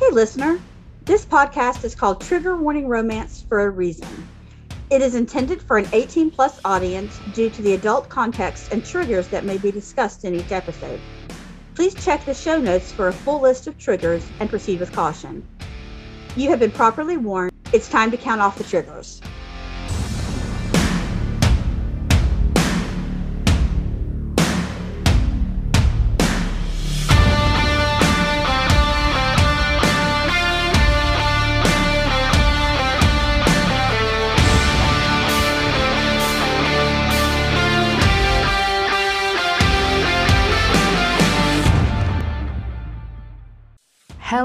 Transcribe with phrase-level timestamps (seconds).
[0.00, 0.58] Hey, listener.
[1.04, 4.08] This podcast is called Trigger Warning Romance for a reason.
[4.88, 9.28] It is intended for an 18 plus audience due to the adult context and triggers
[9.28, 10.98] that may be discussed in each episode.
[11.74, 15.46] Please check the show notes for a full list of triggers and proceed with caution.
[16.34, 17.52] You have been properly warned.
[17.74, 19.20] It's time to count off the triggers.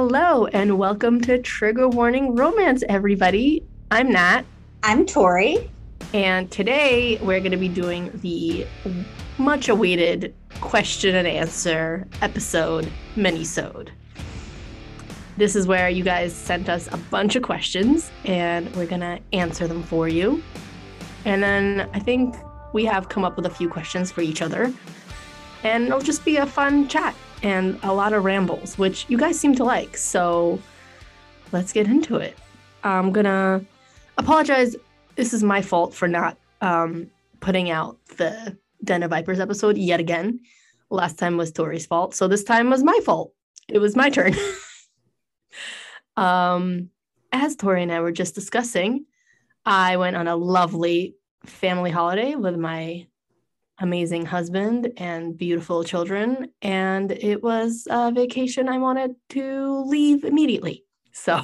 [0.08, 3.66] Hello and welcome to Trigger Warning Romance, everybody.
[3.90, 4.44] I'm Nat.
[4.84, 5.68] I'm Tori.
[6.13, 8.68] And today we're going to be doing the
[9.40, 13.91] much awaited question and answer episode, mini-sode.
[15.38, 19.20] This is where you guys sent us a bunch of questions and we're going to
[19.34, 20.44] answer them for you.
[21.26, 22.35] And then I think
[22.74, 24.72] we have come up with a few questions for each other.
[25.63, 29.40] And it'll just be a fun chat and a lot of rambles, which you guys
[29.40, 29.96] seem to like.
[29.98, 30.60] So
[31.51, 32.35] let's get into it.
[32.84, 33.63] I'm gonna
[34.18, 34.76] apologize.
[35.15, 37.07] This is my fault for not um,
[37.41, 40.40] putting out the Den of Vipers episode yet again.
[40.90, 43.32] Last time was Tori's fault, so this time was my fault.
[43.70, 44.34] It was my turn.
[46.18, 46.90] um,
[47.32, 49.05] as Tori and I were just discussing,
[49.68, 53.05] I went on a lovely family holiday with my
[53.79, 56.49] amazing husband and beautiful children.
[56.62, 60.85] And it was a vacation I wanted to leave immediately.
[61.12, 61.43] So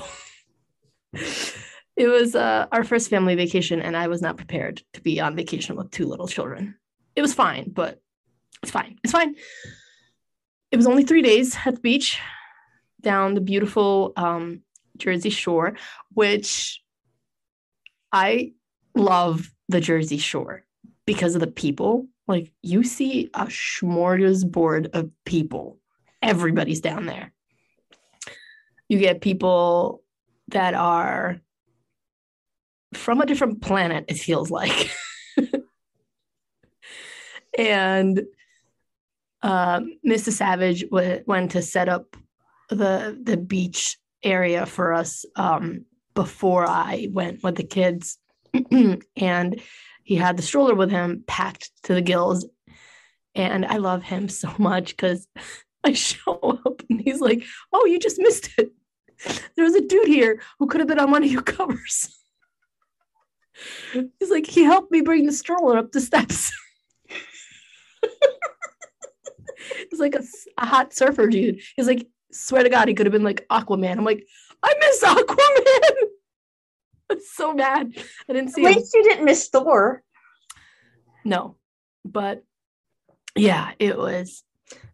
[1.13, 5.35] it was uh, our first family vacation, and I was not prepared to be on
[5.35, 6.75] vacation with two little children.
[7.15, 8.01] It was fine, but
[8.63, 8.97] it's fine.
[9.03, 9.35] It's fine.
[10.71, 12.19] It was only three days at the beach
[13.01, 14.61] down the beautiful um,
[14.97, 15.75] Jersey Shore,
[16.13, 16.81] which
[18.11, 18.53] I
[18.95, 20.63] love the Jersey Shore
[21.05, 25.77] because of the people like you see a smorgasbord of people.
[26.21, 27.33] Everybody's down there.
[28.87, 30.01] You get people
[30.47, 31.39] that are
[32.93, 34.91] from a different planet, it feels like.
[37.57, 38.21] and
[39.43, 40.31] uh, Mr.
[40.31, 42.15] Savage w- went to set up
[42.69, 48.17] the the beach area for us um, before I went with the kids,
[49.15, 49.61] and
[50.03, 52.45] he had the stroller with him packed to the gills.
[53.35, 55.27] And I love him so much because
[55.83, 58.71] I show up and he's like, Oh, you just missed it.
[59.55, 62.17] There was a dude here who could have been on one of your covers.
[63.93, 66.51] He's like, He helped me bring the stroller up the steps.
[69.89, 70.23] He's like a,
[70.57, 71.61] a hot surfer dude.
[71.75, 73.97] He's like, Swear to God, he could have been like Aquaman.
[73.97, 74.25] I'm like,
[74.63, 76.10] I miss Aquaman.
[77.33, 77.93] So mad.
[78.29, 78.65] I didn't see.
[78.65, 79.01] At least him.
[79.01, 80.03] you didn't miss Thor.
[81.23, 81.55] No,
[82.03, 82.43] but
[83.35, 84.43] yeah, it was.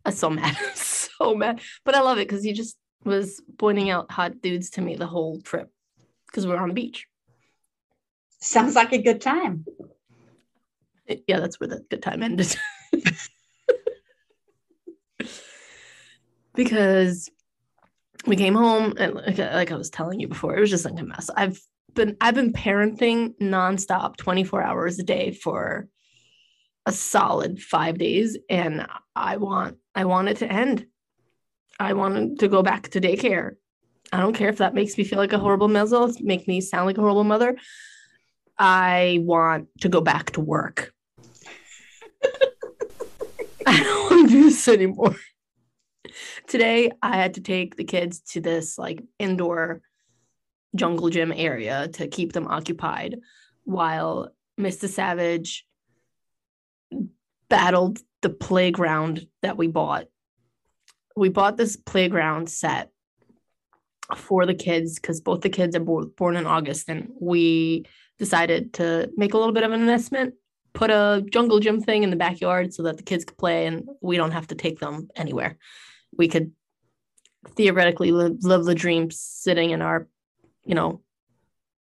[0.05, 0.56] I'm so mad.
[0.75, 1.61] so mad.
[1.83, 5.07] But I love it because he just was pointing out hot dudes to me the
[5.07, 5.69] whole trip
[6.27, 7.07] because we were on the beach.
[8.39, 9.66] Sounds like a good time.
[11.27, 12.56] Yeah, that's where the good time ended.
[16.53, 17.29] because
[18.25, 21.00] we came home and like, like, I was telling you before, it was just like
[21.00, 21.29] a mess.
[21.35, 21.59] I've
[21.94, 25.88] been I've been parenting nonstop 24 hours a day for
[26.86, 30.86] a solid 5 days and I want I want it to end.
[31.80, 33.56] I want to go back to daycare.
[34.12, 36.86] I don't care if that makes me feel like a horrible mother, make me sound
[36.86, 37.58] like a horrible mother.
[38.58, 40.94] I want to go back to work.
[43.68, 45.16] I don't want to do this anymore.
[46.48, 49.81] Today I had to take the kids to this like indoor
[50.75, 53.17] jungle gym area to keep them occupied
[53.63, 54.29] while
[54.59, 54.88] Mr.
[54.88, 55.66] Savage
[57.50, 60.07] battled the playground that we bought.
[61.16, 62.91] We bought this playground set
[64.16, 67.86] for the kids because both the kids are bo- born in August, and we
[68.18, 70.36] decided to make a little bit of an investment,
[70.74, 73.88] put a jungle gym thing in the backyard so that the kids could play and
[74.01, 75.57] we don't have to take them anywhere.
[76.18, 76.51] We could
[77.56, 80.07] theoretically live, live the dream sitting in our
[80.68, 81.02] you know,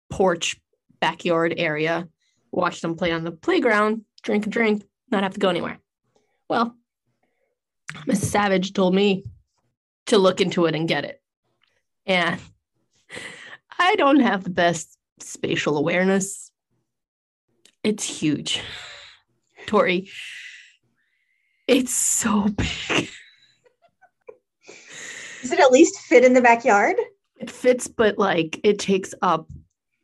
[0.10, 0.58] porch
[1.00, 2.08] backyard area,
[2.52, 5.80] watch them play on the playground, drink a drink, not have to go anywhere.
[6.50, 6.76] Well,
[8.06, 9.24] Miss Savage told me
[10.08, 11.22] to look into it and get it.
[12.06, 12.40] And
[13.80, 16.52] I don't have the best spatial awareness.
[17.84, 18.62] It's huge.
[19.66, 20.10] Tori,
[21.68, 23.10] it's so big.
[25.42, 26.96] Does it at least fit in the backyard?
[27.50, 29.50] Fits, but like it takes up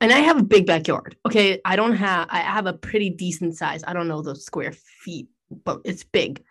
[0.02, 1.18] and I have a big backyard.
[1.26, 1.60] Okay.
[1.66, 3.84] I don't have I have a pretty decent size.
[3.86, 5.28] I don't know the square feet,
[5.66, 6.44] but it's big.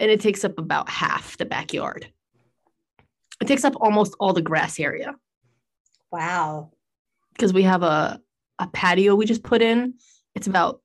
[0.00, 2.10] And it takes up about half the backyard.
[3.40, 5.14] It takes up almost all the grass area.
[6.10, 6.72] Wow.
[7.32, 8.20] Because we have a,
[8.58, 9.94] a patio we just put in.
[10.34, 10.80] It's about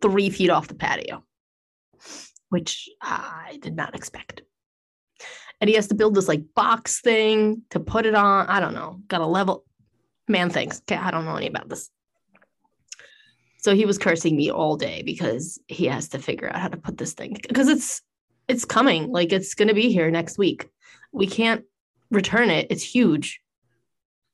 [0.00, 1.24] three feet off the patio,
[2.50, 4.42] which I did not expect.
[5.60, 8.46] And he has to build this like box thing to put it on.
[8.46, 9.00] I don't know.
[9.08, 9.64] Got a level
[10.28, 10.80] man thanks.
[10.82, 11.90] Okay, I don't know any about this.
[13.58, 16.76] So he was cursing me all day because he has to figure out how to
[16.76, 18.02] put this thing because it's
[18.46, 19.10] it's coming.
[19.10, 20.70] Like it's gonna be here next week.
[21.12, 21.64] We can't
[22.10, 22.68] return it.
[22.70, 23.40] It's huge.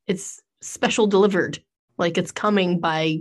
[0.07, 1.63] It's special delivered.
[1.97, 3.21] Like it's coming by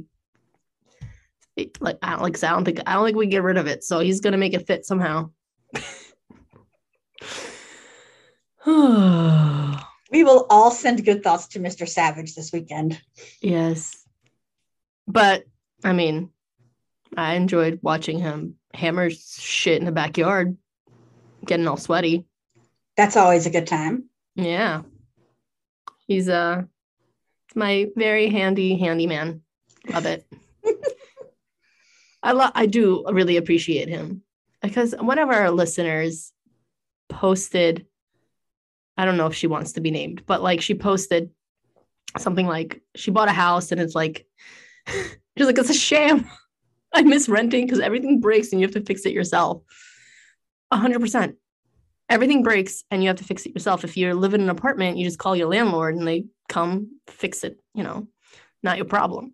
[1.79, 3.83] like I don't like I don't think I don't think we get rid of it.
[3.83, 5.29] So he's gonna make it fit somehow.
[8.65, 11.87] we will all send good thoughts to Mr.
[11.87, 13.01] Savage this weekend.
[13.41, 14.05] Yes.
[15.07, 15.43] But
[15.83, 16.29] I mean,
[17.17, 20.57] I enjoyed watching him hammer shit in the backyard,
[21.45, 22.25] getting all sweaty.
[22.95, 24.05] That's always a good time.
[24.35, 24.83] Yeah.
[26.07, 26.63] He's uh
[27.55, 29.41] my very handy handyman.
[29.89, 30.25] Love it.
[32.23, 34.21] I love I do really appreciate him
[34.61, 36.31] because one of our listeners
[37.09, 37.85] posted
[38.97, 41.29] I don't know if she wants to be named, but like she posted
[42.17, 44.25] something like she bought a house and it's like
[44.87, 46.29] she's like it's a sham.
[46.93, 49.63] I miss renting because everything breaks and you have to fix it yourself.
[50.69, 51.37] A hundred percent.
[52.07, 53.83] Everything breaks and you have to fix it yourself.
[53.83, 57.43] If you live in an apartment, you just call your landlord and they come fix
[57.43, 58.07] it, you know,
[58.61, 59.33] not your problem.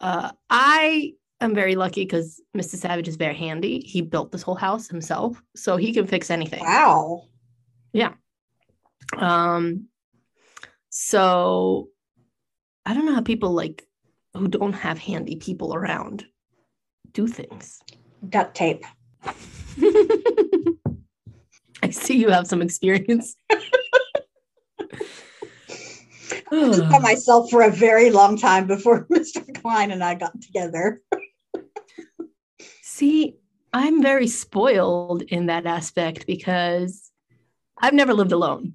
[0.00, 2.76] Uh, I am very lucky because Mr.
[2.76, 3.80] Savage is very handy.
[3.80, 6.60] He built this whole house himself, so he can fix anything.
[6.60, 7.24] Wow.
[7.94, 8.12] Yeah.
[9.16, 9.86] Um,
[10.90, 11.88] so
[12.84, 13.86] I don't know how people like
[14.34, 16.26] who don't have handy people around
[17.12, 17.80] do things.
[18.28, 18.84] Duct tape.
[21.82, 23.36] I see you have some experience.
[26.50, 29.42] by myself for a very long time before Mr.
[29.60, 31.00] Klein and I got together.
[32.82, 33.36] see,
[33.72, 37.03] I'm very spoiled in that aspect because
[37.78, 38.74] I've never lived alone,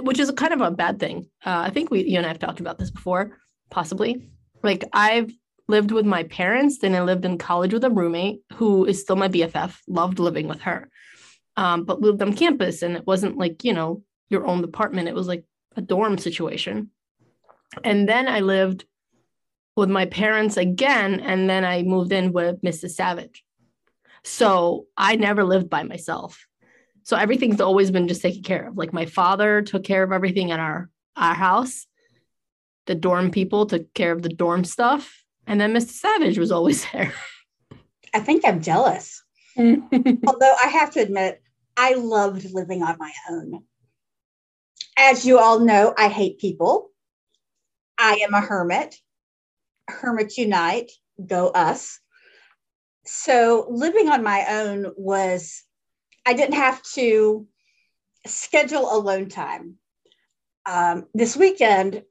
[0.00, 1.28] which is kind of a bad thing.
[1.44, 3.38] Uh, I think we, you and I have talked about this before,
[3.70, 4.28] possibly.
[4.62, 5.32] Like I've
[5.68, 9.16] lived with my parents, then I lived in college with a roommate who is still
[9.16, 9.76] my BFF.
[9.88, 10.88] Loved living with her,
[11.56, 15.08] um, but lived on campus, and it wasn't like you know your own apartment.
[15.08, 15.44] It was like
[15.76, 16.90] a dorm situation.
[17.84, 18.84] And then I lived
[19.76, 22.90] with my parents again, and then I moved in with Mrs.
[22.90, 23.44] Savage.
[24.24, 26.46] So I never lived by myself.
[27.06, 28.76] So everything's always been just taken care of.
[28.76, 31.86] Like my father took care of everything in our our house.
[32.86, 35.90] The dorm people took care of the dorm stuff, and then Mr.
[35.90, 37.14] Savage was always there.
[38.12, 39.22] I think I'm jealous.
[39.56, 41.40] Although I have to admit,
[41.76, 43.62] I loved living on my own.
[44.98, 46.90] As you all know, I hate people.
[47.98, 48.96] I am a hermit.
[49.88, 50.90] Hermit unite,
[51.24, 52.00] go us.
[53.04, 55.65] So living on my own was
[56.26, 57.46] I didn't have to
[58.26, 59.76] schedule alone time.
[60.66, 62.02] Um, this weekend,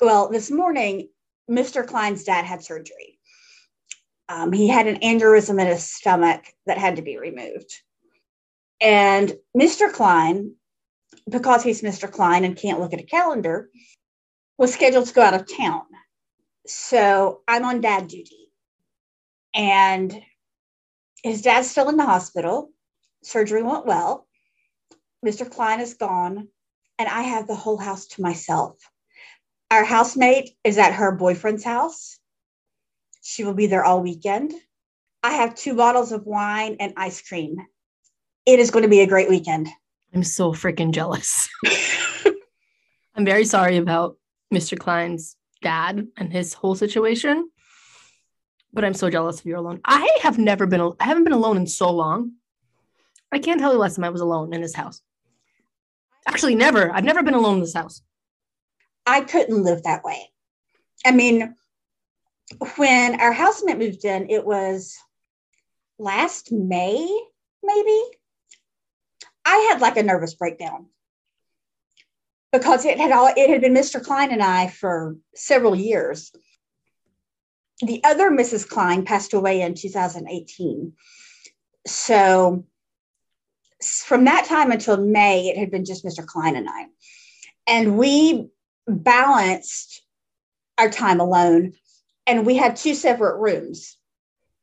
[0.00, 1.10] well, this morning,
[1.48, 1.86] Mr.
[1.86, 3.18] Klein's dad had surgery.
[4.30, 7.70] Um, he had an aneurysm in his stomach that had to be removed.
[8.80, 9.92] And Mr.
[9.92, 10.54] Klein,
[11.28, 12.10] because he's Mr.
[12.10, 13.68] Klein and can't look at a calendar,
[14.56, 15.82] was scheduled to go out of town.
[16.66, 18.50] So I'm on dad duty.
[19.52, 20.18] And
[21.22, 22.70] his dad's still in the hospital
[23.22, 24.26] surgery went well.
[25.24, 25.50] Mr.
[25.50, 26.48] Klein is gone,
[26.98, 28.76] and I have the whole house to myself.
[29.70, 32.18] Our housemate is at her boyfriend's house.
[33.22, 34.52] She will be there all weekend.
[35.22, 37.56] I have two bottles of wine and ice cream.
[38.46, 39.68] It is going to be a great weekend.
[40.14, 41.48] I'm so freaking jealous.
[43.14, 44.16] I'm very sorry about
[44.52, 44.78] Mr.
[44.78, 47.50] Klein's dad and his whole situation,
[48.72, 49.80] but I'm so jealous of you alone.
[49.84, 52.32] I have never been, I haven't been alone in so long.
[53.32, 55.02] I can't tell you last time I was alone in this house.
[56.26, 56.92] Actually, never.
[56.92, 58.02] I've never been alone in this house.
[59.06, 60.30] I couldn't live that way.
[61.04, 61.54] I mean,
[62.76, 64.96] when our housemate moved in, it was
[65.98, 67.06] last May,
[67.62, 68.02] maybe.
[69.44, 70.86] I had like a nervous breakdown
[72.52, 74.04] because it had all it had been Mr.
[74.04, 76.32] Klein and I for several years.
[77.80, 78.68] The other Mrs.
[78.68, 80.92] Klein passed away in 2018.
[81.86, 82.66] So
[83.82, 86.24] from that time until May, it had been just Mr.
[86.24, 86.86] Klein and I.
[87.66, 88.48] And we
[88.86, 90.02] balanced
[90.78, 91.74] our time alone
[92.26, 93.96] and we had two separate rooms.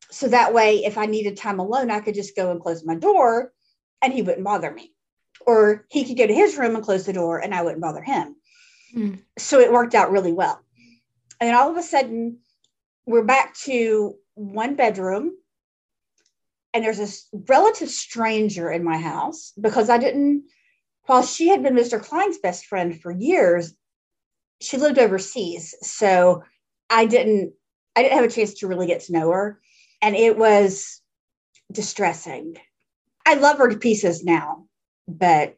[0.09, 2.95] So that way, if I needed time alone, I could just go and close my
[2.95, 3.51] door
[4.01, 4.93] and he wouldn't bother me.
[5.45, 8.01] Or he could go to his room and close the door and I wouldn't bother
[8.01, 8.35] him.
[8.95, 9.21] Mm.
[9.37, 10.59] So it worked out really well.
[11.39, 12.39] And all of a sudden,
[13.05, 15.33] we're back to one bedroom.
[16.77, 20.43] And there's this relative stranger in my house because I didn't,
[21.07, 21.99] while she had been Mr.
[21.99, 23.73] Klein's best friend for years,
[24.61, 25.73] she lived overseas.
[25.81, 26.43] So
[26.87, 27.53] I didn't,
[27.95, 29.59] I didn't have a chance to really get to know her.
[30.03, 31.01] And it was
[31.71, 32.57] distressing.
[33.25, 34.67] I love her to pieces now,
[35.07, 35.57] but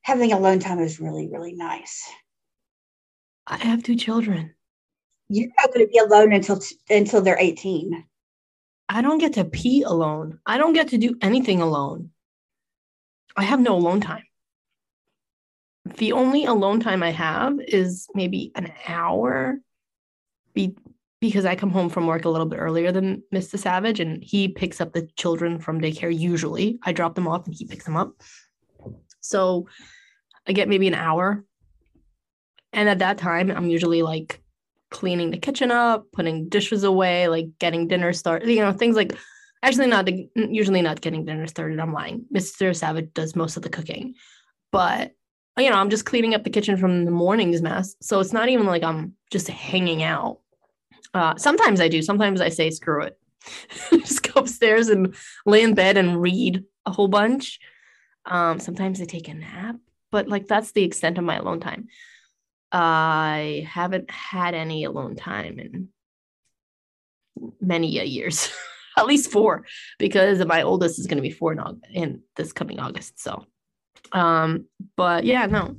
[0.00, 2.10] having alone time is really, really nice.
[3.46, 4.54] I have two children.
[5.28, 6.58] You're not going to be alone until
[6.88, 8.06] until they're 18.
[8.94, 10.38] I don't get to pee alone.
[10.44, 12.10] I don't get to do anything alone.
[13.34, 14.24] I have no alone time.
[15.96, 19.60] The only alone time I have is maybe an hour
[20.52, 20.76] be,
[21.20, 23.58] because I come home from work a little bit earlier than Mr.
[23.58, 26.78] Savage and he picks up the children from daycare usually.
[26.82, 28.12] I drop them off and he picks them up.
[29.20, 29.68] So
[30.46, 31.44] I get maybe an hour.
[32.74, 34.41] And at that time, I'm usually like
[34.92, 39.16] cleaning the kitchen up, putting dishes away, like getting dinner started, you know, things like
[39.62, 41.80] actually not usually not getting dinner started.
[41.80, 42.26] I'm lying.
[42.32, 42.76] Mr.
[42.76, 44.14] Savage does most of the cooking,
[44.70, 45.12] but
[45.58, 47.94] you know, I'm just cleaning up the kitchen from the morning's mess.
[48.00, 50.38] So it's not even like I'm just hanging out.
[51.12, 52.00] Uh, sometimes I do.
[52.00, 53.18] Sometimes I say, screw it.
[53.90, 57.58] just go upstairs and lay in bed and read a whole bunch.
[58.24, 59.76] Um, sometimes I take a nap,
[60.10, 61.88] but like that's the extent of my alone time.
[62.72, 65.88] I haven't had any alone time in
[67.60, 68.50] many years,
[68.96, 69.66] at least four,
[69.98, 73.20] because my oldest is going to be four in, August, in this coming August.
[73.20, 73.44] So,
[74.12, 75.76] um, but yeah, no,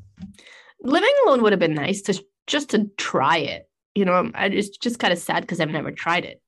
[0.82, 3.68] living alone would have been nice to just to try it.
[3.96, 6.42] You know, I just just kind of sad because I've never tried it.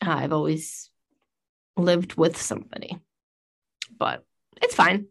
[0.00, 0.90] I've always
[1.76, 2.98] lived with somebody,
[3.98, 4.24] but
[4.62, 5.06] it's fine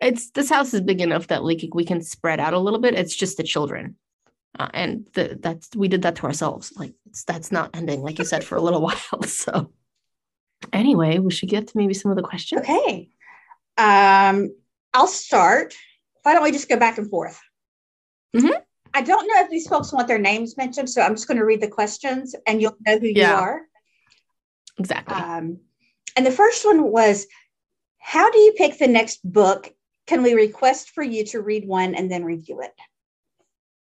[0.00, 2.94] it's this house is big enough that like we can spread out a little bit.
[2.94, 3.96] It's just the children,
[4.58, 6.72] uh, and the, that's we did that to ourselves.
[6.76, 6.94] Like
[7.26, 9.22] that's not ending, like you said, for a little while.
[9.26, 9.72] So
[10.72, 12.60] anyway, we should get to maybe some of the questions.
[12.62, 13.08] Okay,
[13.78, 14.54] um,
[14.92, 15.74] I'll start.
[16.22, 17.40] Why don't we just go back and forth?
[18.34, 18.52] Mm-hmm.
[18.92, 21.44] I don't know if these folks want their names mentioned, so I'm just going to
[21.44, 23.30] read the questions, and you'll know who Yeah.
[23.30, 23.60] you are.
[24.78, 25.14] Exactly.
[25.14, 25.58] Um,
[26.16, 27.26] and the first one was,
[27.98, 29.70] how do you pick the next book?
[30.06, 32.72] Can we request for you to read one and then review it?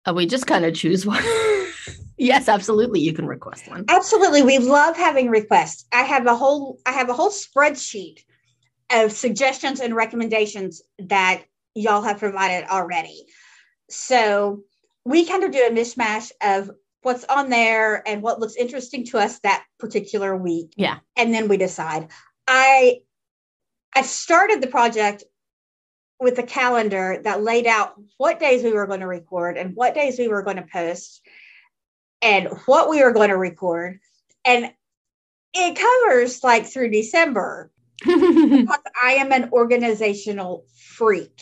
[0.07, 1.23] Uh, we just kind of choose one.
[2.19, 3.01] yes, absolutely.
[3.01, 3.85] You can request one.
[3.89, 5.87] Absolutely, we love having requests.
[5.93, 8.25] I have a whole I have a whole spreadsheet
[8.91, 11.43] of suggestions and recommendations that
[11.75, 13.27] y'all have provided already.
[13.91, 14.63] So
[15.05, 16.71] we kind of do a mishmash of
[17.03, 20.73] what's on there and what looks interesting to us that particular week.
[20.77, 20.99] Yeah.
[21.17, 22.09] And then we decide.
[22.47, 23.01] I
[23.95, 25.25] I started the project
[26.21, 29.95] with a calendar that laid out what days we were going to record and what
[29.95, 31.21] days we were going to post
[32.23, 34.01] and what we were going to record.
[34.45, 34.73] And
[35.55, 37.71] it covers like through December
[38.05, 40.65] because I am an organizational
[40.97, 41.41] freak.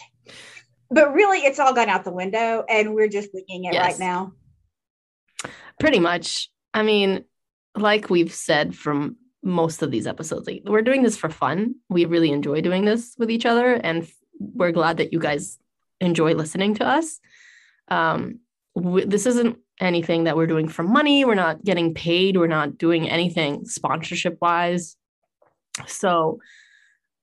[0.91, 3.93] But really, it's all gone out the window and we're just winging it Yes.
[3.93, 4.33] right now.
[5.81, 6.51] Pretty much.
[6.73, 7.25] I mean,
[7.75, 11.77] like we've said from most of these episodes, like, we're doing this for fun.
[11.89, 14.09] We really enjoy doing this with each other, and
[14.55, 15.59] we're glad that you guys
[16.01, 17.21] enjoy listening to us.
[17.89, 18.41] Um,
[18.75, 21.25] w- this isn't anything that we're doing for money.
[21.25, 22.37] We're not getting paid.
[22.37, 24.97] We're not doing anything sponsorship wise.
[25.87, 26.41] So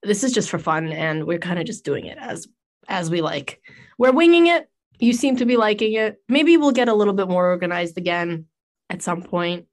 [0.03, 2.47] this is just for fun, and we're kind of just doing it as
[2.87, 3.61] as we like.
[3.97, 4.69] We're winging it.
[4.99, 6.21] You seem to be liking it.
[6.29, 8.45] Maybe we'll get a little bit more organized again
[8.89, 9.65] at some point,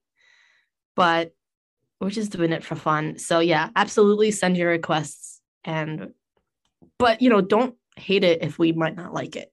[0.95, 1.33] but
[1.99, 3.19] we're just doing it for fun.
[3.19, 6.13] So yeah, absolutely send your requests and
[6.97, 9.51] but you know, don't hate it if we might not like it.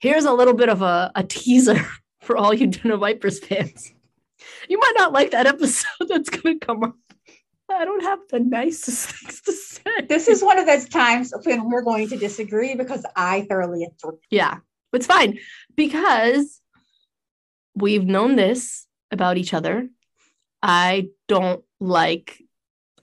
[0.00, 1.80] Here's a little bit of a, a teaser
[2.20, 3.92] for all you Den of Vipers fans.
[4.68, 6.96] You might not like that episode that's gonna come up.
[7.70, 10.06] I don't have the nicest things to say.
[10.08, 14.16] This is one of those times when we're going to disagree because I thoroughly enjoy.
[14.30, 14.58] Yeah,
[14.92, 15.38] it's fine
[15.76, 16.60] because
[17.74, 19.88] we've known this about each other.
[20.62, 22.42] I don't like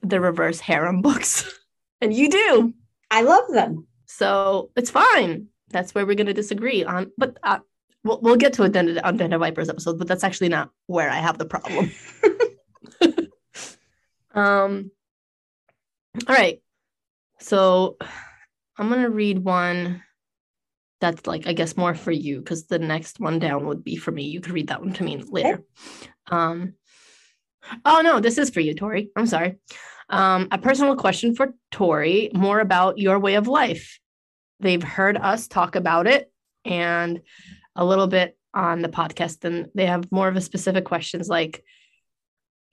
[0.02, 1.50] the reverse harem books,
[2.00, 2.74] and you do.
[3.10, 3.86] I love them.
[4.06, 5.48] So it's fine.
[5.70, 7.12] That's where we're going to disagree on.
[7.18, 7.58] But uh,
[8.04, 11.10] we'll, we'll get to it then on Den Vipers episode, but that's actually not where
[11.10, 11.90] I have the problem.
[14.34, 14.90] um,
[16.28, 16.62] all right.
[17.40, 17.96] So
[18.78, 20.02] I'm going to read one
[21.00, 24.10] that's like I guess more for you because the next one down would be for
[24.10, 24.24] me.
[24.24, 25.62] You could read that one to me later.
[26.30, 26.74] Um,
[27.84, 29.10] oh no, this is for you, Tori.
[29.14, 29.56] I'm sorry.
[30.08, 33.98] Um, a personal question for Tori, more about your way of life.
[34.60, 36.30] They've heard us talk about it
[36.64, 37.20] and
[37.74, 41.62] a little bit on the podcast, and they have more of a specific questions like,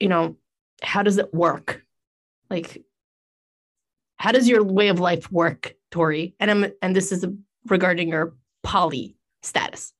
[0.00, 0.36] you know,
[0.82, 1.82] how does it work?
[2.48, 2.82] Like,
[4.16, 6.34] how does your way of life work, Tori?
[6.40, 7.26] And I'm and this is
[7.66, 9.92] regarding your poly status.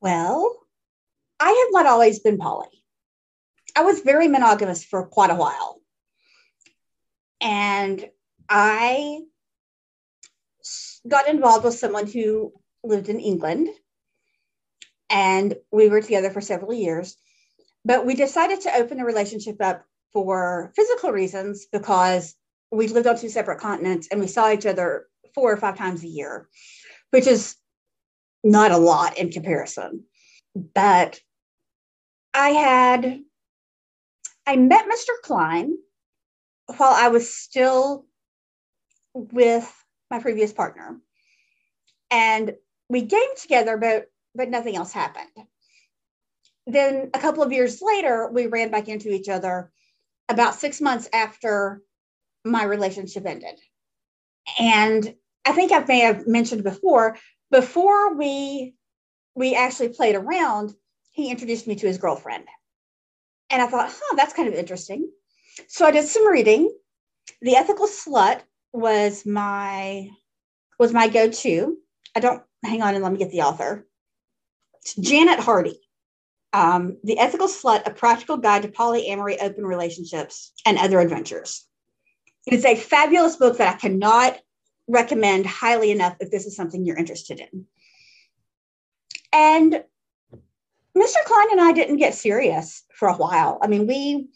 [0.00, 0.56] Well,
[1.38, 2.68] I have not always been poly.
[3.76, 5.79] I was very monogamous for quite a while.
[7.40, 8.08] And
[8.48, 9.20] I
[11.08, 12.52] got involved with someone who
[12.84, 13.68] lived in England.
[15.08, 17.16] And we were together for several years.
[17.84, 22.34] But we decided to open the relationship up for physical reasons because
[22.70, 26.02] we lived on two separate continents and we saw each other four or five times
[26.04, 26.48] a year,
[27.10, 27.56] which is
[28.44, 30.04] not a lot in comparison.
[30.54, 31.20] But
[32.34, 33.20] I had,
[34.46, 35.12] I met Mr.
[35.22, 35.76] Klein
[36.76, 38.06] while I was still
[39.14, 39.70] with
[40.10, 41.00] my previous partner.
[42.10, 42.54] And
[42.88, 45.30] we gamed together, but but nothing else happened.
[46.66, 49.72] Then a couple of years later, we ran back into each other
[50.28, 51.82] about six months after
[52.44, 53.58] my relationship ended.
[54.58, 57.16] And I think I may have mentioned before,
[57.50, 58.74] before we
[59.34, 60.74] we actually played around,
[61.12, 62.44] he introduced me to his girlfriend.
[63.48, 65.10] And I thought, huh, that's kind of interesting.
[65.68, 66.72] So I did some reading.
[67.42, 68.40] The Ethical Slut
[68.72, 70.08] was my
[70.78, 71.76] was my go-to.
[72.16, 73.86] I don't hang on and let me get the author.
[74.80, 75.78] It's Janet Hardy.
[76.52, 81.66] Um, the Ethical Slut, a practical guide to polyamory, open relationships, and other adventures.
[82.46, 84.38] It's a fabulous book that I cannot
[84.88, 87.66] recommend highly enough if this is something you're interested in.
[89.32, 89.84] And
[90.96, 91.24] Mr.
[91.24, 93.58] Klein and I didn't get serious for a while.
[93.62, 94.28] I mean, we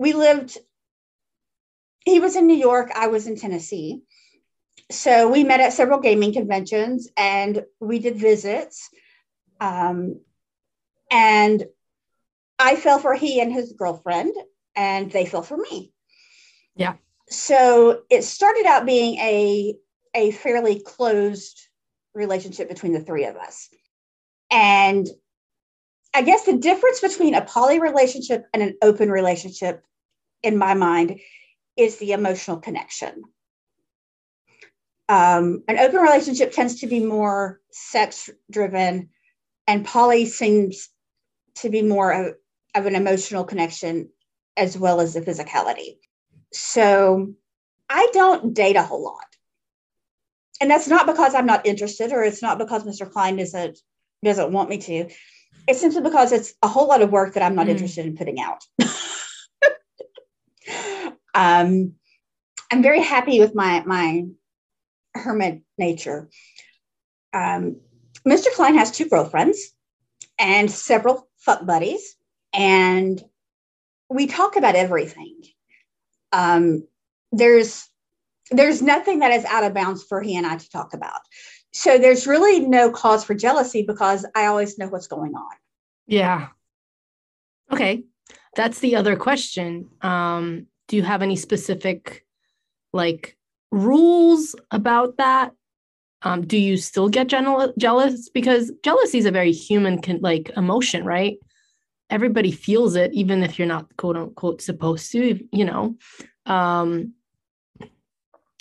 [0.00, 0.58] we lived
[2.04, 4.00] he was in New York, I was in Tennessee.
[4.90, 8.88] So we met at several gaming conventions and we did visits.
[9.60, 10.20] Um,
[11.12, 11.64] and
[12.58, 14.34] I fell for he and his girlfriend,
[14.74, 15.92] and they fell for me.
[16.74, 16.94] Yeah
[17.30, 19.74] so it started out being a
[20.14, 21.68] a fairly closed
[22.12, 23.68] relationship between the three of us
[24.50, 25.08] and
[26.12, 29.84] i guess the difference between a poly relationship and an open relationship
[30.42, 31.20] in my mind
[31.76, 33.22] is the emotional connection
[35.08, 39.10] um, an open relationship tends to be more sex driven
[39.66, 40.88] and poly seems
[41.56, 42.34] to be more of,
[42.74, 44.08] of an emotional connection
[44.56, 45.96] as well as the physicality
[46.52, 47.34] so
[47.88, 49.26] I don't date a whole lot.
[50.60, 53.10] And that's not because I'm not interested or it's not because Mr.
[53.10, 53.78] Klein doesn't
[54.22, 55.08] doesn't want me to.
[55.66, 57.70] It's simply because it's a whole lot of work that I'm not mm.
[57.70, 58.62] interested in putting out.
[61.34, 61.94] um,
[62.70, 64.24] I'm very happy with my my
[65.14, 66.28] hermit nature.
[67.32, 67.80] Um,
[68.26, 68.46] Mr.
[68.54, 69.72] Klein has two girlfriends
[70.38, 72.16] and several fuck buddies,
[72.52, 73.22] and
[74.08, 75.40] we talk about everything
[76.32, 76.86] um,
[77.32, 77.88] there's
[78.50, 81.20] there's nothing that is out of bounds for he and I to talk about.
[81.72, 85.52] So there's really no cause for jealousy because I always know what's going on.
[86.08, 86.48] Yeah.
[87.70, 88.04] Okay.
[88.56, 89.88] That's the other question.
[90.02, 92.26] Um, do you have any specific
[92.92, 93.36] like
[93.70, 95.52] rules about that?
[96.22, 98.28] Um, do you still get gen- jealous?
[98.28, 101.38] Because jealousy is a very human con- like emotion, right?
[102.10, 105.96] Everybody feels it, even if you're not quote unquote supposed to, you know
[106.46, 107.14] um,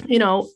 [0.05, 0.47] you know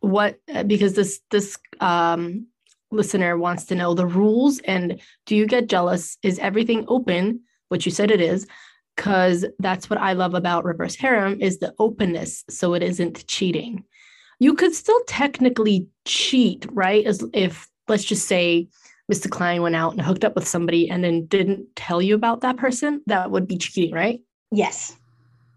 [0.00, 2.46] what because this this um,
[2.90, 7.84] listener wants to know the rules and do you get jealous is everything open which
[7.84, 8.46] you said it is
[8.96, 13.84] because that's what i love about reverse harem is the openness so it isn't cheating
[14.38, 18.68] you could still technically cheat right as if let's just say
[19.12, 22.40] mr klein went out and hooked up with somebody and then didn't tell you about
[22.40, 24.96] that person that would be cheating right yes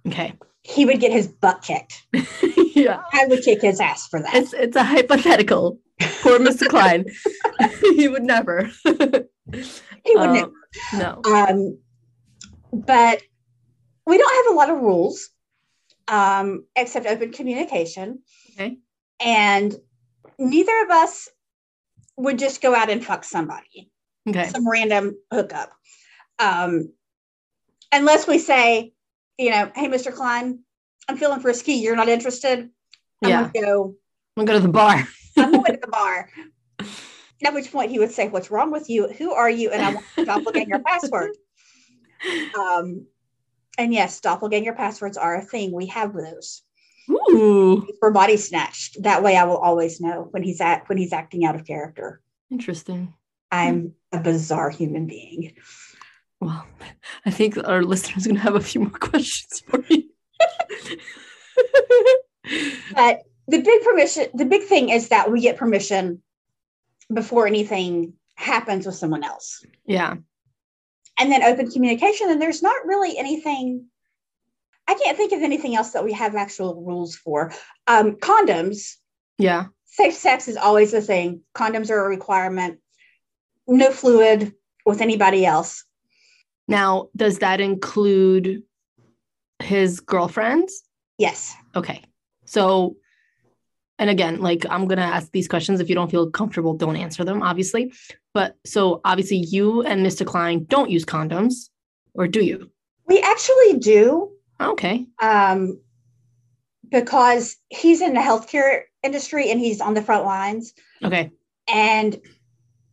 [0.08, 0.34] okay
[0.70, 2.04] he would get his butt kicked.
[2.76, 3.02] yeah.
[3.14, 4.36] I would kick his ass for that.
[4.36, 5.80] It's, it's a hypothetical.
[6.22, 6.68] Poor Mr.
[6.68, 7.06] Klein.
[7.96, 8.70] he would never.
[8.84, 10.52] he would um, never.
[10.94, 11.22] No.
[11.26, 11.78] Um,
[12.72, 13.24] but
[14.10, 15.30] we don't have a lot of rules
[16.08, 18.20] um, except open communication.
[18.52, 18.78] Okay.
[19.20, 19.76] And
[20.40, 21.30] neither of us
[22.18, 23.92] would just go out and fuck somebody.
[24.28, 24.48] Okay.
[24.48, 25.72] Some random hookup.
[26.40, 26.92] Um,
[27.92, 28.94] unless we say,
[29.38, 30.14] you know, hey, Mr.
[30.14, 30.60] Klein,
[31.08, 31.74] I'm feeling frisky.
[31.74, 32.70] You're not interested.
[33.24, 33.50] I'm yeah.
[33.54, 33.96] gonna go.
[34.36, 35.08] I'm gonna go to the bar.
[35.38, 36.30] I'm going to the bar.
[37.46, 39.08] At which point he would say, What's wrong with you?
[39.08, 39.70] Who are you?
[39.70, 41.32] And I want to duplicate your password.
[42.54, 43.06] Um,
[43.80, 45.72] and yes, doppelganger passwords are a thing.
[45.72, 46.62] We have those
[47.10, 49.02] Ooh, for body snatched.
[49.02, 52.22] That way I will always know when he's at when he's acting out of character.
[52.52, 53.14] interesting.
[53.52, 55.54] I'm a bizarre human being.
[56.40, 56.68] Well,
[57.26, 60.04] I think our listeners are going to have a few more questions for you.
[62.96, 66.22] But the big permission, the big thing is that we get permission
[67.14, 69.64] before anything happens with someone else.
[69.86, 70.16] yeah.
[71.20, 72.30] And then open communication.
[72.30, 73.86] And there's not really anything,
[74.88, 77.52] I can't think of anything else that we have actual rules for.
[77.88, 78.96] Um, condoms,
[79.38, 79.66] Yeah.
[79.86, 81.42] safe sex is always a thing.
[81.54, 82.80] Condoms are a requirement.
[83.68, 84.54] No fluid
[84.86, 85.84] with anybody else.
[86.68, 88.64] Now, does that include
[89.62, 90.84] his girlfriends?
[91.18, 91.54] Yes.
[91.76, 92.04] Okay.
[92.46, 92.96] So,
[93.98, 95.82] and again, like I'm going to ask these questions.
[95.82, 97.92] If you don't feel comfortable, don't answer them, obviously.
[98.34, 100.26] But so obviously, you and Mr.
[100.26, 101.70] Klein don't use condoms,
[102.14, 102.70] or do you?
[103.08, 105.08] We actually do Okay.
[105.22, 105.80] um,
[106.90, 110.74] because he's in the healthcare industry and he's on the front lines.
[111.04, 111.32] Okay.
[111.68, 112.20] And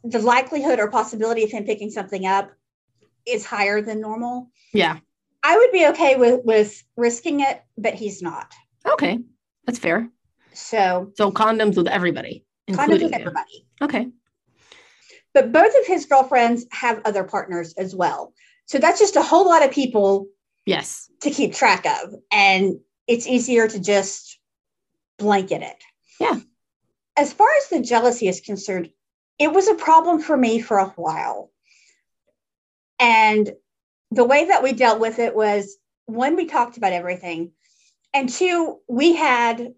[0.04, 2.50] the likelihood or possibility of him picking something up
[3.26, 4.50] is higher than normal.
[4.72, 4.98] Yeah.
[5.42, 8.52] I would be okay with, with risking it, but he's not.
[8.86, 9.18] Okay.
[9.66, 10.08] That's fair.
[10.54, 13.10] So So condoms with everybody, condoms with you.
[13.12, 13.66] everybody.
[13.82, 14.08] Okay.
[15.36, 18.32] But both of his girlfriends have other partners as well.
[18.64, 20.28] So that's just a whole lot of people
[20.64, 21.10] Yes.
[21.20, 22.14] to keep track of.
[22.32, 24.38] And it's easier to just
[25.18, 25.76] blanket it.
[26.18, 26.40] Yeah.
[27.18, 28.88] As far as the jealousy is concerned,
[29.38, 31.50] it was a problem for me for a while.
[32.98, 33.52] And
[34.10, 37.52] the way that we dealt with it was one, we talked about everything.
[38.14, 39.74] And two, we had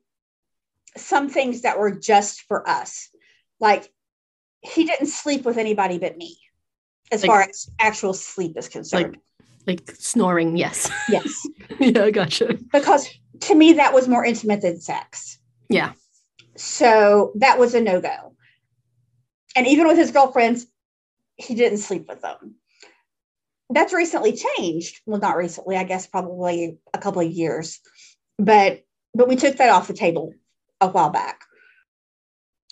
[0.96, 3.08] some things that were just for us.
[3.58, 3.92] Like
[4.62, 6.36] he didn't sleep with anybody but me,
[7.12, 9.18] as Like- far as actual sleep is concerned.
[9.66, 10.56] Like snoring.
[10.56, 10.90] Yes.
[11.08, 11.46] yes.
[11.78, 12.10] yeah.
[12.10, 12.58] Gotcha.
[12.72, 13.08] because
[13.40, 15.92] to me that was more intimate than sex Yeah.
[16.56, 18.34] so that was a no-go
[19.54, 20.66] and even with his girlfriends
[21.36, 22.56] he didn't sleep with them
[23.70, 27.78] that's recently changed well not recently i guess probably a couple of years
[28.38, 28.82] but
[29.14, 30.32] but we took that off the table
[30.80, 31.42] a while back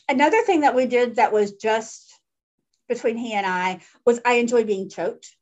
[0.08, 2.18] another thing that we did that was just
[2.88, 5.34] between he and i was i enjoy being choked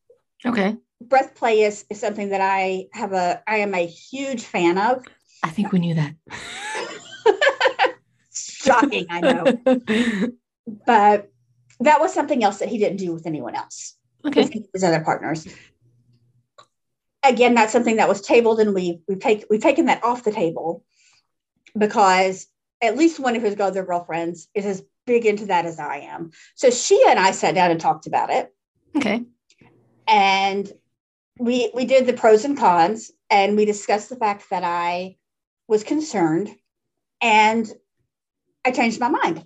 [0.46, 0.76] Okay.
[1.00, 5.04] breath play is, is something that i have a i am a huge fan of
[5.42, 6.14] I think we knew that.
[8.32, 9.44] shocking i know
[10.86, 11.30] but
[11.80, 14.64] that was something else that he didn't do with anyone else with okay.
[14.72, 15.46] his other partners
[17.22, 20.32] again that's something that was tabled and we we've taken we've taken that off the
[20.32, 20.82] table
[21.76, 22.46] because
[22.84, 26.30] at least one of his other girlfriends is as big into that as i am
[26.54, 28.52] so she and i sat down and talked about it
[28.96, 29.22] Okay.
[30.06, 30.72] and
[31.38, 35.16] we we did the pros and cons and we discussed the fact that i
[35.68, 36.50] was concerned
[37.20, 37.70] and
[38.64, 39.44] i changed my mind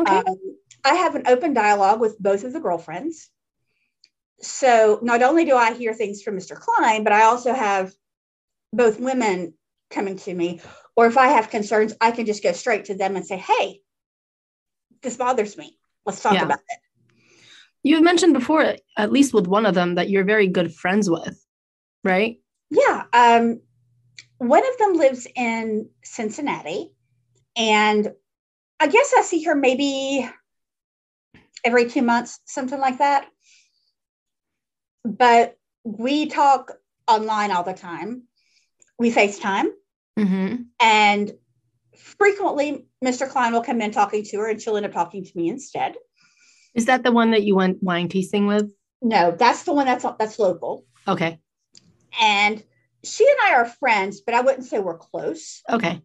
[0.00, 0.16] Okay.
[0.16, 0.36] um,
[0.84, 3.30] I have an open dialogue with both of the girlfriends.
[4.40, 6.58] So not only do I hear things from Mr.
[6.58, 7.92] Klein, but I also have
[8.72, 9.54] both women
[9.90, 10.60] coming to me.
[10.98, 13.82] Or if I have concerns, I can just go straight to them and say, hey,
[15.00, 15.78] this bothers me.
[16.04, 16.42] Let's talk Yeah.
[16.42, 16.78] about it.
[17.84, 21.08] you had mentioned before, at least with one of them, that you're very good friends
[21.08, 21.40] with,
[22.02, 22.40] right?
[22.70, 23.04] Yeah.
[23.12, 23.60] Um,
[24.38, 26.92] one of them lives in Cincinnati.
[27.54, 28.12] And
[28.80, 30.28] I guess I see her maybe
[31.62, 33.28] every two months, something like that.
[35.04, 36.72] But we talk
[37.06, 38.24] online all the time.
[38.98, 39.68] We FaceTime.
[40.18, 40.62] Mm-hmm.
[40.80, 41.32] And
[41.96, 43.28] frequently, Mr.
[43.28, 45.94] Klein will come in talking to her, and she'll end up talking to me instead.
[46.74, 48.70] Is that the one that you went wine tasting with?
[49.00, 50.84] No, that's the one that's that's local.
[51.06, 51.40] Okay.
[52.20, 52.62] And
[53.04, 55.62] she and I are friends, but I wouldn't say we're close.
[55.70, 56.02] Okay.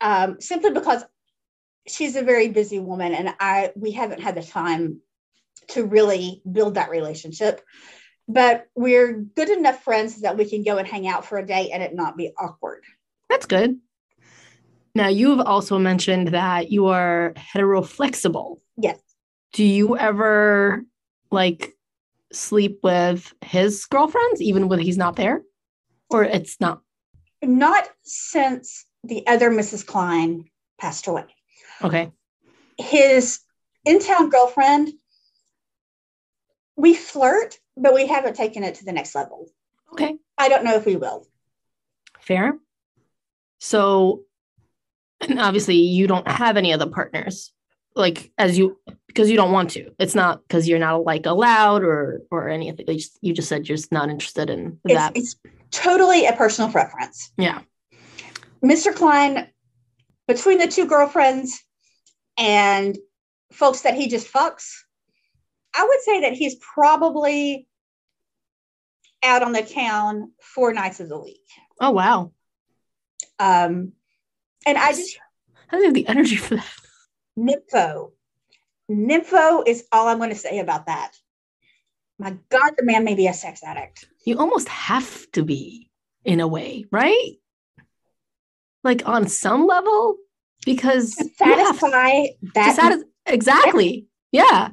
[0.00, 1.04] um, simply because
[1.86, 5.00] she's a very busy woman and I we haven't had the time
[5.68, 7.60] to really build that relationship.
[8.28, 11.70] But we're good enough friends that we can go and hang out for a day
[11.72, 12.84] and it not be awkward.
[13.32, 13.78] That's good.
[14.94, 18.58] Now, you've also mentioned that you are heteroflexible.
[18.76, 19.00] Yes.
[19.54, 20.84] Do you ever
[21.30, 21.74] like
[22.30, 25.40] sleep with his girlfriends, even when he's not there?
[26.10, 26.82] Or it's not?
[27.40, 29.86] Not since the other Mrs.
[29.86, 30.44] Klein
[30.78, 31.24] passed away.
[31.82, 32.12] Okay.
[32.76, 33.40] His
[33.86, 34.92] in town girlfriend,
[36.76, 39.48] we flirt, but we haven't taken it to the next level.
[39.94, 40.18] Okay.
[40.36, 41.26] I don't know if we will.
[42.20, 42.58] Fair.
[43.64, 44.22] So,
[45.20, 47.52] and obviously, you don't have any other partners,
[47.94, 49.92] like as you, because you don't want to.
[50.00, 52.86] It's not because you're not like allowed or or anything.
[52.88, 55.16] You just, you just said you're just not interested in It's, that.
[55.16, 55.36] it's
[55.70, 57.32] totally a personal preference.
[57.38, 57.60] yeah.
[58.64, 58.92] Mr.
[58.92, 59.46] Klein,
[60.26, 61.62] between the two girlfriends
[62.36, 62.98] and
[63.52, 64.72] folks that he just fucks,
[65.72, 67.68] I would say that he's probably
[69.22, 71.46] out on the town four nights of the week.
[71.80, 72.32] Oh wow.
[73.38, 73.92] Um,
[74.66, 75.18] and I just
[75.70, 76.70] I don't have the energy for that.
[77.38, 78.12] nympho.
[78.90, 81.12] Nympho is all I'm going to say about that.
[82.18, 84.04] My God, the man may be a sex addict.
[84.24, 85.90] You almost have to be
[86.24, 87.32] in a way, right?
[88.84, 90.16] Like on some level,
[90.64, 92.66] because To satisfy that.
[92.68, 94.06] to satis- exactly.
[94.30, 94.70] Yeah.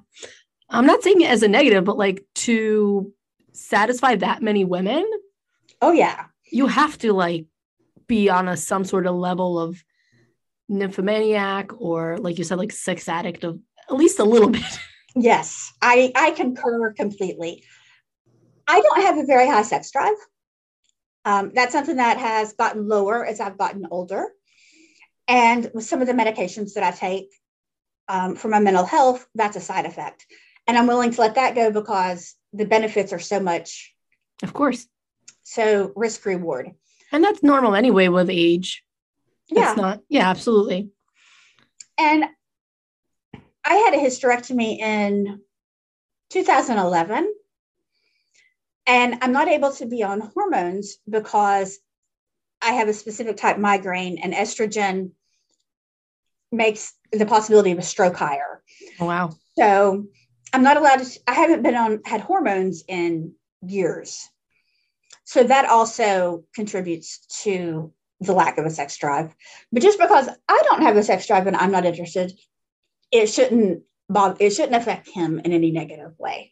[0.70, 3.12] I'm not saying it as a negative, but like to
[3.54, 5.10] satisfy that many women,
[5.82, 6.26] oh, yeah.
[6.52, 7.46] you have to like
[8.10, 9.82] be on a some sort of level of
[10.68, 14.80] nymphomaniac or like you said, like sex addict of at least a little bit.
[15.16, 17.64] Yes, I, I concur completely.
[18.68, 20.18] I don't have a very high sex drive.
[21.26, 24.28] Um, that's something that has gotten lower as I've gotten older.
[25.28, 27.30] And with some of the medications that I take
[28.08, 30.26] um, for my mental health, that's a side effect.
[30.68, 33.94] And I'm willing to let that go because the benefits are so much.
[34.44, 34.88] Of course.
[35.44, 36.72] So risk reward.
[37.12, 38.84] And that's normal anyway with age.
[39.48, 39.70] Yeah.
[39.70, 40.90] It's not, yeah, absolutely.
[41.98, 42.26] And
[43.66, 45.42] I had a hysterectomy in
[46.30, 47.34] 2011.
[48.88, 51.80] And I'm not able to be on hormones because
[52.62, 55.12] I have a specific type migraine, and estrogen
[56.52, 58.64] makes the possibility of a stroke higher.
[59.00, 59.30] Oh, wow.
[59.58, 60.06] So
[60.52, 64.28] I'm not allowed to, I haven't been on, had hormones in years.
[65.30, 69.36] So that also contributes to the lack of a sex drive.
[69.72, 72.34] But just because I don't have a sex drive and I'm not interested,
[73.12, 76.52] it shouldn't Bob, it shouldn't affect him in any negative way.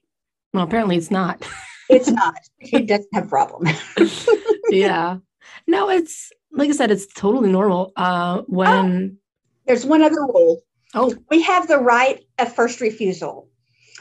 [0.53, 1.43] Well, apparently it's not.
[1.89, 2.35] It's not.
[2.59, 3.73] he doesn't have a problem.
[4.69, 5.19] yeah.
[5.67, 7.93] No, it's like I said, it's totally normal.
[7.95, 9.17] Uh when
[9.65, 10.61] There's one other rule.
[10.93, 13.47] oh, We have the right of first refusal.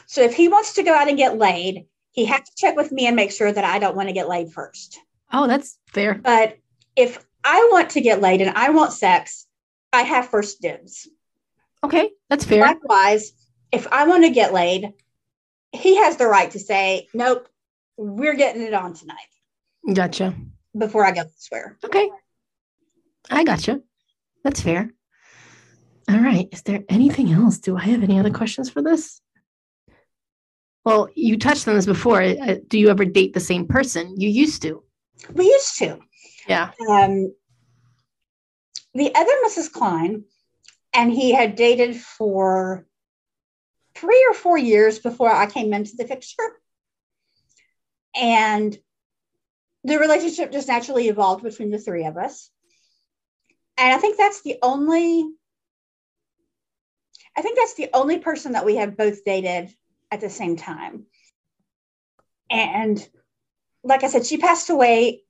[0.05, 1.85] So if he wants to go out and get laid,
[2.17, 4.27] he has to check with me and make sure that I don't want to get
[4.27, 4.99] laid first.
[5.31, 6.15] oh, that's fair.
[6.15, 6.57] But
[6.95, 9.45] if I want to get laid and I want sex,
[9.93, 11.07] I have first dibs.
[11.83, 12.61] Okay, that's fair.
[12.61, 13.33] Likewise,
[13.71, 14.93] if I want to get laid,
[15.71, 17.47] he has the right to say, nope,
[17.97, 19.31] we're getting it on tonight
[19.93, 20.33] Gotcha.
[20.75, 21.77] before I go elsewhere.
[21.85, 22.09] Okay.
[23.29, 23.81] I gotcha.
[24.43, 24.91] That's fair.
[26.09, 26.47] All right.
[26.51, 27.59] Is there anything else?
[27.59, 29.21] Do I have any other questions for this?
[30.87, 32.21] Well, you touched on this before.
[32.21, 34.13] Uh, Do you ever date the same person?
[34.17, 34.85] You used to.
[35.33, 35.99] We used to.
[36.47, 36.71] Yeah.
[36.89, 37.33] Um,
[38.93, 39.69] the other Mrs.
[39.69, 40.23] Klein,
[40.93, 42.87] and he had dated for
[43.95, 46.53] three or four years before I came into the picture.
[48.15, 48.77] And
[49.83, 52.49] the relationship just naturally evolved between the three of us.
[53.77, 55.29] And I think that's the only,
[57.35, 59.75] I think that's the only person that we have both dated
[60.11, 61.03] at the same time.
[62.49, 63.05] And
[63.83, 65.21] like I said, she passed away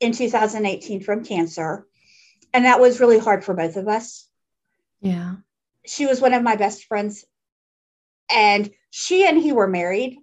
[0.00, 1.86] in 2018 from cancer.
[2.52, 4.26] And that was really hard for both of us.
[5.00, 5.36] Yeah.
[5.86, 7.24] She was one of my best friends.
[8.32, 10.16] And she and he were married,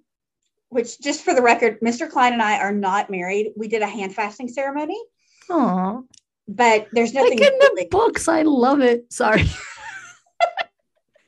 [0.70, 2.10] which, just for the record, Mr.
[2.10, 3.54] Klein and I are not married.
[3.56, 5.00] We did a hand fasting ceremony,
[5.50, 6.02] Aw.
[6.48, 7.40] but there's Like nothing.
[7.40, 8.28] in the books.
[8.28, 9.12] I love it.
[9.14, 9.46] Sorry.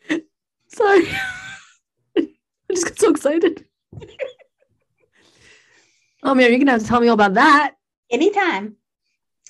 [0.67, 1.07] Sorry.
[2.69, 3.65] I just got so excited.
[6.23, 7.75] oh man, you're gonna have to tell me all about that.
[8.11, 8.75] anytime.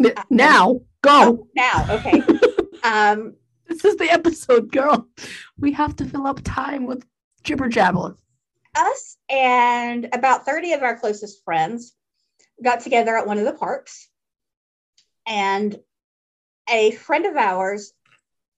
[0.03, 1.09] N- Now, go.
[1.39, 2.21] Oh, now, okay.
[2.83, 3.35] um,
[3.67, 5.07] This is the episode, girl.
[5.57, 7.03] We have to fill up time with
[7.43, 8.15] jibber jabber.
[8.75, 11.95] us and about 30 of our closest friends
[12.63, 14.09] got together at one of the parks
[15.25, 15.79] and
[16.69, 17.93] a friend of ours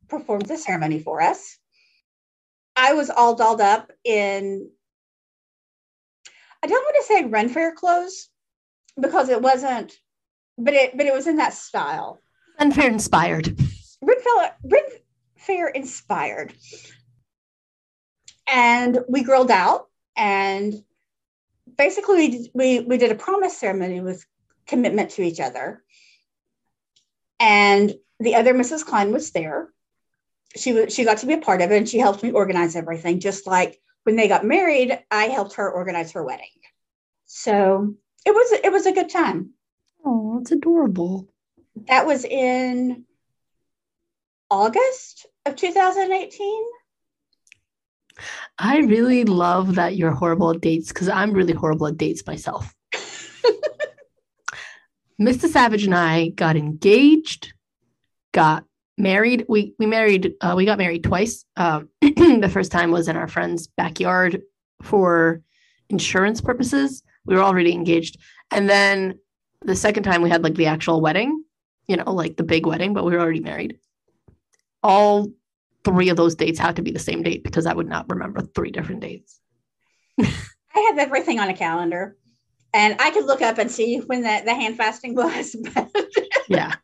[0.09, 1.57] performed the ceremony for us
[2.79, 4.69] i was all dolled up in
[6.63, 8.29] i don't want to say ren fair clothes
[8.99, 9.93] because it wasn't
[10.57, 12.21] but it but it was in that style
[12.59, 13.57] Unfair inspired.
[14.01, 14.83] Ren
[15.37, 16.53] Fair, inspired.
[18.45, 19.87] And we grilled out
[20.17, 20.73] and
[21.77, 24.25] basically we we, we did a promise ceremony with
[24.67, 25.81] commitment to each other.
[27.39, 28.85] And the other Mrs.
[28.85, 29.69] Klein was there.
[30.55, 32.75] She was she got to be a part of it and she helped me organize
[32.75, 36.47] everything, just like when they got married, I helped her organize her wedding.
[37.25, 39.51] So it was it was a good time.
[40.03, 41.27] Oh, it's adorable.
[41.88, 43.05] That was in
[44.49, 46.63] August of 2018.
[48.57, 52.73] I really love that you're horrible at dates because I'm really horrible at dates myself.
[55.21, 55.47] Mr.
[55.47, 57.53] Savage and I got engaged,
[58.31, 58.65] got
[58.99, 59.45] married.
[59.47, 60.33] We we married.
[60.41, 61.45] Uh, we got married twice.
[61.57, 64.41] Um, the first time was in our friend's backyard
[64.81, 65.41] for
[65.89, 67.03] insurance purposes.
[67.25, 68.17] We were already engaged,
[68.51, 69.19] and then
[69.62, 71.43] the second time we had like the actual wedding.
[71.88, 73.79] You know, like the big wedding, but we were already married.
[74.83, 75.27] All
[75.83, 78.41] three of those dates had to be the same date because I would not remember
[78.41, 79.39] three different dates.
[80.21, 82.15] I have everything on a calendar
[82.73, 85.55] and I could look up and see when the, the hand fasting was.
[86.47, 86.75] yeah.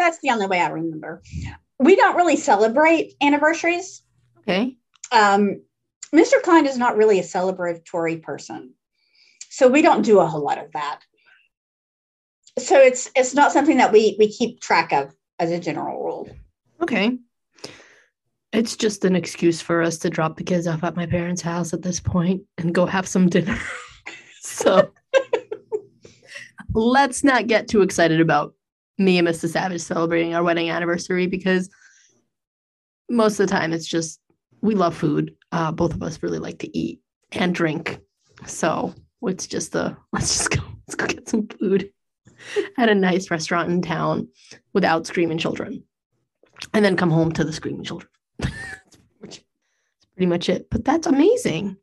[0.00, 1.22] That's the only way I remember.
[1.78, 4.02] We don't really celebrate anniversaries.
[4.38, 4.78] Okay.
[5.12, 5.60] Um,
[6.14, 6.40] Mr.
[6.42, 8.72] Klein is not really a celebratory person.
[9.50, 11.00] So we don't do a whole lot of that.
[12.58, 16.30] So it's it's not something that we we keep track of as a general rule.
[16.80, 17.18] Okay.
[18.54, 21.74] It's just an excuse for us to drop the kids off at my parents' house
[21.74, 23.58] at this point and go have some dinner.
[24.40, 24.90] so
[26.72, 28.54] let's not get too excited about
[29.00, 29.48] me and Mr.
[29.48, 31.70] Savage celebrating our wedding anniversary because
[33.08, 34.20] most of the time it's just
[34.60, 35.34] we love food.
[35.52, 37.00] Uh, both of us really like to eat
[37.32, 37.98] and drink.
[38.46, 41.90] So it's just a let's just go let's go get some food
[42.78, 44.28] at a nice restaurant in town
[44.72, 45.82] without screaming children.
[46.74, 48.10] And then come home to the screaming children.
[48.38, 49.40] that's
[50.14, 50.68] pretty much it.
[50.70, 51.76] But that's amazing.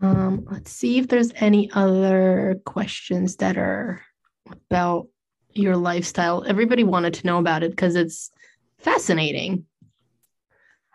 [0.00, 4.02] Um, let's see if there's any other questions that are
[4.70, 5.08] about
[5.54, 6.44] your lifestyle.
[6.46, 8.30] Everybody wanted to know about it because it's
[8.78, 9.64] fascinating.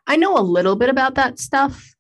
[0.07, 1.93] I know a little bit about that stuff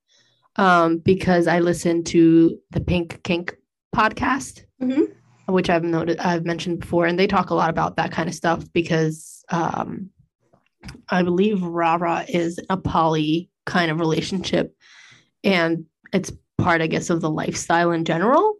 [0.55, 3.55] um, because I listen to the Pink Kink
[3.95, 5.13] podcast, Mhm.
[5.47, 8.35] which I've noted I've mentioned before, and they talk a lot about that kind of
[8.35, 10.09] stuff because um,
[11.09, 14.75] I believe Rara is a poly kind of relationship,
[15.43, 18.55] and it's part, I guess, of the lifestyle in general.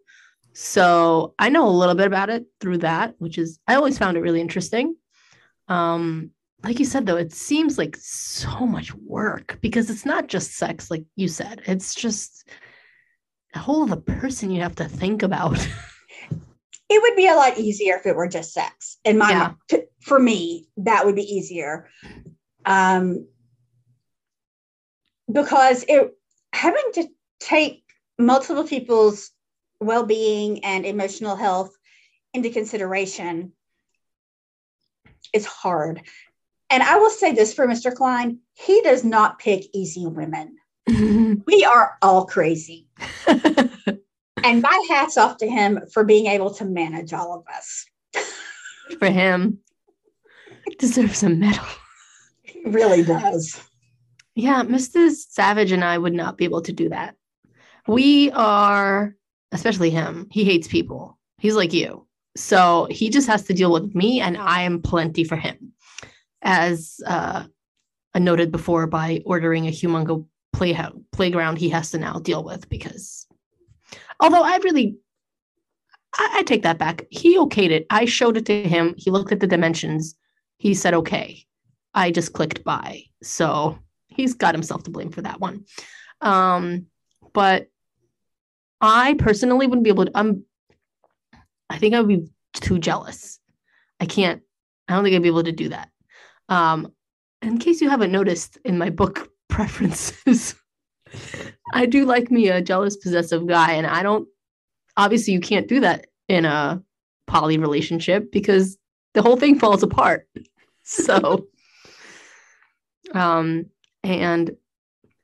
[0.54, 4.18] So I know a little bit about it through that, which is I always found
[4.18, 4.96] it really interesting.
[5.68, 6.32] Um,
[6.64, 10.92] like you said, though, it seems like so much work because it's not just sex,
[10.92, 11.62] like you said.
[11.66, 12.48] It's just
[13.56, 15.66] a whole other person you have to think about.
[16.92, 18.98] It would be a lot easier if it were just sex.
[19.06, 19.54] In my Yeah.
[19.72, 21.88] mind, for me, that would be easier.
[22.66, 23.28] Um,
[25.32, 26.18] because it
[26.52, 27.08] having to
[27.40, 27.84] take
[28.18, 29.30] multiple people's
[29.80, 31.76] well-being and emotional health
[32.34, 33.54] into consideration
[35.34, 36.02] is hard.
[36.70, 37.94] And I will say this for Mr.
[37.94, 40.58] Klein, he does not pick easy women.
[41.46, 42.88] We are all crazy.
[44.44, 47.86] And my hat's off to him for being able to manage all of us.
[48.98, 49.60] For him,
[50.80, 51.66] deserves a medal.
[52.42, 53.62] He really does.
[54.36, 55.12] Yeah, Mr.
[55.12, 57.16] Savage and I would not be able to do that.
[57.88, 59.16] We are,
[59.52, 61.18] especially him, he hates people.
[61.38, 62.08] He's like you.
[62.36, 65.74] So he just has to deal with me, and I am plenty for him.
[66.42, 67.46] As uh,
[68.14, 70.78] I noted before, by ordering a humongo play
[71.12, 73.28] playground, he has to now deal with because,
[74.20, 74.98] although I really,
[76.16, 77.06] I, I take that back.
[77.10, 77.86] He okayed it.
[77.90, 78.96] I showed it to him.
[78.98, 80.16] He looked at the dimensions.
[80.58, 81.46] He said, okay.
[81.94, 83.04] I just clicked buy.
[83.24, 85.66] So he's got himself to blame for that one.
[86.22, 86.86] Um,
[87.34, 87.68] but
[88.82, 90.12] I personally wouldn't be able to.
[90.16, 90.46] I'm.
[91.70, 93.40] I think I would be too jealous.
[94.00, 94.42] I can't.
[94.88, 95.90] I don't think I'd be able to do that.
[96.48, 96.94] Um,
[97.42, 100.56] in case you haven't noticed in my book preferences,
[101.74, 104.28] I do like me a jealous, possessive guy, and I don't.
[104.98, 106.82] Obviously, you can't do that in a
[107.28, 108.78] poly relationship because
[109.14, 110.28] the whole thing falls apart.
[110.82, 111.46] So,
[113.14, 113.68] um,
[114.04, 114.56] and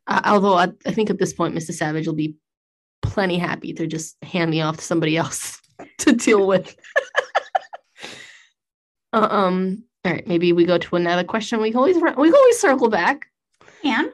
[0.05, 1.73] uh, although I, I think at this point, Mr.
[1.73, 2.35] Savage will be
[3.15, 5.61] plenty happy to just hand me off to somebody else
[5.97, 6.75] to deal with.
[9.13, 9.83] Uh, um.
[10.03, 11.61] All right, maybe we go to another question.
[11.61, 13.27] We can always we can always circle back.
[13.81, 14.09] And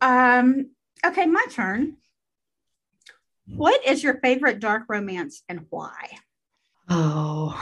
[0.00, 0.70] um,
[1.04, 1.96] okay, my turn.
[3.48, 6.10] What is your favorite dark romance and why?
[6.88, 7.60] Oh,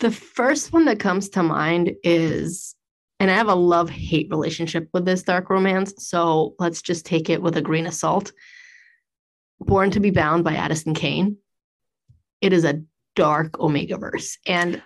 [0.00, 2.74] the first one that comes to mind is,
[3.20, 5.94] and I have a love hate relationship with this dark romance.
[5.98, 8.32] So let's just take it with a grain of salt.
[9.60, 11.36] Born to be Bound by Addison Cain.
[12.40, 12.82] It is a
[13.14, 14.38] dark Omega verse.
[14.46, 14.82] And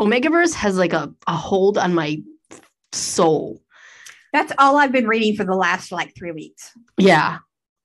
[0.00, 2.20] Omega verse has like a, a hold on my
[2.92, 3.62] soul.
[4.32, 6.72] That's all I've been reading for the last like three weeks.
[6.98, 7.38] Yeah,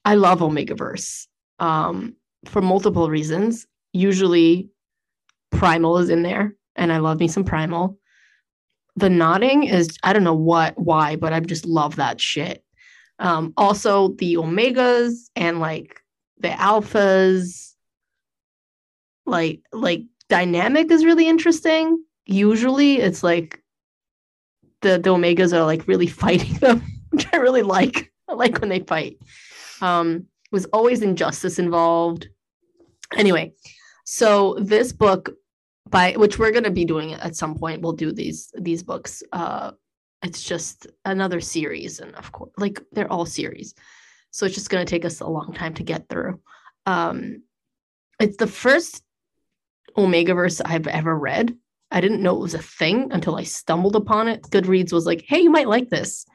[0.04, 1.28] I love Omega verse
[1.60, 3.66] um, for multiple reasons.
[3.94, 4.70] Usually,
[5.52, 7.98] Primal is in there, and I love me some Primal.
[8.96, 12.64] the nodding is I don't know what why, but I just love that shit.
[13.20, 16.02] Um, also the omegas and like
[16.40, 17.74] the alphas,
[19.26, 22.04] like like dynamic is really interesting.
[22.26, 23.62] Usually it's like
[24.82, 28.12] the the omegas are like really fighting them, which I really like.
[28.28, 29.18] I like when they fight.
[29.82, 32.30] Um, was always injustice involved.
[33.16, 33.54] Anyway,
[34.06, 35.32] so this book
[35.90, 39.22] by which we're going to be doing at some point we'll do these these books
[39.32, 39.72] uh
[40.24, 43.76] it's just another series and of course like they're all series.
[44.32, 46.40] So it's just going to take us a long time to get through.
[46.86, 47.44] Um
[48.20, 49.04] it's the first
[49.98, 51.56] omega verse i've ever read.
[51.92, 54.44] I didn't know it was a thing until i stumbled upon it.
[54.44, 56.26] Goodreads was like hey you might like this.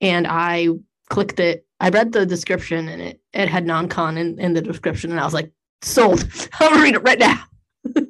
[0.00, 0.68] And i
[1.08, 1.64] clicked it.
[1.78, 5.24] I read the description and it it had non-con in, in the description and i
[5.24, 5.52] was like
[5.82, 6.28] sold.
[6.60, 7.44] I'm gonna read it right now.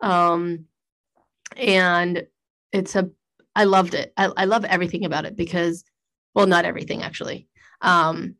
[0.00, 0.64] Um
[1.56, 2.26] and
[2.72, 3.08] it's a
[3.54, 4.12] i loved it.
[4.16, 5.84] I, I love everything about it because
[6.34, 7.48] well not everything actually.
[7.80, 8.36] Um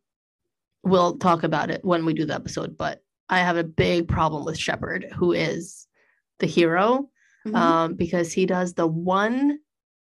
[0.85, 4.45] we'll talk about it when we do the episode but i have a big problem
[4.45, 5.87] with shepherd who is
[6.41, 7.09] the hero
[7.47, 7.55] Mhm.
[7.57, 9.59] um because he does the one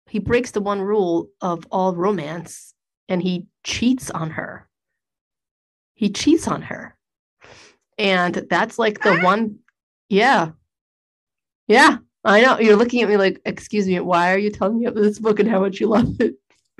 [0.10, 2.74] he breaks the one rule of all romance
[3.10, 4.70] and he cheats on her.
[5.96, 6.96] He cheats on her.
[7.98, 9.24] And that's like the Ah.
[9.24, 9.60] one
[10.10, 10.52] yeah.
[11.68, 14.86] Yeah i know you're looking at me like excuse me why are you telling me
[14.86, 16.36] about this book and how much you love it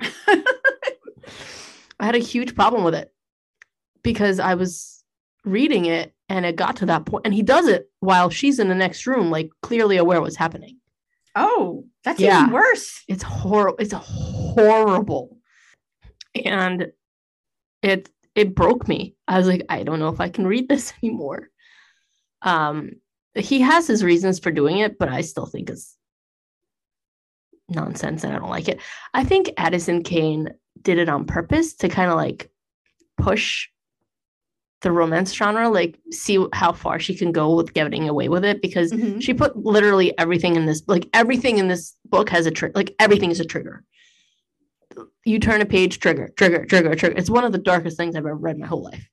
[1.98, 3.12] i had a huge problem with it
[4.02, 5.02] because i was
[5.44, 7.24] reading it and it got to that point.
[7.24, 10.76] and he does it while she's in the next room like clearly aware what's happening
[11.38, 12.40] Oh, that's Yeah.
[12.44, 13.02] even worse.
[13.08, 15.38] it's horrible it's horrible
[16.44, 16.90] and
[17.82, 20.92] it it broke me i was like i don't know if i can read this
[21.02, 21.48] anymore
[22.42, 22.90] um
[23.38, 25.96] he has his reasons for doing it but i still think it's
[27.68, 28.80] nonsense and i don't like it.
[29.14, 30.50] I think addison cain
[30.82, 32.50] did it on purpose to kind of like
[33.18, 33.68] push
[34.82, 38.62] the romance genre like see how far she can go with getting away with it
[38.62, 39.20] because Mhm.
[39.20, 42.94] she put literally everything in this like everything in this book has a trigger like
[43.00, 43.82] everything is a trigger.
[45.24, 47.16] You turn a page trigger trigger trigger trigger.
[47.18, 49.08] It's one of the darkest things i've ever read in my whole life.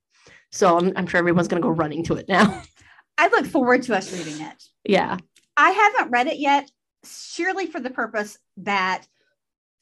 [0.51, 2.61] So i'm, I'm sure everyone's going to go running to it now
[3.18, 4.64] I look forward to us reading it.
[4.86, 5.18] yeah.
[5.55, 6.72] I haven't read it yet,
[7.05, 9.05] surely for the purpose that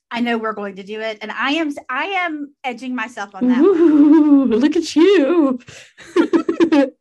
[0.10, 3.48] I know we're going to do it, and I am I am edging myself on
[3.48, 3.60] that.
[3.60, 5.60] Ooh, look at you.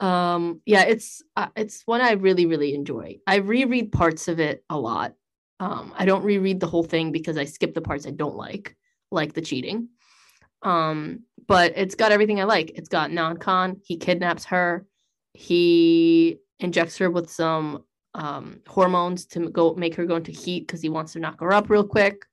[0.00, 3.18] Um yeah it's uh, it's one i really really enjoy.
[3.24, 5.12] I reread parts of it a lot.
[5.60, 8.76] Um i don't reread the whole thing because i skip the parts i don't like
[9.12, 9.90] like the cheating.
[10.62, 12.72] Um but it's got everything i like.
[12.74, 14.84] It's got non-con he kidnaps her
[15.34, 20.82] he injects her with some um hormones to go make her go into heat because
[20.82, 22.26] he wants to knock her up real quick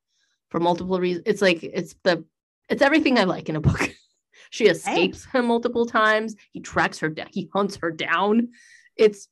[0.50, 2.24] for multiple reasons it's like it's the
[2.68, 3.90] it's everything i like in a book.
[4.50, 6.36] She escapes him multiple times.
[6.52, 8.50] He tracks her down he hunts her down.
[8.96, 9.28] It's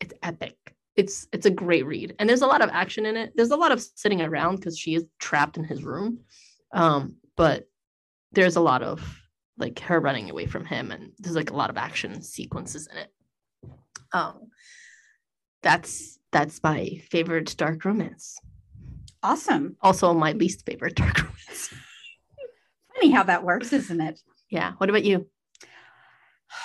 [0.00, 0.56] it's epic.
[0.96, 2.14] It's it's a great read.
[2.18, 3.32] And there's a lot of action in it.
[3.34, 6.20] There's a lot of sitting around because she is trapped in his room.
[6.72, 7.68] Um but
[8.32, 9.02] there's a lot of
[9.58, 12.98] like her running away from him and there's like a lot of action sequences in
[12.98, 13.12] it
[14.12, 14.50] um
[15.62, 18.38] that's that's my favorite dark romance
[19.22, 19.76] Awesome.
[19.80, 21.74] also my least favorite dark romance
[22.94, 24.20] Funny how that works, isn't it?
[24.50, 25.26] yeah what about you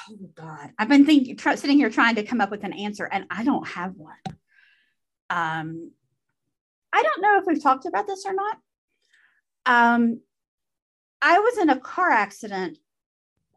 [0.09, 3.25] Oh God, I've been thinking, sitting here trying to come up with an answer, and
[3.29, 4.15] I don't have one.
[5.29, 5.91] Um,
[6.93, 8.57] I don't know if we've talked about this or not.
[9.65, 10.21] Um,
[11.21, 12.77] I was in a car accident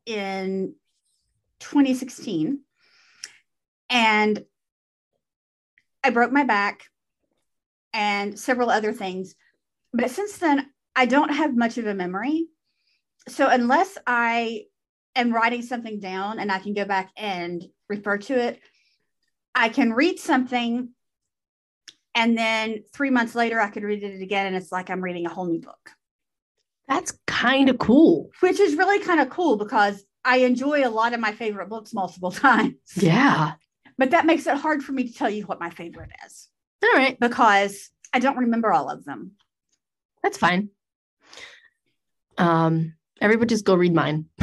[0.07, 0.75] in
[1.61, 2.61] 2016,
[3.89, 4.45] and
[6.03, 6.85] I broke my back
[7.93, 9.35] and several other things.
[9.93, 12.49] But since then, I don't have much of a memory.
[13.29, 14.65] So unless I
[15.17, 18.61] am writing something down and I can go back and refer to it,
[19.55, 20.91] I can read something
[22.15, 25.27] and then three months later I could read it again and it's like I'm reading
[25.27, 25.91] a whole new book,
[26.89, 31.13] that's kind of cool which is really kind of cool because I enjoy a lot
[31.13, 32.75] of my favorite books multiple times.
[32.97, 33.53] yeah
[33.99, 36.49] But that makes it hard for me to tell you what my favorite is
[36.83, 39.33] all right because I don't remember all of them.
[40.23, 40.69] That's fine.
[42.39, 44.27] Um, everybody just go read mine.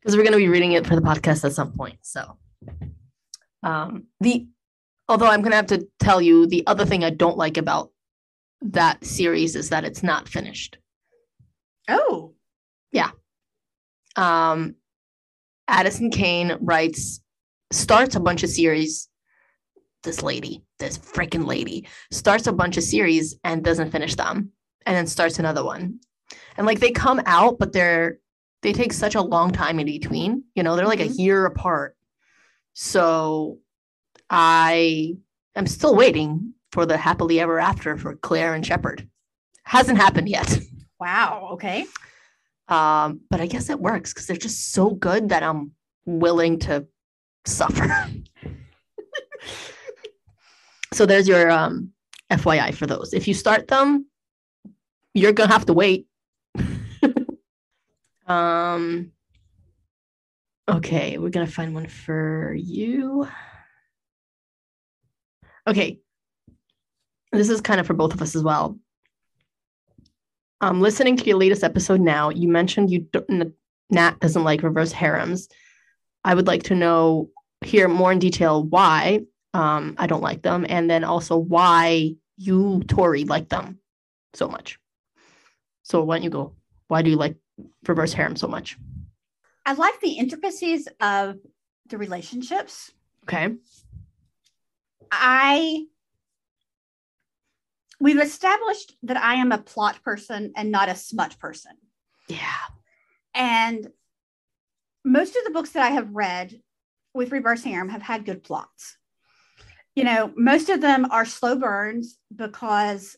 [0.00, 1.98] Because we're gonna be reading it for the podcast at some point.
[2.02, 2.38] So
[3.62, 4.46] um the
[5.08, 7.90] although I'm gonna have to tell you the other thing I don't like about
[8.62, 10.78] that series is that it's not finished.
[11.88, 12.34] Oh,
[12.92, 13.10] Yeah.
[14.16, 14.74] Um
[15.68, 17.20] Addison Cain writes
[17.72, 19.08] starts a bunch of series
[20.02, 24.50] this lady, this freaking lady, starts a bunch of series and doesn't finish them,
[24.86, 25.98] and then starts another one.
[26.56, 28.18] And like they come out, but they're
[28.62, 30.44] they take such a long time in between.
[30.54, 31.10] You know, they're like Mhm.
[31.10, 31.96] a year apart.
[32.74, 33.58] So
[34.30, 35.16] I
[35.54, 39.08] am still waiting for the happily ever after for Claire and Shepherd.
[39.64, 40.58] Hasn't happened yet.
[41.00, 41.50] Wow.
[41.52, 41.86] Okay.
[42.68, 45.72] Um, but I guess it works because they're just so good that I'm
[46.04, 46.86] willing to
[47.46, 48.08] suffer.
[50.92, 51.92] so there's your um,
[52.30, 53.14] FYI for those.
[53.14, 54.06] If you start them,
[55.14, 56.06] you're gonna have to wait.
[58.26, 59.12] um.
[60.68, 63.26] Okay, we're gonna find one for you.
[65.66, 66.00] Okay,
[67.32, 68.78] this is kind of for both of us as well.
[70.60, 73.54] Um, listening to your latest episode now, you mentioned you don't,
[73.90, 75.48] Nat doesn't like reverse harems.
[76.24, 77.30] I would like to know,
[77.64, 79.20] hear more in detail why
[79.54, 83.78] um, I don't like them, and then also why you, Tori, like them
[84.34, 84.78] so much.
[85.82, 86.54] So why don't you go?
[86.88, 87.36] Why do you like
[87.86, 88.76] reverse harem so much?
[89.64, 91.36] I like the intricacies of
[91.88, 92.92] the relationships.
[93.24, 93.54] Okay.
[95.10, 95.86] I
[98.00, 101.72] we've established that I am a plot person and not a smut person.
[102.28, 102.38] Yeah.
[103.34, 103.88] And
[105.04, 106.60] most of the books that I have read
[107.14, 108.96] with reverse harem have had good plots.
[109.94, 113.16] You know, most of them are slow burns because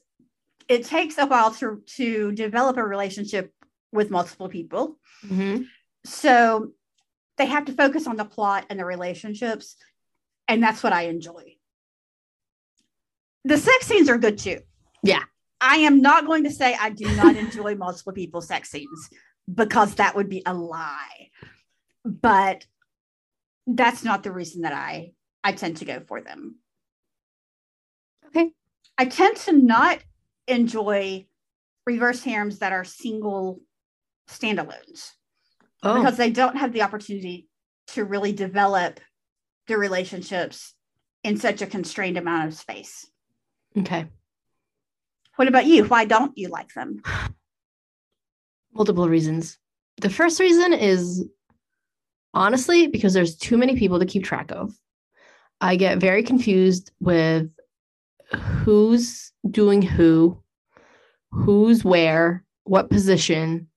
[0.68, 3.53] it takes a while to to develop a relationship
[3.93, 4.99] with multiple people.
[5.26, 5.62] hmm
[6.05, 6.72] So
[7.37, 9.76] they have to focus on the plot and the relationships.
[10.49, 11.57] And that's what I enjoy.
[13.45, 14.61] The sex scenes are good too.
[15.03, 15.22] Yeah.
[15.61, 19.11] I am not going to say I do not enjoy multiple people sex scenes
[19.53, 21.30] because that would be a lie.
[22.05, 22.64] But
[23.66, 25.12] that's not the reason that I
[25.44, 26.57] I tend to go for them.
[28.26, 28.53] Okay.
[28.98, 29.98] I tend to not
[30.46, 31.26] enjoy
[31.86, 33.61] reverse harems that are single
[34.28, 35.11] standalones
[35.82, 37.48] Oh, because they don't have the opportunity
[37.88, 39.01] to really develop
[39.66, 40.74] their relationships
[41.24, 43.07] in such a constrained amount of space.
[43.78, 44.07] okay.
[45.41, 45.84] What about you?
[45.84, 47.01] Why don't you like them?
[48.74, 49.57] multiple reasons.
[49.97, 51.24] The first reason is
[52.34, 54.70] honestly because there's too many people to keep track of.
[55.62, 57.49] I get very confused with
[58.36, 60.38] who's doing who,
[61.30, 63.68] who's where, what position,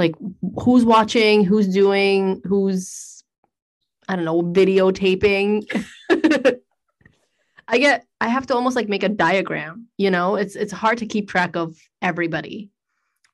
[0.00, 0.16] like
[0.64, 3.22] who's watching, who's doing, who's
[4.08, 5.62] I don't know, videotaping.
[7.68, 10.36] I get I have to almost like make a diagram, you know?
[10.36, 12.70] It's it's hard to keep track of everybody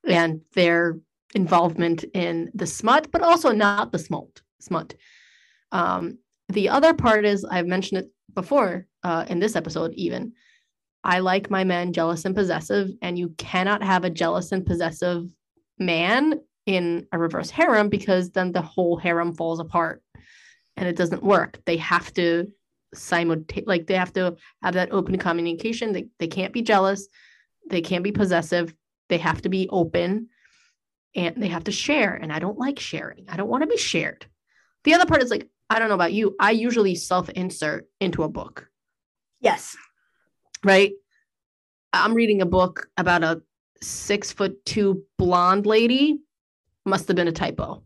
[0.06, 0.98] and their
[1.34, 4.40] involvement in the smut, but also not the smut.
[4.60, 4.94] Smut.
[5.72, 6.18] Um,
[6.48, 10.32] the other part is I've mentioned it before uh, in this episode, even.
[11.04, 15.26] I like my men jealous and possessive, and you cannot have a jealous and possessive
[15.78, 20.02] man in a reverse harem because then the whole harem falls apart
[20.76, 21.58] and it doesn't work.
[21.64, 22.52] They have to
[22.94, 25.92] simultaneously, like they have to have that open communication.
[25.92, 27.08] They, they can't be jealous.
[27.70, 28.74] They can't be possessive
[29.08, 30.28] they have to be open
[31.14, 33.76] and they have to share and i don't like sharing i don't want to be
[33.76, 34.26] shared
[34.84, 38.22] the other part is like i don't know about you i usually self insert into
[38.22, 38.68] a book
[39.40, 39.76] Yes.
[40.64, 40.92] right
[41.92, 43.42] i'm reading a book about a
[43.82, 46.18] six foot two blonde lady
[46.84, 47.82] must have been a typo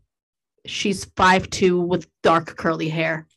[0.65, 3.27] she's five two with dark curly hair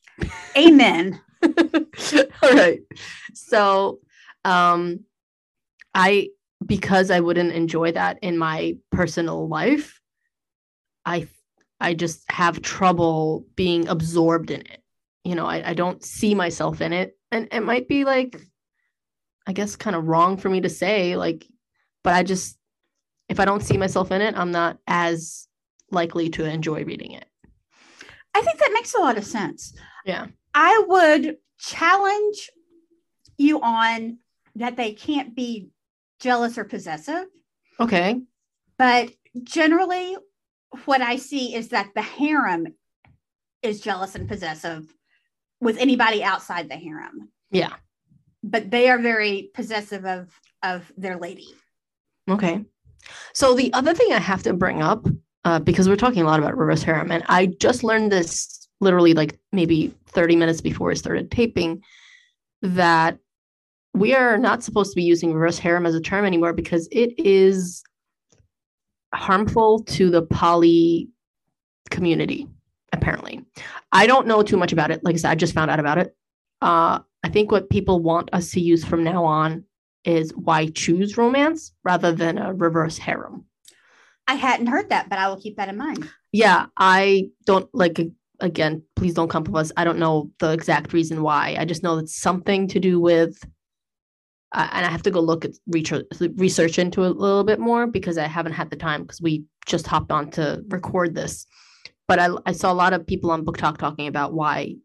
[0.57, 1.21] Amen.
[2.42, 2.80] All right.
[3.34, 4.01] So,
[4.44, 5.01] um,
[5.94, 6.30] I
[6.64, 10.01] because I wouldn't enjoy that in my personal life,
[11.05, 11.28] I
[11.80, 14.82] I just have trouble being absorbed in it.
[15.24, 17.18] You know, I, I don't see myself in it.
[17.30, 18.40] And it might be like,
[19.47, 21.47] I guess kind of wrong for me to say, like,
[22.03, 22.59] but I just
[23.28, 25.49] if I don't see myself in it, I'm not as
[25.90, 27.26] likely to enjoy reading it.
[28.34, 29.74] I think that makes a lot of sense.
[30.05, 30.26] Yeah.
[30.57, 32.50] I would challenge
[33.36, 34.18] you on
[34.54, 35.68] that they can't be
[36.18, 37.26] jealous or possessive,
[37.78, 38.22] Okay.
[38.78, 39.11] but
[39.44, 40.16] generally,
[40.86, 42.68] what I see is that the harem
[43.61, 44.90] is jealous and possessive
[45.61, 47.74] with anybody outside the harem, Yeah.
[48.42, 51.48] but they are very possessive of of their lady.
[52.30, 52.64] Okay.
[53.34, 55.07] So the other thing I have to bring up,
[55.44, 59.14] uh, because we're talking a lot about reverse harem, and I just learned this literally
[59.14, 61.83] like maybe 30 minutes before I started taping,
[62.62, 63.18] that
[63.95, 67.18] we are not supposed to be using reverse harem as a term anymore because it
[67.18, 67.83] is
[69.14, 71.09] harmful to the poly
[71.91, 72.47] community,
[72.93, 73.45] apparently.
[73.93, 75.03] I don't know too much about it.
[75.03, 76.14] Like I said, I just found out about it.
[76.61, 79.64] Uh, I think what people want us to use from now on
[80.05, 83.47] is why choose romance rather than a reverse harem.
[84.29, 86.09] I hadn't heard that, but I will keep that in mind.
[86.33, 88.01] Yeah, I don't like
[88.41, 89.72] again, please don't come from us.
[89.76, 91.57] I don't know the exact reason why.
[91.59, 93.39] I just know it's something to do with
[94.53, 96.07] uh, and I have to go look at research
[96.37, 99.45] research into it a little bit more because I haven't had the time because we
[99.66, 101.47] just hopped on to record this.
[102.09, 104.76] But I, I saw a lot of people on BookTok talking about why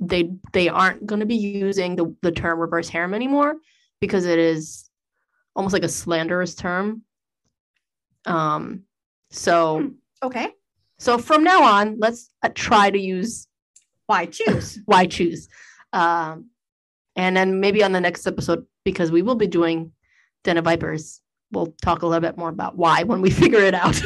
[0.00, 3.56] they they aren't going to be using the, the term reverse harem anymore
[4.00, 4.90] because it is
[5.54, 7.02] almost like a slanderous term.
[8.26, 8.82] Um,
[9.30, 9.88] so hmm,
[10.22, 10.48] okay.
[11.04, 13.46] So from now on, let's uh, try to use
[14.06, 14.80] why choose.
[14.86, 15.50] why choose.
[15.92, 16.48] Um,
[17.14, 19.92] and then maybe on the next episode, because we will be doing
[20.44, 21.20] Den of Vipers,
[21.52, 24.00] we'll talk a little bit more about why when we figure it out.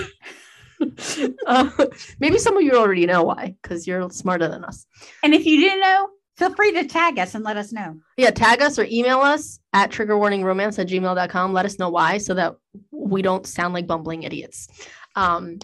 [1.47, 1.71] uh,
[2.19, 4.85] maybe some of you already know why, because you're smarter than us.
[5.23, 7.97] And if you didn't know, feel free to tag us and let us know.
[8.17, 11.53] Yeah, tag us or email us at triggerwarningromance at gmail.com.
[11.53, 12.57] Let us know why so that
[12.91, 14.67] we don't sound like bumbling idiots.
[15.15, 15.61] Um,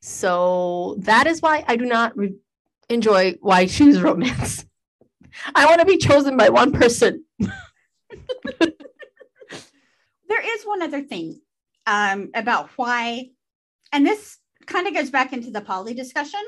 [0.00, 2.36] so that is why I do not re-
[2.88, 4.64] enjoy why I choose romance.
[5.54, 7.24] I want to be chosen by one person.
[8.60, 8.70] there
[10.42, 11.40] is one other thing
[11.86, 13.30] um, about why,
[13.92, 16.40] and this kind of goes back into the poly discussion.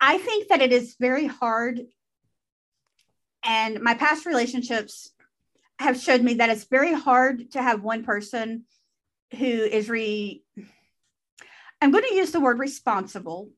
[0.00, 1.80] I think that it is very hard,
[3.42, 5.10] and my past relationships
[5.78, 8.64] have showed me that it's very hard to have one person
[9.36, 10.42] who is re.
[11.86, 13.52] I'm going to use the word responsible,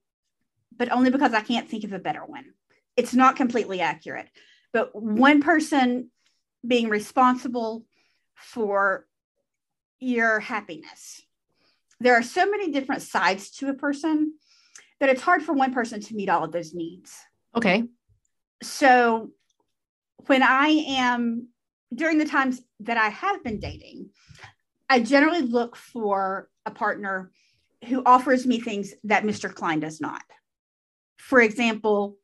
[0.77, 2.45] but only because I can't think of a better one.
[2.95, 4.29] It's not completely accurate,
[4.71, 6.11] but one person
[6.67, 7.87] being responsible
[8.37, 9.07] for
[9.99, 11.23] your happiness.
[12.01, 14.35] There are so many different sides to a person
[15.01, 17.17] that it's hard for one person to meet all of those needs.
[17.57, 17.85] Okay.
[18.63, 19.31] So
[20.27, 21.49] when I am
[21.95, 24.11] during the times that I have been dating,
[24.91, 27.31] I generally look for a partner
[27.87, 29.53] who offers me things that Mr.
[29.53, 30.23] Klein does not.
[31.17, 32.17] For example,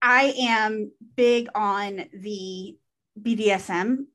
[0.00, 2.76] I am big on the
[3.20, 4.06] BDSM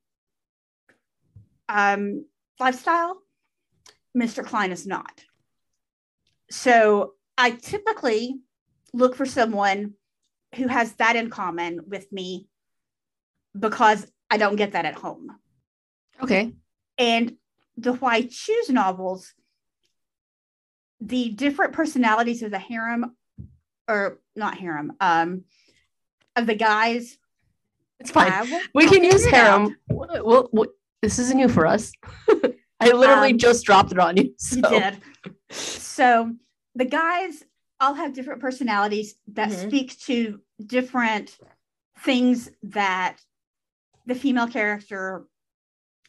[1.69, 2.25] um,
[2.59, 3.21] lifestyle.
[4.17, 4.43] Mr.
[4.43, 5.23] Klein is not.
[6.49, 8.39] So I typically
[8.93, 9.93] look for someone
[10.55, 12.47] who has that in common with me
[13.57, 15.37] because I don't get that at home.
[16.21, 16.53] Okay.
[16.97, 17.33] And
[17.75, 19.33] the Why Choose novels,
[20.99, 23.15] the different personalities of the harem,
[23.87, 25.43] or not harem, um,
[26.35, 27.17] of the guys
[27.99, 28.61] it's fine.
[28.73, 29.75] We can use harem.
[29.89, 30.67] Well, well,
[31.01, 31.91] this isn't new for us.
[32.79, 34.33] I literally um, just dropped it on you.
[34.37, 34.57] So.
[34.57, 35.01] You did.
[35.49, 36.33] So
[36.75, 37.43] the guys
[37.79, 39.67] all have different personalities that mm-hmm.
[39.67, 41.37] speak to different
[41.99, 43.17] things that
[44.05, 45.25] the female character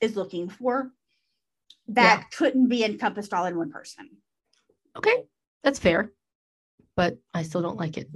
[0.01, 0.93] is looking for
[1.89, 2.24] that yeah.
[2.36, 4.11] couldn't be encompassed all in one person.
[4.99, 5.24] Okay,
[5.62, 6.12] that's fair,
[6.96, 8.09] but I still don't like it.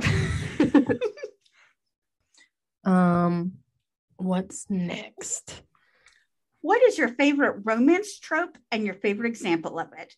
[2.85, 3.53] um,
[4.23, 5.63] What's next?
[6.61, 10.15] What is your favorite romance trope and your favorite example of it?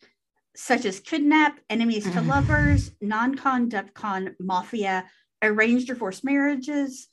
[0.55, 5.07] Such as kidnap, enemies to lovers, non con, dub con, mafia,
[5.43, 7.09] arranged or forced marriages,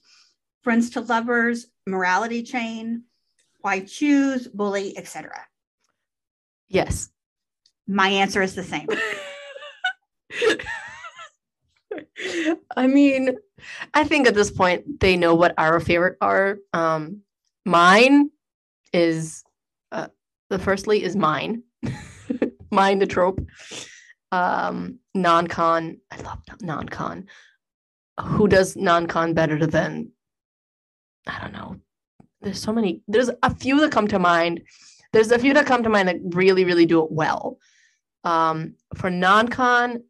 [0.63, 3.03] friends to lovers, morality chain,
[3.61, 5.31] why choose, bully, etc.
[6.67, 7.09] Yes.
[7.87, 8.89] My answer is the same.
[12.75, 13.37] I mean,
[13.93, 16.57] I think at this point they know what our favorite are.
[16.73, 17.21] Um,
[17.65, 18.29] mine
[18.93, 19.43] is
[19.91, 20.07] uh,
[20.49, 21.63] the firstly is mine,
[22.71, 23.45] mine the trope.
[24.31, 27.27] Um, non-con, I love non-con.
[28.21, 30.11] Who does non-con better than?
[31.27, 31.77] I don't know.
[32.41, 33.01] There's so many.
[33.07, 34.61] There's a few that come to mind.
[35.13, 37.57] There's a few that come to mind that really, really do it well.
[38.23, 40.03] Um, for non-con,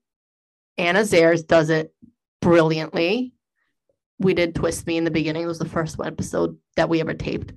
[0.81, 1.93] Anna Zaires does it
[2.41, 3.33] brilliantly.
[4.17, 5.43] We did Twist Me in the beginning.
[5.43, 7.53] It was the first episode that we ever taped.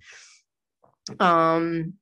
[1.18, 1.94] Um,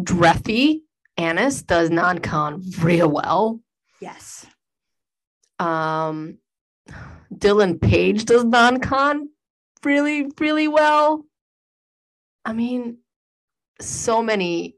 [0.00, 0.82] Drethy
[1.16, 3.60] Annis does non-con real well.
[4.00, 4.46] Yes.
[5.58, 6.38] Um,
[7.34, 9.28] Dylan Page does non-con
[9.82, 11.26] really, really well.
[12.44, 12.98] I mean,
[13.80, 14.76] so many,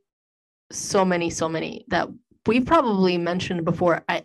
[0.71, 2.09] so many, so many that
[2.47, 4.03] we've probably mentioned before.
[4.09, 4.25] I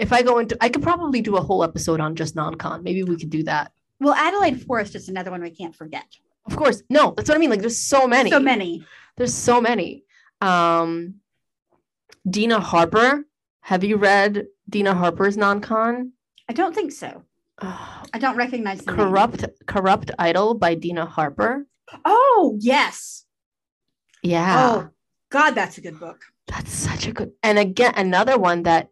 [0.00, 2.82] if I go into, I could probably do a whole episode on just non-con.
[2.82, 3.72] Maybe we could do that.
[4.00, 6.06] Well, Adelaide Forrest is another one we can't forget.
[6.46, 6.82] Of course.
[6.88, 7.50] No, that's what I mean.
[7.50, 8.30] Like there's so many.
[8.30, 8.84] So many.
[9.16, 10.04] There's so many.
[10.40, 11.16] Um
[12.28, 13.24] Dina Harper.
[13.62, 16.12] Have you read Dina Harper's non-con?
[16.48, 17.22] I don't think so.
[17.60, 18.96] uh, I don't recognize the name.
[19.06, 21.66] corrupt corrupt idol by dina harper
[22.04, 23.26] Oh yes.
[24.22, 24.88] yeah Oh
[25.30, 26.20] God, that's a good book.
[26.46, 28.88] that's such a good and again another one that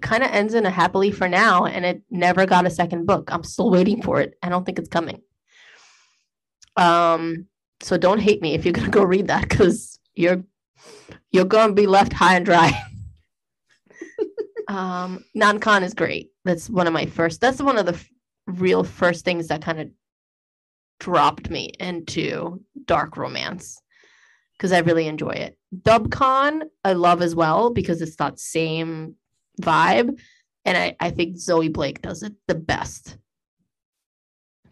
[0.00, 3.30] kind of ends in a happily for now and it never got a second book.
[3.32, 4.34] I'm still waiting for it.
[4.42, 5.22] I don't think it's coming.
[6.76, 7.46] Um
[7.80, 10.42] so don't hate me if you're gonna go read that because you're
[11.30, 12.70] you're gonna be left high and dry.
[14.66, 16.30] Um non-con is great.
[16.46, 18.08] That's one of my first that's one of the f-
[18.46, 19.90] real first things that kind of
[20.98, 23.78] dropped me into dark romance
[24.56, 25.58] because i really enjoy it.
[25.82, 29.16] Dubcon i love as well because it's that same
[29.60, 30.18] vibe.
[30.64, 33.18] And i i think zoe blake does it the best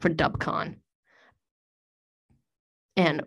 [0.00, 0.76] for dubcon.
[2.96, 3.22] And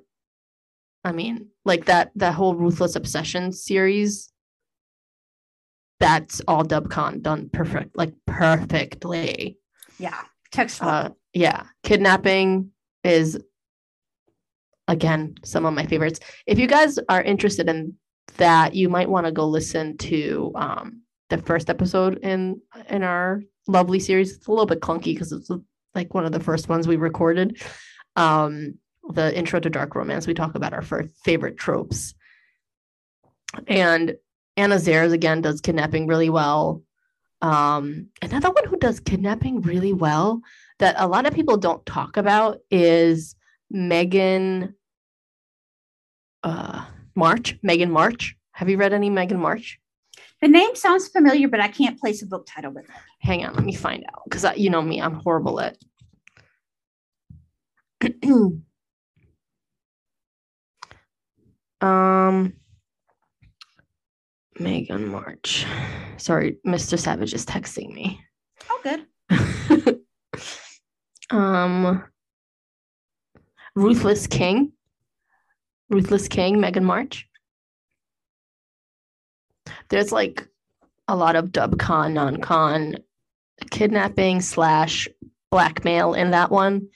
[1.03, 4.31] i mean like that that whole ruthless obsession series
[5.99, 9.57] that's all dubcon done perfect like perfectly.
[9.97, 10.21] Yeah.
[10.51, 10.89] Textbook.
[10.89, 11.63] uh yeah.
[11.83, 12.71] Kidnapping
[13.03, 13.39] is
[14.87, 16.19] again some of my favorites.
[16.45, 17.93] If you guys are interested in
[18.37, 23.41] that you might want to go listen to um the first episode in in our
[23.67, 25.49] lovely series it's a little bit clunky because it's
[25.93, 27.61] like one of the first ones we recorded
[28.15, 28.75] um
[29.09, 32.13] the intro to dark romance we talk about our first favorite tropes
[33.67, 34.15] and
[34.57, 36.81] anna zaires again does kidnapping really well
[37.41, 40.41] um another one who does kidnapping really well
[40.79, 43.35] that a lot of people don't talk about is
[43.69, 44.75] Megan
[46.43, 48.35] uh March, Megan March.
[48.51, 49.79] Have you read any Megan March?
[50.45, 52.91] The name sounds familiar, but I can't place a book title with it.
[53.19, 55.75] Hang on, let me find out because you know me, I'm horrible at.
[61.81, 62.53] um,
[64.59, 65.65] Megan March.
[66.17, 66.99] Sorry, Mr.
[66.99, 68.21] Savage is texting me.
[68.69, 69.07] Oh, good.
[71.31, 72.03] um
[73.75, 74.73] Ruthless King.
[75.89, 77.27] Ruthless King, Megan March.
[79.89, 80.47] There's like
[81.07, 82.97] a lot of dub con, non con,
[83.71, 85.07] kidnapping slash
[85.51, 86.89] blackmail in that one.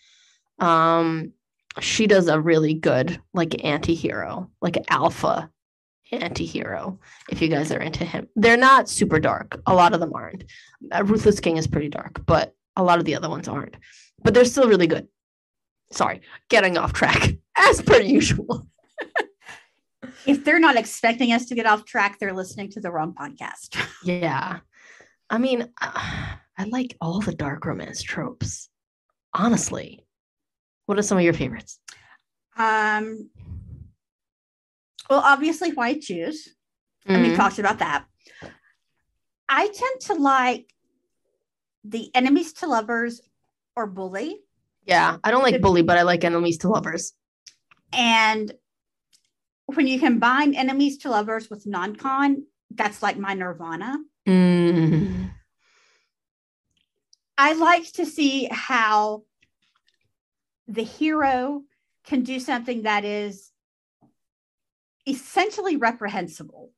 [0.60, 1.34] Um,
[1.80, 5.50] she does a really good like anti-hero, like alpha
[6.12, 7.00] anti-hero.
[7.30, 9.62] If you guys are into him, they're not super dark.
[9.66, 10.44] A lot of them aren't.
[10.92, 13.78] Uh, Ruthless King is pretty dark, but a lot of the other ones aren't.
[14.24, 15.08] But they're still really good.
[15.92, 18.68] Sorry, getting off track as per usual.
[20.26, 23.76] If they're not expecting us to get off track, they're listening to the wrong podcast.
[24.03, 24.59] Yeah.
[25.30, 28.70] I mean, I like all the dark romance tropes.
[29.34, 30.05] Honestly.
[30.86, 31.80] What are some of your favorites?
[32.57, 33.30] Um,
[35.09, 36.47] well, obviously, why choose.
[37.05, 38.05] And we Mm, talked about that.
[39.47, 40.74] I tend to like
[41.84, 43.22] the enemies to lovers
[43.76, 44.39] or bully.
[44.86, 47.13] yeah, I don't like the- bully, but I like enemies to lovers.
[47.93, 48.51] And
[49.76, 53.97] when you combine enemies to lovers with non con, that's like my nirvana.
[54.28, 55.32] Mm,
[57.38, 59.24] I like to see how
[60.67, 61.63] the hero
[62.05, 63.51] can do something that is
[65.07, 66.72] essentially reprehensible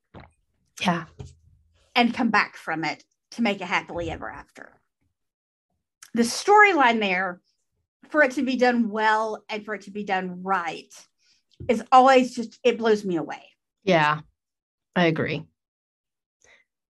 [0.80, 1.04] yeah.
[1.94, 4.80] and come back from it to make a happily ever after.
[6.14, 7.40] The storyline there,
[8.08, 10.92] for it to be done well and for it to be done right,
[11.68, 13.42] is always just, it blows me away.
[13.84, 14.20] Yeah.
[14.94, 15.44] I agree.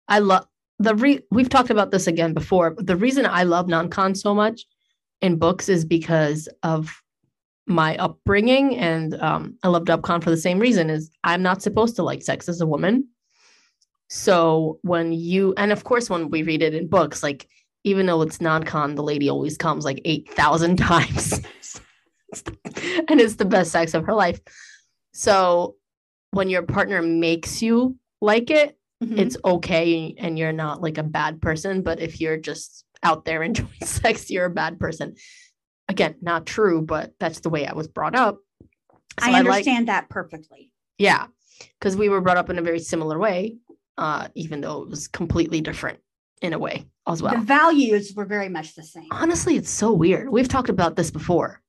[0.09, 0.47] I love
[0.79, 2.75] the re we've talked about this again before.
[2.77, 4.65] The reason I love non-con so much
[5.21, 7.03] in books is because of
[7.67, 11.97] my upbringing and um, I love dubcon for the same reason is I'm not supposed
[11.97, 13.09] to like sex as a woman.
[14.09, 17.49] So when you and of course when we read it in books, like
[17.85, 21.41] even though it's non-con, the lady always comes like eight thousand times,
[23.09, 24.41] and it's the best sex of her life.
[25.13, 25.77] So
[26.33, 29.19] when your partner makes you like it, Mhm.
[29.19, 31.83] it's okay and you're not like a bad person.
[31.83, 35.15] But if you're just out there enjoying sex, you're a bad person.
[35.89, 38.39] Again, not true, but that's the way I was brought up.
[39.21, 40.71] So I like- understand that perfectly.
[40.99, 41.27] yeah,
[41.79, 43.57] because we were brought up in a very similar way,
[43.99, 45.99] uh, even though it was completely different
[46.41, 47.35] in a way as well.
[47.35, 49.07] the values were very much the same.
[49.11, 50.31] Honestly, it's so weird.
[50.31, 51.61] We've talked about this before,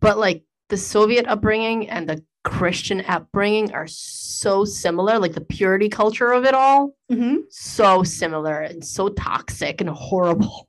[0.00, 5.88] but like the Soviet upbringing and the Christian upbringing are so similar, like the purity
[5.88, 7.42] culture of it all, Mhm.
[7.50, 10.68] so similar and so toxic and horrible,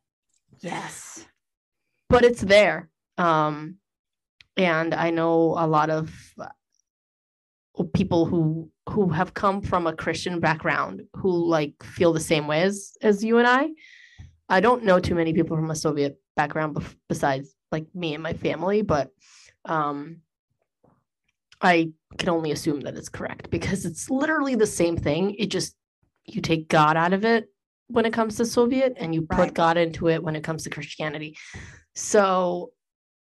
[0.60, 1.26] Yes.
[2.10, 2.90] but it's there.
[3.18, 3.78] Um,
[4.56, 6.48] and I know a lot of uh,
[7.94, 12.62] people who who have come from a Christian background who like feel the same way
[12.64, 13.70] as as you and I.
[14.50, 16.78] I don't know too many people from a Soviet background
[17.10, 19.10] besides like me and my family, but
[19.66, 20.22] um,
[21.62, 25.36] I can only assume that it's correct because it's literally the same thing.
[25.36, 25.76] It just
[26.26, 27.50] you take God out of it
[27.88, 29.54] when it comes to Soviet and you put Right.
[29.54, 31.38] God into it when it comes to Christianity.
[31.96, 32.72] So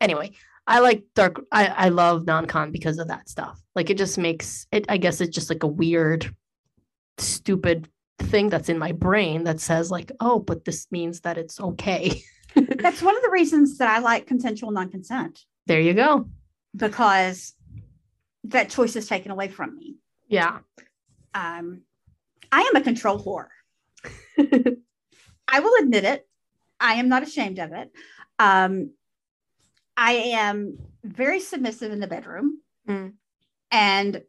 [0.01, 0.33] anyway,
[0.66, 3.61] I like dark I, I love non-con because of that stuff.
[3.74, 6.35] Like it just makes it I guess it's just like a weird
[7.18, 11.61] stupid thing that's in my brain that says like, oh, but this means that it's
[11.61, 12.22] okay.
[12.55, 16.28] That's one of the reasons that I like consensual non-consent there you go.
[16.76, 17.55] because
[18.44, 19.96] that choice is taken away from me.
[20.28, 20.59] Yeah.
[21.34, 21.82] Um,
[22.50, 23.48] I am a control whore.
[25.48, 26.26] I will admit it.
[26.80, 27.90] I am not ashamed of it.
[28.38, 28.90] Um,
[29.96, 33.12] I am very submissive in the bedroom, Mm.
[33.70, 34.22] and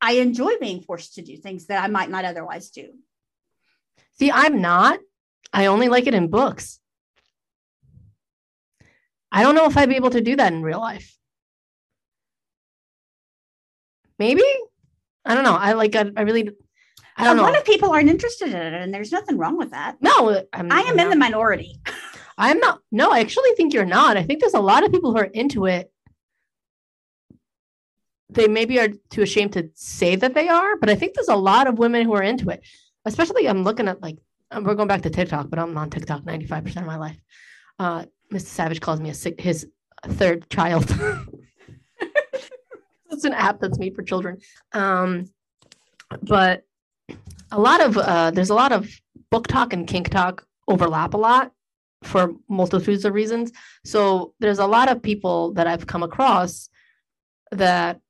[0.00, 2.90] I enjoy being forced to do things that I might not otherwise do.
[4.18, 5.00] See, I'm not.
[5.52, 6.80] I only like it in books.
[9.32, 11.16] I don't know if I'd be able to do that in real life.
[14.18, 14.42] Maybe.
[15.24, 15.56] I don't know.
[15.56, 15.94] I like.
[15.94, 16.50] I, I really.
[17.16, 19.70] I don't A lot of people aren't interested in it, and there's nothing wrong with
[19.70, 19.96] that.
[20.00, 21.80] No, I'm, I am I'm in the minority.
[22.38, 22.80] I'm not.
[22.92, 24.16] No, I actually think you're not.
[24.16, 25.90] I think there's a lot of people who are into it.
[28.28, 31.36] They maybe are too ashamed to say that they are, but I think there's a
[31.36, 32.60] lot of women who are into it.
[33.06, 34.18] Especially, I'm looking at like
[34.50, 37.18] um, we're going back to TikTok, but I'm on TikTok 95% of my life.
[37.78, 38.46] Uh, Mr.
[38.46, 39.66] Savage calls me a his
[40.04, 40.84] third child.
[43.10, 44.38] it's an app that's made for children.
[44.72, 45.26] Um,
[46.22, 46.64] but
[47.50, 48.88] a lot of uh, there's a lot of
[49.32, 51.52] BookTok and KinkTok overlap a lot
[52.02, 53.52] for multitudes of reasons.
[53.84, 56.68] So there's a lot of people that I've come across
[57.52, 58.00] that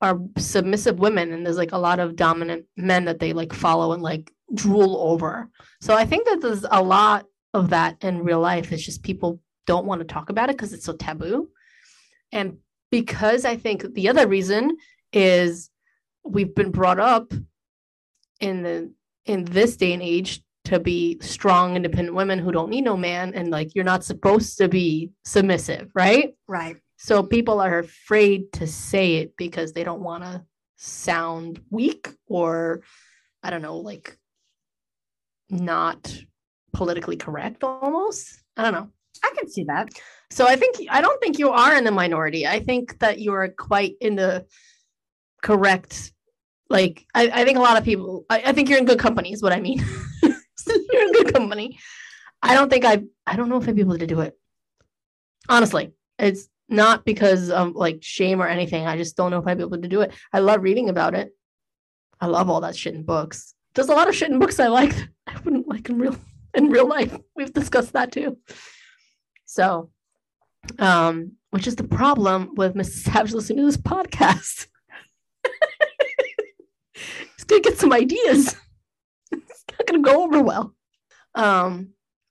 [0.00, 3.92] are submissive women, and there's like a lot of dominant men that they like follow
[3.92, 5.48] and like drool over.
[5.80, 8.72] So I think that there's a lot of that in real life.
[8.72, 11.48] It's just people don't want to talk about it because it's so taboo.
[12.32, 12.58] And
[12.90, 14.76] because I think the other reason
[15.12, 15.70] is
[16.24, 17.32] we've been brought up
[18.40, 18.92] in the
[19.26, 23.32] in this day and age to be strong independent women who don't need no man
[23.34, 26.76] and like you're not supposed to be submissive right Right.
[26.96, 30.42] so people are afraid to say it because they don't want to
[30.76, 32.82] sound weak or
[33.42, 34.16] i don't know like
[35.50, 36.16] not
[36.72, 38.90] politically correct almost i don't know
[39.22, 39.90] I can see that.
[40.30, 42.46] so I think I don't think you are in the minority.
[42.46, 44.46] I think that you are quite in the
[45.42, 46.12] correct.
[46.68, 48.24] Like I, I think a lot of people.
[48.30, 49.32] I, I think you're in good company.
[49.32, 49.84] Is what I mean.
[50.22, 51.78] you're in good company.
[52.42, 53.02] I don't think I.
[53.26, 54.38] I don't know if I'd be able to do it.
[55.48, 58.86] Honestly, it's not because of like shame or anything.
[58.86, 60.12] I just don't know if I'd be able to do it.
[60.32, 61.34] I love reading about it.
[62.20, 63.54] I love all that shit in books.
[63.74, 64.94] There's a lot of shit in books I like.
[65.26, 66.16] I wouldn't like in real
[66.54, 67.16] in real life.
[67.36, 68.38] We've discussed that too.
[69.44, 69.90] So,
[70.78, 73.04] um, which is the problem with Mrs.
[73.04, 74.66] Savage listening to this podcast.
[76.94, 78.56] He's gonna get some ideas.
[79.32, 80.74] it's not gonna go over well.
[81.34, 81.90] Um,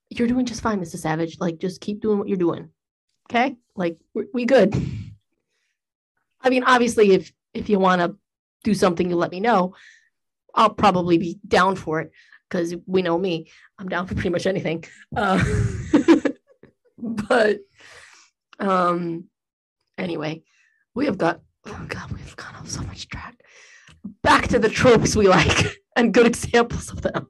[0.10, 1.00] you're doing just fine, Mrs.
[1.00, 1.40] Savage.
[1.40, 2.70] Like, just keep doing what you're doing.
[3.30, 3.98] Okay, like
[4.34, 4.76] we good.
[6.42, 8.16] I mean, obviously, if if you want to
[8.64, 9.76] do something, you let me know.
[10.56, 12.12] I'll probably be down for it
[12.50, 13.52] because we know me.
[13.78, 14.84] I'm down for pretty much anything.
[15.16, 15.44] Uh,
[17.02, 17.60] but
[18.60, 19.26] um
[19.98, 20.44] anyway
[20.96, 23.40] we have got oh god we've gone off so much track
[24.22, 27.28] back to the tropes we like and good examples of them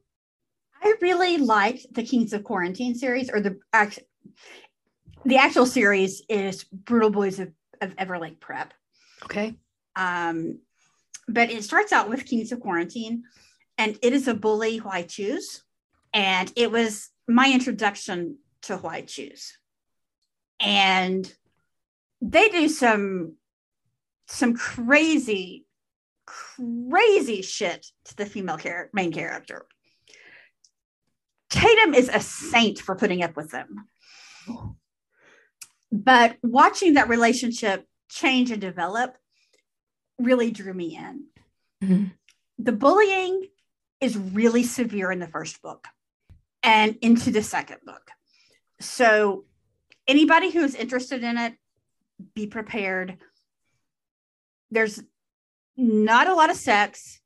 [0.82, 4.00] I really liked the Kings of Quarantine series, or the act,
[5.26, 7.52] the actual series is Brutal Boys of,
[7.82, 8.74] of Everlake Prep.
[9.26, 9.56] okay
[9.96, 10.60] Um,
[11.30, 13.24] but it starts out with Kings of Quarantine,
[13.78, 15.64] and it is a bully why choose,
[16.14, 19.58] and it was my introduction to why choose,
[20.60, 21.32] and
[22.22, 23.36] they do some
[24.28, 25.66] some crazy,
[26.26, 29.66] crazy shit to the female char- main character.
[31.50, 33.88] Tatum is a saint for putting up with them.
[34.48, 34.76] Oh.
[35.92, 39.16] But watching that relationship change and develop
[40.20, 41.26] really drew me in.
[41.82, 42.14] Mhm.
[42.58, 43.48] The bullying
[44.02, 45.88] is really severe in the first book
[46.62, 48.12] and into the second book.
[48.80, 49.46] So,
[50.08, 51.58] anybody who is interested in it,
[52.34, 53.18] be prepared.
[54.72, 55.02] There's
[55.78, 57.22] not a lot of sex,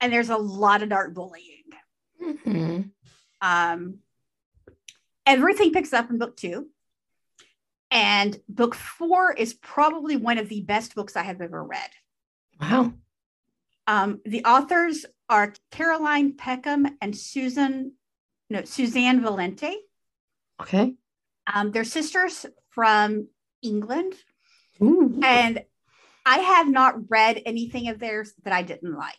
[0.00, 1.64] and there's a lot of dark bullying.
[2.20, 2.92] Mhm.
[3.40, 3.98] Um,
[5.26, 6.70] everything picks up in book two.
[7.90, 11.90] And book four is probably one of the best books I have ever read.
[12.62, 12.92] Wow
[13.86, 17.94] Um, the authors are Caroline Peckham and Susan,
[18.48, 19.76] no, Susanne Valenti.
[20.60, 20.94] Okay.
[21.52, 23.28] Um, they're sisters from
[23.62, 24.14] England,
[24.80, 25.20] Ooh.
[25.22, 25.64] and
[26.24, 29.16] I have not read anything of theirs that I didn't like.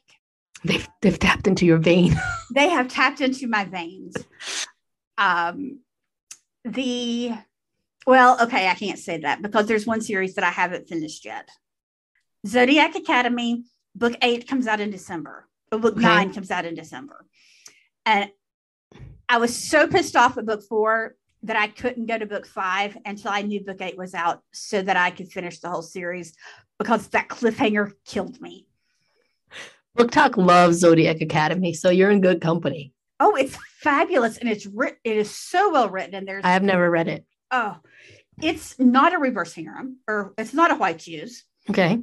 [0.63, 2.15] They've they've tapped into your vein.
[2.53, 4.15] They have tapped into my veins.
[5.17, 5.79] Um,
[6.63, 7.31] the
[8.05, 11.49] well, okay, I can't say that because there's one series that I haven't finished yet.
[12.45, 13.63] Zodiac Academy,
[13.95, 15.47] book eight comes out in December.
[15.71, 16.01] Book Okay.
[16.01, 17.25] nine comes out in December.
[18.05, 18.29] And
[19.29, 22.97] I was so pissed off at book four that I couldn't go to book five
[23.05, 26.33] until I knew book eight was out so that I could finish the whole series
[26.77, 28.67] because that cliffhanger killed me.
[29.97, 32.93] BookTok loves Zodiac Academy, so you're in good company.
[33.19, 36.63] Oh, it's fabulous and it's writ- it is so well written and there's I have
[36.63, 37.25] never read it.
[37.51, 37.77] oh,
[38.41, 41.43] it's not a reverse harem or it's not a why choose.
[41.69, 41.99] Okay.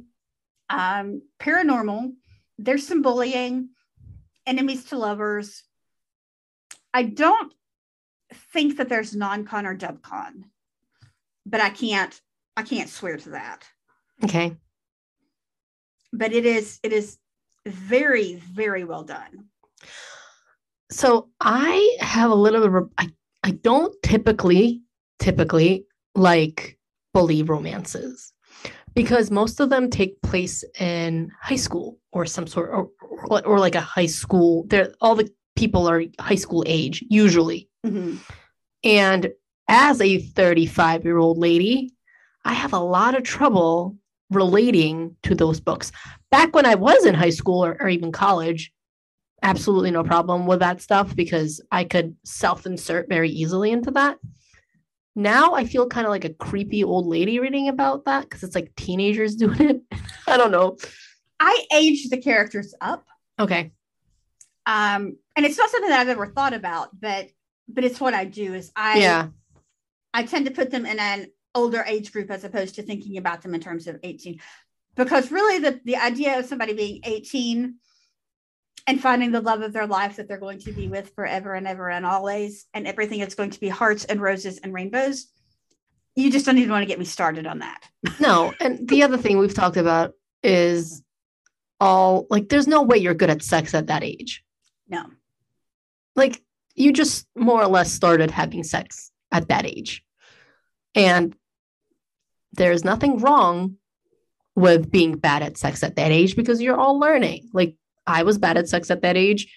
[0.71, 2.13] Um, paranormal.
[2.57, 3.69] There's some bullying,
[4.45, 5.63] enemies to lovers.
[6.93, 7.53] I don't
[8.53, 10.45] think that there's non-con or dub con,
[11.45, 12.19] but I can't
[12.57, 13.63] I can't swear to that.
[14.23, 14.55] Okay.
[16.13, 17.17] But it is it is
[17.65, 19.45] very very well done.
[20.91, 23.09] So I have a little bit of I,
[23.43, 24.81] I don't typically
[25.19, 26.77] typically like
[27.13, 28.30] bully romances
[28.93, 32.89] because most of them take place in high school or some sort or,
[33.27, 34.65] or, or like a high school.
[34.67, 37.69] They're all the people are high school age usually.
[37.85, 38.17] Mhm.
[38.83, 39.31] And
[39.67, 41.93] as a 35 year old lady,
[42.43, 43.95] I have a lot of trouble
[44.29, 45.91] relating to those books.
[46.31, 48.71] Back when I was in high school or, or even college,
[49.43, 54.17] absolutely no problem with that stuff because I could self insert very easily into that.
[55.15, 58.55] Now I feel kind of like a creepy old lady reading about that because it's
[58.55, 59.81] like teenagers doing it.
[60.27, 60.77] I don't know.
[61.39, 63.05] I aged the characters up.
[63.39, 63.71] Okay.
[64.65, 67.29] Um, and it's not something that I've ever thought about, but
[67.67, 69.27] but it's what I do is I yeah.
[70.13, 73.41] I tend to put them in an older age group as opposed to thinking about
[73.41, 74.39] them in terms of 18.
[74.95, 77.75] Because really the, the idea of somebody being 18
[78.87, 81.67] and finding the love of their life that they're going to be with forever and
[81.67, 85.27] ever and always, and everything is going to be hearts and roses and rainbows.
[86.15, 87.87] You just don't even want to get me started on that.
[88.19, 88.53] No.
[88.59, 90.13] And the other thing we've talked about
[90.43, 91.01] is
[91.79, 94.43] all like, there's no way you're good at sex at that age.
[94.87, 95.05] No.
[96.15, 96.41] like
[96.75, 100.03] you just more or less started having sex at that age.
[100.95, 101.35] And
[102.53, 103.77] there's nothing wrong
[104.55, 107.49] with being bad at sex at that age because you're all learning.
[107.53, 107.75] Like
[108.07, 109.53] I was bad at sex at that age.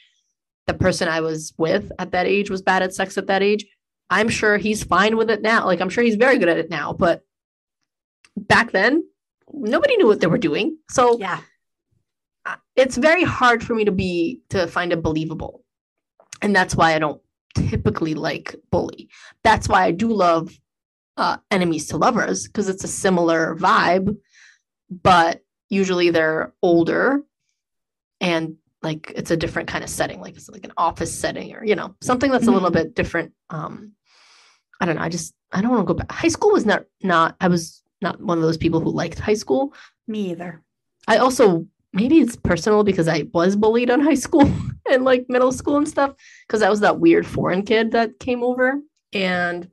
[0.66, 3.66] The person I was with at that age was bad at sex at that age.
[4.10, 5.66] I'm sure he's fine with it now.
[5.66, 7.22] Like I'm sure he's very good at it now, but
[8.36, 9.04] back then
[9.52, 10.78] nobody knew what they were doing.
[10.90, 11.40] So Yeah.
[12.76, 15.62] it's very hard for me to be to find it believable
[16.42, 17.22] and that's why i don't
[17.54, 19.08] typically like bully
[19.42, 20.50] that's why i do love
[21.16, 24.14] uh, enemies to lovers because it's a similar vibe
[24.90, 25.40] but
[25.70, 27.22] usually they're older
[28.24, 31.64] and like it's a different kind of setting like it's like an office setting or
[31.64, 32.78] you know something that's a little Mhm.
[32.80, 33.92] bit different um
[34.80, 36.84] i don't know i just i don't want to go back high school was not
[37.02, 39.72] not i was not one of those people who liked high school
[40.06, 40.62] Me either.
[41.08, 44.50] I also maybe it's personal because I was bullied in high school
[44.90, 46.10] and like middle school and stuff
[46.46, 48.80] because I was that weird foreign kid that came over
[49.14, 49.70] and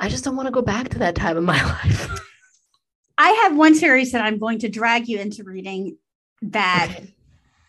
[0.00, 2.08] I just don't want to go back to that time in my life.
[3.18, 5.98] I have one series that I'm going to drag you into reading
[6.42, 7.13] that Okay,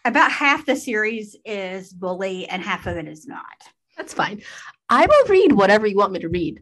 [0.05, 3.45] about half the series is bully and half of it is not.
[3.97, 4.41] that's fine.
[4.89, 6.61] I will read whatever you want me to read.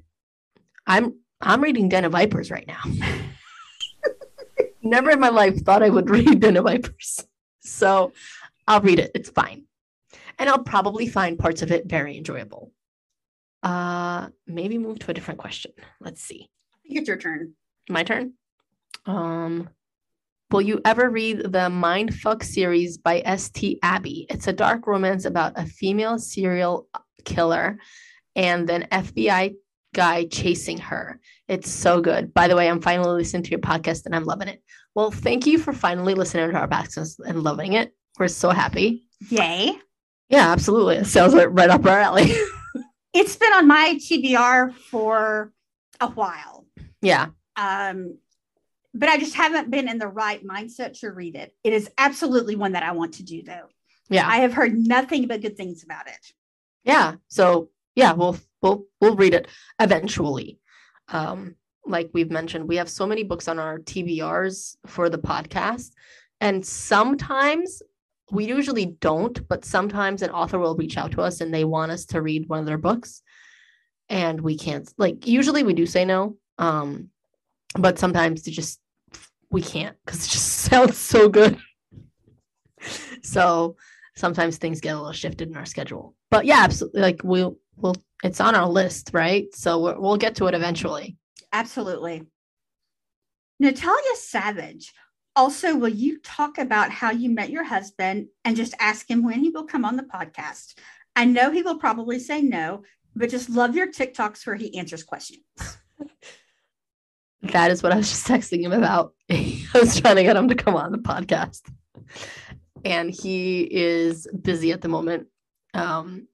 [0.87, 2.81] I'm I'm reading Den of Vipers right now.
[4.81, 7.25] Never in my life thought I would read Den of Vipers.
[7.59, 8.13] So
[8.67, 9.11] I'll read it.
[9.13, 9.65] It's fine.
[10.39, 12.71] And I'll probably find parts of it very enjoyable.
[13.61, 15.71] Uh maybe move to a different question.
[15.99, 16.49] Let's see.
[16.73, 17.53] I think it's your turn.
[17.89, 18.33] My turn.
[19.05, 19.69] Um
[20.53, 23.79] Will you ever read the Mindfuck series by S.T.
[23.81, 24.27] Abby?
[24.29, 26.87] It's a dark romance about a female serial
[27.25, 27.79] killer
[28.35, 29.55] and an FBI
[29.95, 31.19] guy chasing her.
[31.47, 32.35] It's so good.
[32.35, 34.61] By the way, I'm finally listening to your podcast and I'm loving it.
[34.93, 37.91] Well, thank you for finally listening to our podcast and loving it.
[38.19, 39.07] We're so happy.
[39.29, 39.71] Yay.
[40.29, 40.97] Yeah, absolutely.
[40.97, 42.31] It sounds like right up our alley.
[43.15, 45.51] It's been on my TBR for
[45.99, 46.67] a while.
[47.01, 47.29] yeah.
[47.55, 48.17] Um,
[48.93, 51.53] but I just haven't been in the right mindset to read it.
[51.63, 53.67] It is absolutely one that I want to do, though.
[54.09, 54.27] Yeah.
[54.27, 56.33] I have heard nothing but good things about it.
[56.83, 59.47] yeah so yeah we'll we'll we'll read it
[59.79, 60.59] eventually
[61.07, 65.91] um like we've mentioned we have so many books on our tbrs for the podcast
[66.41, 67.81] and sometimes
[68.31, 71.91] we usually don't but sometimes an author will reach out to us and they want
[71.91, 73.21] us to read one of their books
[74.09, 76.35] and we can't like usually we do say no.
[76.57, 77.09] Um,
[77.77, 78.79] but sometimes it just
[79.53, 81.57] we can't because it just sounds so good.
[83.21, 83.77] so
[84.15, 86.15] sometimes things get a little shifted in our schedule.
[86.29, 87.01] But yeah, absolutely.
[87.01, 89.53] Like we'll we'll it's on our list, right?
[89.53, 91.17] So we'll, we'll get to it eventually.
[91.53, 92.23] Absolutely.
[93.59, 94.91] Natalia Savage.
[95.35, 99.39] Also, will you talk about how you met your husband and just ask him when
[99.39, 100.75] he will come on the podcast?
[101.15, 102.83] I know he will probably say no,
[103.15, 105.43] but just love your TikToks where he answers questions.
[107.51, 109.13] that is what I was just texting him about.
[109.29, 111.61] I was trying to get him to come on the podcast.
[112.85, 115.27] And he is busy at the moment.
[115.73, 116.27] Um,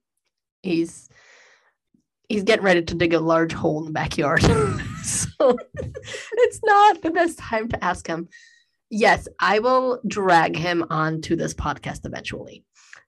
[0.62, 1.08] he's
[2.28, 4.42] he's getting ready to dig a large hole in the backyard.
[5.02, 5.28] so
[5.74, 8.28] it's not the best time to ask him.
[8.88, 12.64] Yes, I will drag him onto this podcast eventually.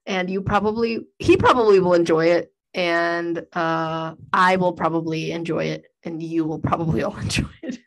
[0.07, 5.85] And you probably he probably will enjoy it and uh I will probably enjoy it
[6.05, 7.79] and you will probably all enjoy it.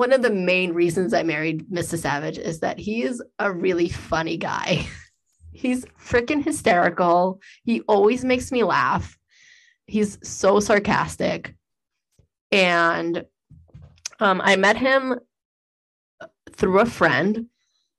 [0.00, 1.98] One of the main reasons I married Mr.
[1.98, 4.86] Savage is that he is a really funny guy.
[5.52, 7.38] He's freaking hysterical.
[7.64, 9.18] He always makes me laugh.
[9.84, 11.54] He's so sarcastic.
[12.50, 13.26] And
[14.20, 15.20] um, I met him
[16.50, 17.48] through a friend.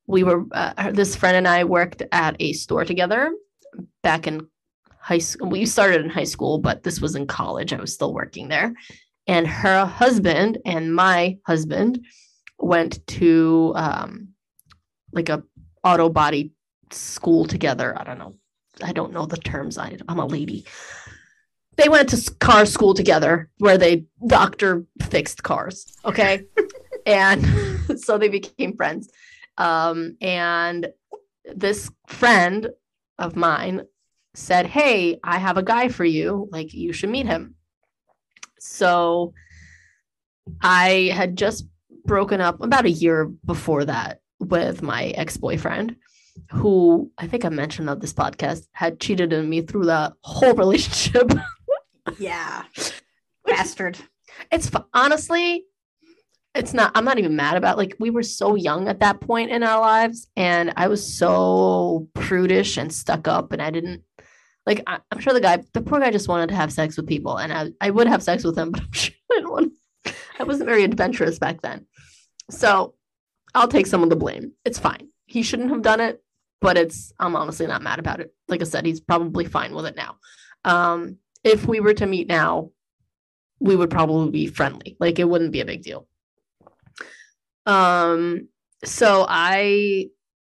[0.07, 3.31] We were, uh, this friend and I worked at a store together
[4.01, 4.47] back in
[4.99, 5.51] high school.
[5.51, 7.73] We started in high school, but this was in college.
[7.73, 8.73] I was still working there.
[9.27, 12.05] And her husband and my husband
[12.57, 14.29] went to um,
[15.11, 15.43] like a
[15.83, 16.51] auto body
[16.91, 17.97] school together.
[17.99, 18.35] I don't know.
[18.83, 19.77] I don't know the terms.
[19.77, 20.65] I, I'm a lady.
[21.77, 25.85] They went to car school together where they doctor fixed cars.
[26.05, 26.45] Okay.
[27.05, 27.45] and
[27.99, 29.09] so they became friends.
[29.57, 30.91] Um, and
[31.45, 32.69] this friend
[33.17, 33.83] of mine
[34.33, 36.47] said, Hey, I have a guy for you.
[36.51, 37.55] Like, you should meet him.
[38.61, 39.33] So
[40.61, 41.65] I had just
[42.05, 45.95] broken up about a year before that with my ex boyfriend,
[46.51, 50.53] who I think I mentioned on this podcast had cheated on me through the whole
[50.63, 51.31] relationship.
[52.19, 52.63] yeah.
[53.45, 53.97] Bastard.
[54.51, 55.65] It's honestly,
[56.53, 59.49] it's not i'm not even mad about like we were so young at that point
[59.49, 64.03] in our lives and i was so prudish and stuck up and i didn't
[64.65, 67.07] like I, am sure the guy the poor guy just wanted to have sex with
[67.07, 69.73] people and i, I would have sex with him but i'm sure i didn't want
[70.39, 71.85] i wasn't very adventurous back then.
[72.49, 72.95] So
[73.53, 74.53] i'll take some of the blame.
[74.65, 75.09] It's fine.
[75.25, 76.23] He shouldn't have done it
[76.59, 78.33] but it's i'm honestly not mad about it.
[78.47, 80.17] Like i said he's probably fine with it now.
[80.65, 82.71] Um if we were to meet now
[83.61, 84.97] we would probably be friendly.
[84.99, 86.07] Like it wouldn't be a big deal.
[87.65, 88.47] Um,
[88.83, 90.07] so I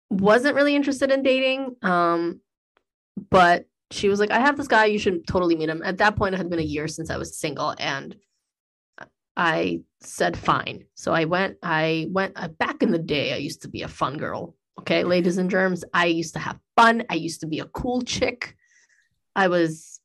[0.09, 1.75] wasn't really interested in dating.
[1.83, 2.41] Um,
[3.29, 5.81] but she was like, I have this guy, you should totally meet him.
[5.83, 8.15] At that point, it had been a year since I was single, and
[9.37, 10.85] I said fine.
[10.95, 13.87] So I went, I went uh, back in the day, I used to be a
[13.87, 14.55] fun girl.
[14.79, 17.03] Okay, ladies and germs, I used to have fun.
[17.09, 18.55] I used to be a cool chick.
[19.35, 19.99] I was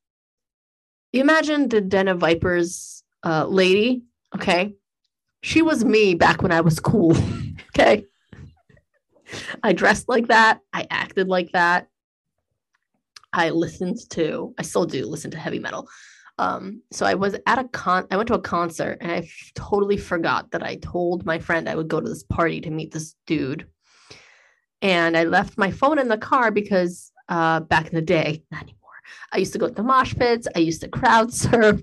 [1.12, 4.02] you imagine the Den of Vipers uh, lady,
[4.34, 4.74] okay?
[5.42, 7.16] She was me back when I was cool.
[7.70, 8.04] okay.
[9.62, 10.60] I dressed like that.
[10.72, 11.88] I acted like that.
[13.32, 15.88] I listened to, I still do listen to heavy metal.
[16.38, 19.52] Um, so I was at a con, I went to a concert and I f-
[19.54, 22.92] totally forgot that I told my friend I would go to this party to meet
[22.92, 23.66] this dude.
[24.80, 28.62] And I left my phone in the car because uh, back in the day, not
[28.62, 28.78] anymore.
[29.32, 30.46] I used to go to mosh pits.
[30.54, 31.82] I used to crowd surf.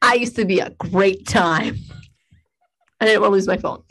[0.00, 1.76] I used to be a great time.
[3.00, 3.82] I didn't want to lose my phone.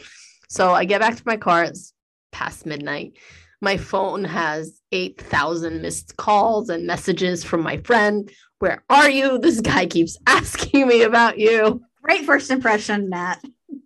[0.50, 1.64] So I get back to my car.
[1.64, 1.94] It's
[2.34, 3.14] past midnight.
[3.62, 8.30] My phone has 8,000 missed calls and messages from my friend.
[8.60, 9.38] Where are you?
[9.38, 11.82] This guy keeps asking me about you.
[12.02, 13.44] Great first impression, Matt.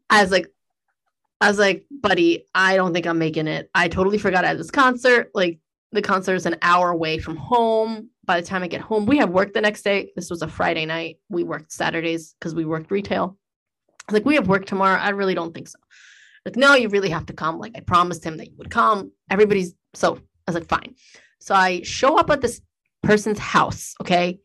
[0.09, 0.47] I was like,
[1.41, 3.69] I was like, buddy, I don't think I'm making it.
[3.75, 5.31] I totally forgot I had this concert.
[5.33, 5.59] Like,
[5.91, 8.09] the concert is an hour away from home.
[8.23, 10.11] By the time I get home, we have work the next day.
[10.15, 11.19] This was a Friday night.
[11.29, 13.37] We worked Saturdays because we worked retail
[14.11, 14.99] like, we have work tomorrow.
[14.99, 15.79] I really don't think so.
[16.45, 17.59] Like, no, you really have to come.
[17.59, 19.11] Like, I promised him that you would come.
[19.29, 20.95] Everybody's so I was like, fine.
[21.39, 22.61] So I show up at this
[23.01, 23.95] person's house.
[24.01, 24.39] Okay.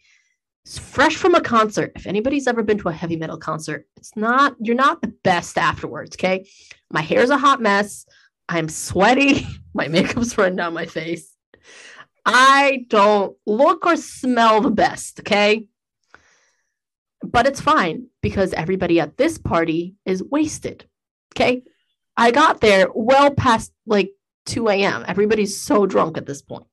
[0.65, 1.93] It's fresh from a concert.
[1.97, 5.59] If anybody's ever been to a heavy metal concert, it's not, you're not the best
[5.59, 6.17] afterwards.
[6.17, 6.49] Okay.
[6.91, 8.07] My hair's a hot mess.
[8.49, 9.47] I'm sweaty.
[9.75, 11.33] My makeup's running down my face.
[12.27, 15.21] I don't look or smell the best.
[15.21, 15.69] Okay
[17.23, 20.87] but it's fine because everybody at this party is wasted.
[21.35, 21.63] Okay.
[22.21, 24.11] I got there well past like
[24.45, 25.07] 2 a.m.
[25.09, 26.67] Everybody's so drunk at this point.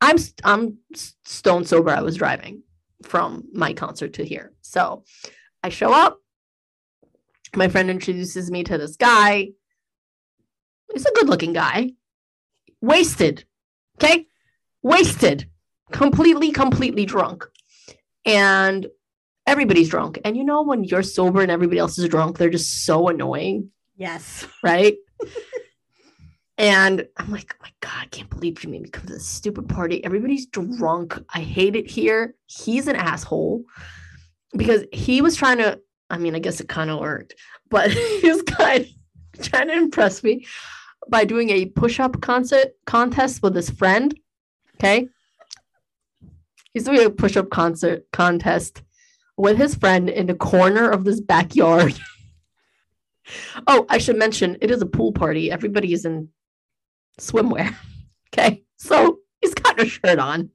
[0.00, 1.90] I'm I'm stone sober.
[1.90, 2.62] I was driving.
[3.02, 4.52] from my concert to here.
[4.60, 5.04] So
[5.62, 6.18] I show up.
[7.56, 9.48] My friend introduces me to this guy.
[10.92, 11.92] He's a good looking guy.
[12.82, 13.44] Wasted.
[13.96, 14.26] Okay.
[14.82, 15.48] Wasted.
[15.92, 17.46] Completely, completely drunk.
[18.26, 18.86] And
[19.46, 20.18] everybody's drunk.
[20.24, 23.70] And you know, when you're sober and everybody else is drunk, they're just so annoying.
[23.98, 24.46] Yes.
[24.62, 24.96] Right.
[26.58, 29.26] and I'm like, oh my God, I can't believe you made me come to this
[29.26, 30.02] stupid party.
[30.04, 31.20] Everybody's drunk.
[31.34, 32.36] I hate it here.
[32.46, 33.64] He's an asshole
[34.56, 35.80] because he was trying to,
[36.10, 37.34] I mean, I guess it kind of worked,
[37.68, 40.46] but he was kind of trying to impress me
[41.08, 44.16] by doing a push-up concert contest with his friend.
[44.76, 45.08] Okay.
[46.72, 48.82] He's doing a push-up concert contest
[49.36, 51.98] with his friend in the corner of this backyard.
[53.66, 55.50] oh, I should mention it is a pool party.
[55.50, 56.28] Everybody is in
[57.20, 57.74] swimwear.
[58.30, 58.62] Okay.
[58.76, 60.50] So he's got a shirt on.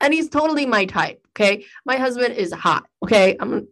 [0.00, 1.24] And he's totally my type.
[1.30, 1.64] Okay.
[1.86, 2.84] My husband is hot.
[3.00, 3.36] Okay.
[3.38, 3.68] I'm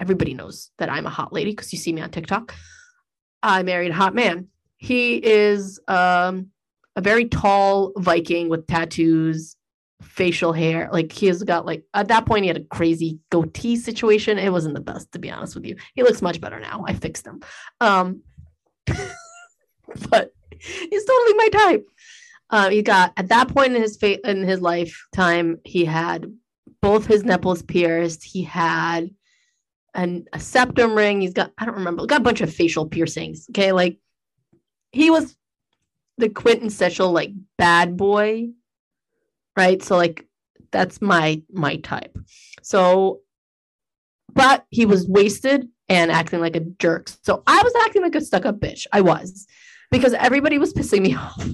[0.00, 2.52] everybody knows that I'm a hot lady because you see me on TikTok.
[3.44, 4.48] I married a hot man.
[4.76, 6.48] He is um
[6.96, 9.54] a very tall Viking with tattoos,
[10.12, 10.90] facial hair.
[10.92, 14.38] Like he has got like at that point he had a crazy goatee situation.
[14.38, 15.76] It wasn't the best to be honest with you.
[15.94, 16.84] He looks much better now.
[16.86, 17.40] I fixed him.
[17.80, 18.22] Um
[20.10, 21.86] but he's totally my type.
[22.50, 26.26] Uh, he got at that point in his fa- in his lifetime, he had
[26.82, 28.22] both his nipples pierced.
[28.22, 29.10] He had
[29.94, 31.22] an, a septum ring.
[31.22, 32.04] He's got I don't remember.
[32.04, 33.46] Got a bunch of facial piercings.
[33.50, 33.98] Okay, like
[34.90, 35.34] he was
[36.18, 38.50] the quintessential like bad boy,
[39.56, 39.82] right?
[39.82, 40.26] So like
[40.70, 42.16] that's my my type.
[42.62, 43.20] So,
[44.32, 47.10] but he was wasted and acting like a jerk.
[47.22, 48.86] So I was acting like a stuck up bitch.
[48.92, 49.46] I was
[49.90, 51.44] because everybody was pissing me off.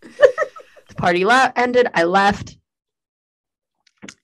[0.00, 1.88] the party le- ended.
[1.94, 2.56] I left.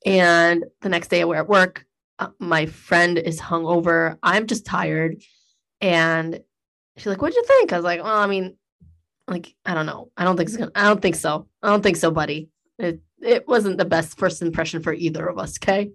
[0.04, 1.86] And the next day I were at work.
[2.18, 4.18] Uh, my friend is hungover.
[4.22, 5.22] I'm just tired.
[5.80, 6.40] And
[6.98, 7.72] she's like, What'd you think?
[7.72, 8.56] I was like, Well, I mean,
[9.26, 10.10] like, I don't know.
[10.18, 11.46] I don't think it's gonna, I don't think so.
[11.62, 12.49] I don't think so, buddy.
[12.80, 15.58] It, it wasn't the best first impression for either of us.
[15.58, 15.90] Okay.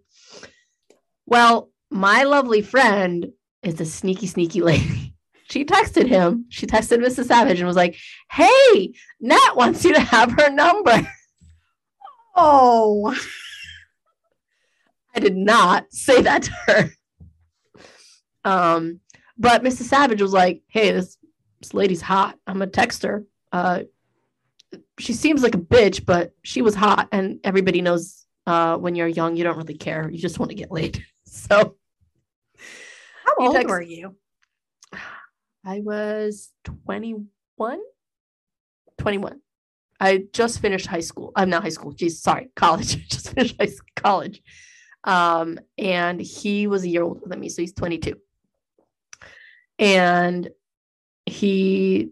[1.25, 3.31] Well, my lovely friend
[3.63, 5.11] is a sneaky, sneaky lady.
[5.47, 6.47] She texted him.
[6.49, 7.25] She texted Mrs.
[7.25, 7.95] Savage and was like,
[8.31, 11.07] Hey, Nat wants you to have her number.
[12.35, 13.15] Oh,
[15.15, 16.89] I did not say that to her.
[18.43, 18.99] Um,
[19.37, 19.83] but Mrs.
[19.83, 21.15] Savage was like, Hey, this,
[21.61, 22.37] this lady's hot.
[22.47, 23.23] I'm gonna text her.
[23.51, 23.83] Uh,
[24.99, 29.07] she seems like a bitch, but she was hot, and everybody knows uh, when you're
[29.07, 30.09] young, you don't really care.
[30.09, 31.03] You just want to get laid.
[31.27, 31.75] So
[33.25, 34.15] how old text- were you?
[35.65, 36.51] I was
[36.85, 37.79] 21.
[38.99, 39.41] 21.
[39.99, 41.31] I just finished high school.
[41.35, 41.91] I'm not high school.
[41.91, 43.09] Geez, sorry, college.
[43.09, 44.41] just finished high school, college.
[45.03, 48.15] Um, and he was a year older than me, so he's 22.
[49.79, 50.49] And
[51.25, 52.11] he,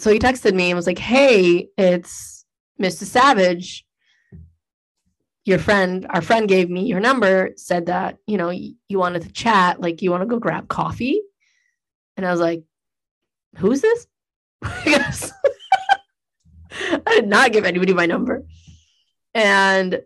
[0.00, 2.44] so he texted me and was like, "Hey, it's
[2.80, 3.04] Mr.
[3.04, 3.84] Savage.
[5.44, 7.50] Your friend, our friend gave me your number.
[7.56, 9.80] Said that you know you wanted to chat.
[9.80, 11.22] Like, you want to go grab coffee?"
[12.16, 12.64] And I was like,
[13.56, 14.06] who's this?
[14.86, 15.32] Yes.
[16.72, 18.44] I did not give anybody my number.
[19.34, 20.02] And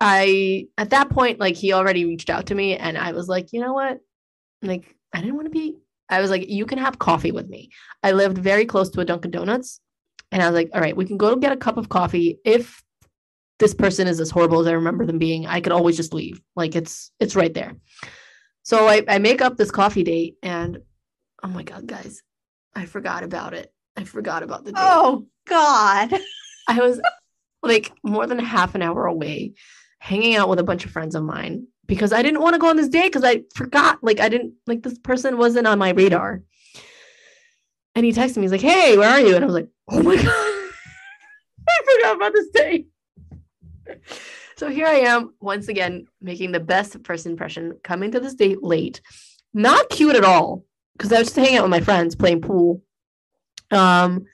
[0.00, 3.52] I, at that point, like he already reached out to me and I was like,
[3.52, 4.00] you know what?
[4.62, 5.78] Like, I didn't want to be,
[6.08, 7.70] I was like, you can have coffee with me.
[8.02, 9.80] I lived very close to a Dunkin' Donuts.
[10.32, 12.38] And I was like, all right, we can go get a cup of coffee.
[12.44, 12.82] If
[13.58, 16.40] this person is as horrible as I remember them being, I could always just leave.
[16.54, 17.76] Like it's it's right there.
[18.62, 20.78] So I, I make up this coffee date and
[21.42, 22.22] oh my god, guys,
[22.74, 23.72] I forgot about it.
[23.96, 24.82] I forgot about the date.
[24.82, 26.12] Oh God.
[26.68, 27.00] I was
[27.62, 29.54] like more than half an hour away,
[30.00, 32.68] hanging out with a bunch of friends of mine because I didn't want to go
[32.68, 34.02] on this date because I forgot.
[34.02, 36.42] Like I didn't like this person wasn't on my radar.
[37.94, 39.34] And he texted me, he's like, Hey, where are you?
[39.34, 40.26] And I was like, Oh my God.
[41.68, 42.88] I forgot about this date.
[44.56, 48.62] So here I am once again making the best first impression, coming to this date
[48.62, 49.02] late.
[49.52, 50.64] Not cute at all,
[50.96, 52.82] because I was just hanging out with my friends playing pool.
[53.70, 54.24] Um,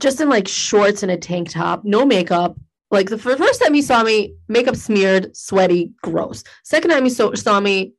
[0.00, 2.58] just in like shorts and a tank top, no makeup.
[2.90, 6.44] Like the fir- first time he saw me, makeup smeared, sweaty, gross.
[6.62, 7.94] Second time he so- saw me,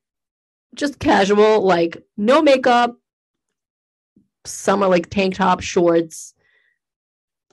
[0.76, 2.98] just casual, like no makeup,
[4.46, 6.34] summer like tank top, shorts.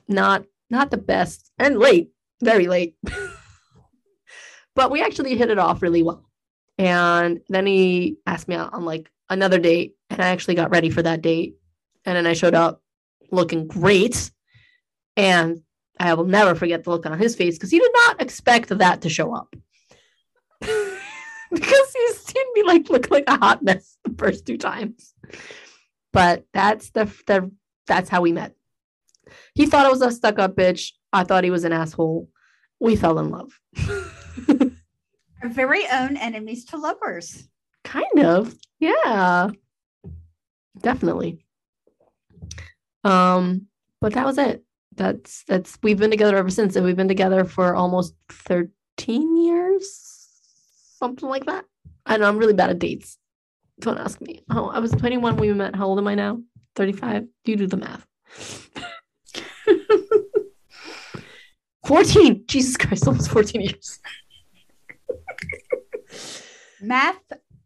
[0.07, 2.11] Not not the best and late,
[2.41, 2.95] very late.
[4.75, 6.29] but we actually hit it off really well.
[6.77, 10.89] And then he asked me out on like another date, and I actually got ready
[10.89, 11.55] for that date.
[12.05, 12.81] And then I showed up
[13.31, 14.31] looking great.
[15.15, 15.61] And
[16.03, 19.01] I will never forget the look on his face because he did not expect that
[19.01, 19.55] to show up.
[20.59, 25.13] because he's seen me like look like a hot mess the first two times.
[26.11, 27.51] But that's the the
[27.87, 28.53] that's how we met.
[29.55, 30.91] He thought I was a stuck up bitch.
[31.13, 32.27] I thought he was an asshole.
[32.81, 33.57] We fell in love.
[35.41, 37.47] Our very own enemies to lovers.
[37.85, 38.55] kind of.
[38.79, 39.51] Yeah.
[40.81, 41.45] Definitely.
[43.05, 43.67] Um,
[44.01, 44.63] but that was it.
[44.95, 50.27] That's that's we've been together ever since, and we've been together for almost 13 years,
[50.97, 51.65] something like that.
[52.05, 53.17] I know I'm really bad at dates.
[53.79, 54.43] Don't ask me.
[54.49, 55.75] Oh, I was 21 when we met.
[55.75, 56.41] How old am I now?
[56.75, 57.27] 35.
[57.45, 58.05] You do the math?
[61.85, 62.43] 14.
[62.47, 63.99] Jesus Christ, almost 14 years.
[66.81, 67.21] Math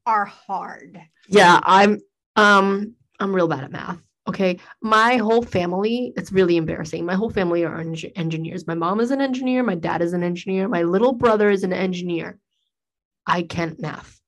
[0.06, 1.00] are hard.
[1.28, 2.00] Yeah, I'm
[2.36, 4.02] um I'm real bad at math.
[4.28, 4.60] Okay.
[4.82, 7.06] My whole family, it's really embarrassing.
[7.06, 8.68] My whole family are eng- engineers.
[8.68, 11.74] My mom is an engineer, my dad is an engineer, my little brother is an
[11.74, 12.38] engineer.
[13.26, 14.20] I can't math.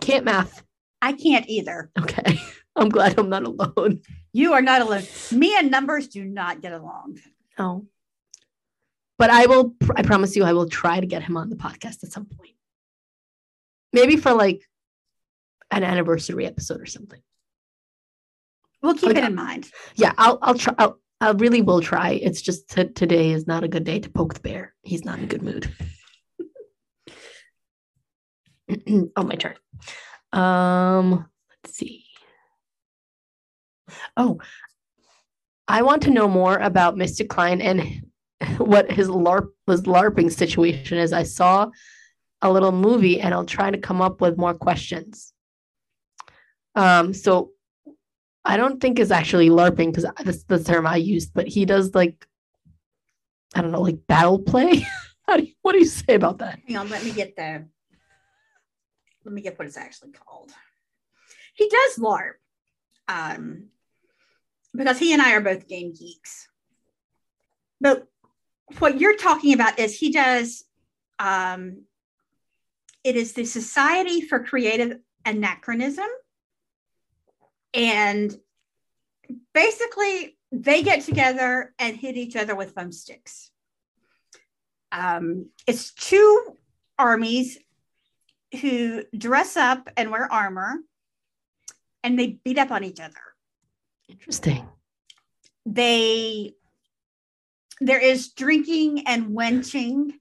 [0.00, 0.64] Can't math.
[1.00, 1.90] I can't either.
[1.98, 2.40] Okay.
[2.76, 4.00] I'm glad I'm not alone.
[4.32, 5.02] You are not alone.
[5.32, 7.18] Me and numbers do not get along.
[7.58, 7.86] No.
[9.18, 12.02] But I will I promise you I will try to get him on the podcast
[12.04, 12.54] at some point.
[13.92, 14.62] Maybe for like
[15.70, 17.20] an anniversary episode or something.
[18.82, 19.18] We'll keep Okay.
[19.20, 19.70] it in mind.
[19.96, 22.12] yeah i'll i'll try I'll, i really will try.
[22.12, 24.74] It's just t- today is not a good day to poke the bear.
[24.82, 25.70] He's not in a good mood.
[29.16, 29.56] Oh my turn.
[30.32, 31.28] Um
[31.64, 32.04] let's see.
[34.16, 34.38] Oh
[35.68, 38.02] i want to know more about mr klein and
[38.58, 41.12] what his larp was larping situation is.
[41.12, 41.68] I saw
[42.42, 45.32] a little movie and i'll try to come up with more questions.
[46.74, 47.50] Um so
[48.44, 51.94] I don't think is actually LARPing because that's the term I used, but he does
[51.94, 52.26] like,
[53.54, 54.86] I don't know, like battle play.
[55.26, 56.60] How do you, what do you say about that?
[56.66, 57.66] Hang on, let me get the
[59.24, 60.50] let me get what it's actually called.
[61.54, 62.34] He does LARP.
[63.08, 63.66] Um
[64.74, 66.48] because he and I are both game geeks.
[67.80, 68.06] But
[68.78, 70.64] what you're talking about is he does
[71.18, 71.82] um
[73.04, 76.06] it is the Society for Creative Anachronism.
[77.74, 78.36] And
[79.54, 83.50] basically they get together and hit each other with foam sticks.
[84.92, 86.56] Um, it's two
[86.98, 87.58] armies
[88.60, 90.78] who dress up and wear armor
[92.02, 93.14] and they beat up on each other.
[94.08, 94.68] Interesting.
[95.66, 96.54] They
[97.80, 100.12] there is drinking and wenching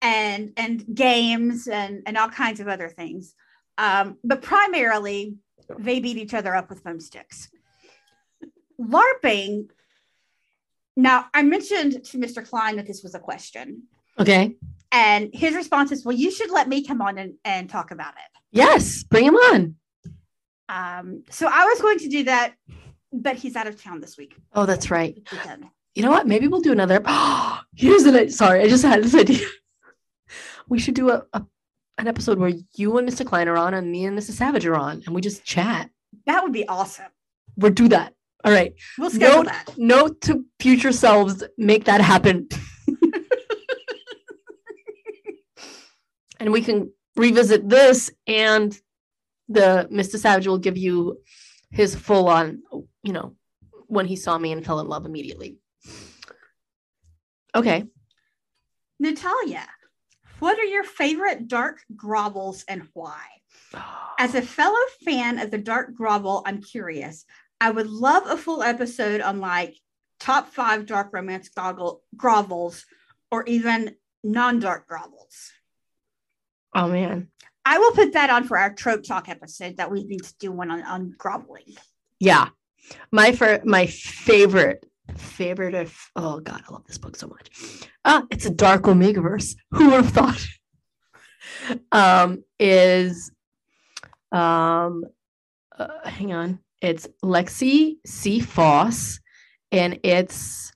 [0.00, 3.34] and and games and and all kinds of other things.
[3.78, 5.36] Um, but primarily
[5.78, 7.48] they beat each other up with foam sticks.
[8.80, 9.68] LARPing.
[10.96, 12.46] Now, I mentioned to Mr.
[12.46, 13.84] Klein that this was a question.
[14.18, 14.56] Okay.
[14.90, 18.14] And his response is, Well, you should let me come on and, and talk about
[18.14, 18.38] it.
[18.50, 19.76] Yes, bring him on.
[20.68, 22.54] Um, so I was going to do that,
[23.12, 24.34] but he's out of town this week.
[24.54, 25.16] Oh, that's right.
[25.32, 25.64] weekend.
[25.94, 26.26] You know what?
[26.26, 27.02] Maybe we'll do another.
[27.76, 28.30] here's an.
[28.30, 29.46] Sorry, I just had this idea.
[30.68, 31.44] We should do a, a
[31.98, 33.24] an episode where you and Mr.
[33.26, 34.32] Klein are on, and me and Mrs.
[34.32, 35.90] Savage are on, and we just chat.
[36.26, 37.06] That would be awesome.
[37.56, 38.14] We'll do that.
[38.44, 38.74] All right.
[38.98, 39.78] We'll schedule Note, that.
[39.78, 42.48] note to future selves, make that happen.
[46.40, 48.76] and we can revisit this and
[49.48, 50.16] the Mr.
[50.16, 51.18] Savage will give you
[51.70, 52.62] his full on,
[53.02, 53.36] you know,
[53.86, 55.58] when he saw me and fell in love immediately.
[57.54, 57.84] Okay.
[58.98, 59.66] Natalia,
[60.42, 63.22] what are your favorite dark grovels and why?
[64.18, 67.24] As a fellow fan of the dark grovel, I'm curious.
[67.60, 69.76] I would love a full episode on like
[70.18, 72.84] top five dark romance goggle, grovels
[73.30, 73.94] or even
[74.24, 75.52] non dark grovels.
[76.74, 77.28] Oh man.
[77.64, 80.50] I will put that on for our trope talk episode that we need to do
[80.50, 81.76] one on, on groveling.
[82.18, 82.48] Yeah.
[83.12, 84.84] My for my favorite
[85.18, 87.88] favorite of oh god, I love this book so much.
[88.04, 89.56] Ah, it's a dark omegaverse.
[89.72, 90.46] Who would have thought?
[91.92, 93.30] um is
[94.30, 95.04] um
[95.78, 96.58] uh, hang on.
[96.80, 98.40] It's Lexi C.
[98.40, 99.20] Foss,
[99.70, 100.72] and it's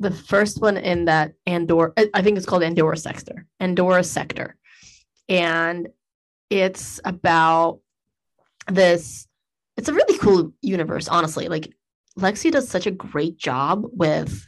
[0.00, 1.92] the first one in that Andor.
[1.96, 3.46] I I think it's called Andorra Sector.
[3.60, 4.56] Andorra Sector,
[5.28, 5.88] and
[6.50, 7.80] it's about
[8.70, 9.26] this.
[9.76, 11.48] It's a really cool universe, honestly.
[11.48, 11.72] Like
[12.18, 14.46] Lexi does such a great job with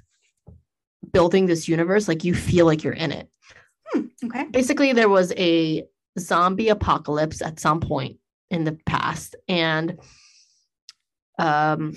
[1.12, 2.08] building this universe.
[2.08, 3.28] Like you feel like you're in it
[3.92, 4.44] Hmm, okay.
[4.50, 5.84] basically there was a
[6.18, 8.18] zombie apocalypse at some point
[8.50, 9.98] in the past and
[11.38, 11.96] um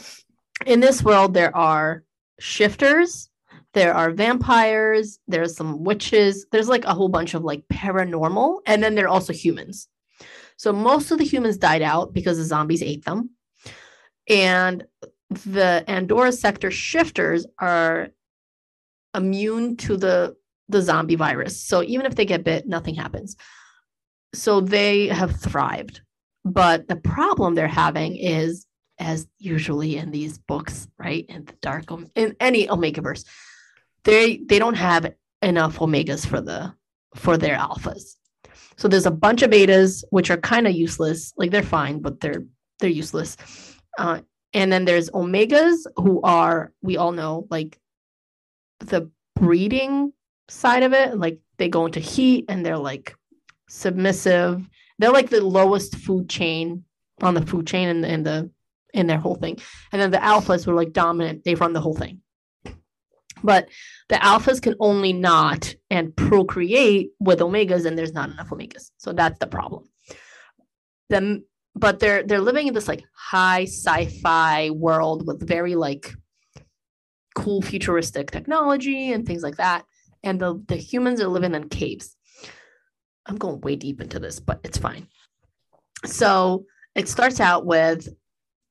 [0.65, 2.03] in this world there are
[2.39, 3.29] shifters
[3.73, 8.83] there are vampires, there's some witches, there's like a whole bunch of like paranormal, and
[8.83, 9.87] then there are also humans.
[10.57, 13.31] So most of the humans died out because the zombies ate them.
[14.29, 14.85] And
[15.35, 18.09] the Andorra sector shifters are
[19.15, 20.35] immune to the
[20.69, 21.61] the zombie virus.
[21.61, 23.35] So even if they get bit, nothing happens.
[24.33, 26.01] So they have thrived.
[26.45, 28.65] But the problem they're having is
[28.99, 31.25] as usually in these books, right?
[31.27, 31.85] In the dark
[32.15, 33.23] in any omega verse,
[34.03, 36.73] they they don't have enough omegas for the
[37.15, 38.15] for their alphas.
[38.77, 41.33] So there's a bunch of betas which are kind of useless.
[41.37, 42.43] Like they're fine, but they're
[42.79, 43.37] they're useless.
[43.97, 44.21] Uh,
[44.53, 47.79] and then there's omegas who are we all know like
[48.79, 50.13] the breeding
[50.49, 51.17] side of it.
[51.17, 53.15] Like they go into heat and they're like
[53.69, 54.67] submissive.
[54.99, 56.83] They're like the lowest food chain
[57.21, 58.49] on the food chain in, in the
[58.93, 59.57] in their whole thing.
[59.91, 61.43] And then the alphas were like dominant.
[61.43, 62.21] They run the whole thing.
[63.43, 63.67] But
[64.07, 68.91] the alphas can only knot and procreate with omegas, and there's not enough omegas.
[68.97, 69.83] So that's the problem.
[71.09, 71.43] Them,
[71.75, 76.13] but they're they're living in this like high sci-fi world with very like
[77.35, 79.85] cool futuristic technology and things like that.
[80.23, 82.15] And the, the humans are living in caves.
[83.25, 85.07] I'm going way deep into this, but it's fine.
[86.05, 88.07] So it starts out with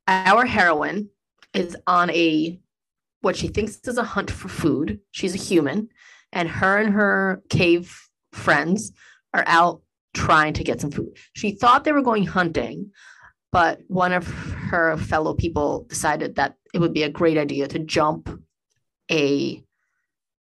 [0.07, 1.09] our heroine
[1.55, 2.59] is on a
[3.21, 5.01] what she thinks is a hunt for food.
[5.13, 5.89] She's a human,
[6.33, 7.97] and her and her cave
[8.33, 8.93] friends
[9.33, 9.83] are out
[10.15, 11.17] trying to get some food.
[11.35, 12.91] She thought they were going hunting,
[13.51, 17.79] but one of her fellow people decided that it would be a great idea to
[17.79, 18.29] jump
[19.11, 19.63] a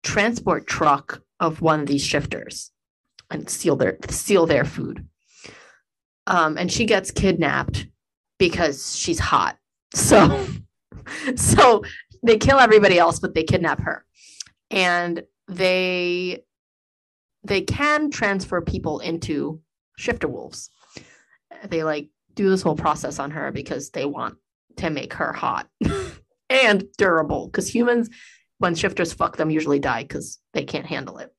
[0.03, 2.73] transport truck of one of these shifters
[3.31, 5.07] and steal their steal their food.
[6.27, 7.87] Um, and she gets kidnapped
[8.39, 9.57] because she's hot.
[9.95, 10.47] So
[11.37, 11.83] so
[12.23, 14.05] they kill everybody else, but they kidnap her.
[14.71, 16.45] And they
[17.47, 19.61] they can transfer people into
[19.97, 20.71] shifter wolves.
[21.65, 24.37] They like do this whole process on her because they want
[24.77, 25.69] to make her hot
[26.51, 27.47] and durable.
[27.47, 28.11] Because humans,
[28.59, 31.33] when shifters fuck them, usually die because they can't handle it.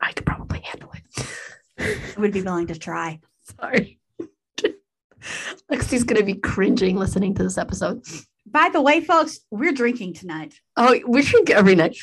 [0.00, 1.26] I could probably handle it.
[1.78, 3.20] I would be willing to try.
[3.60, 3.98] Sorry.
[5.72, 8.04] Lexi's gonna be cringing listening to this episode.
[8.46, 10.54] By the way, folks, we're drinking tonight.
[10.76, 11.96] Oh, we drink every night.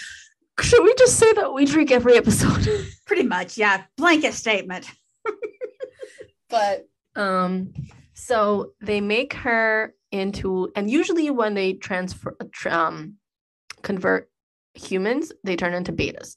[0.61, 2.67] Should we just say that we drink every episode?
[3.05, 3.83] Pretty much, yeah.
[3.97, 4.89] Blanket statement.
[6.49, 7.73] but um,
[8.13, 12.37] so they make her into, and usually when they transfer,
[12.69, 13.15] um,
[13.81, 14.29] convert
[14.73, 16.35] humans, they turn into betas.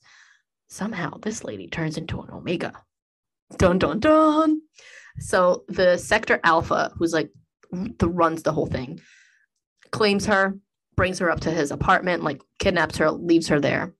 [0.68, 2.72] Somehow, this lady turns into an omega.
[3.56, 4.60] Dun dun dun.
[5.20, 7.30] So the sector alpha, who's like
[7.70, 9.00] the runs the whole thing,
[9.90, 10.58] claims her,
[10.96, 13.94] brings her up to his apartment, like kidnaps her, leaves her there.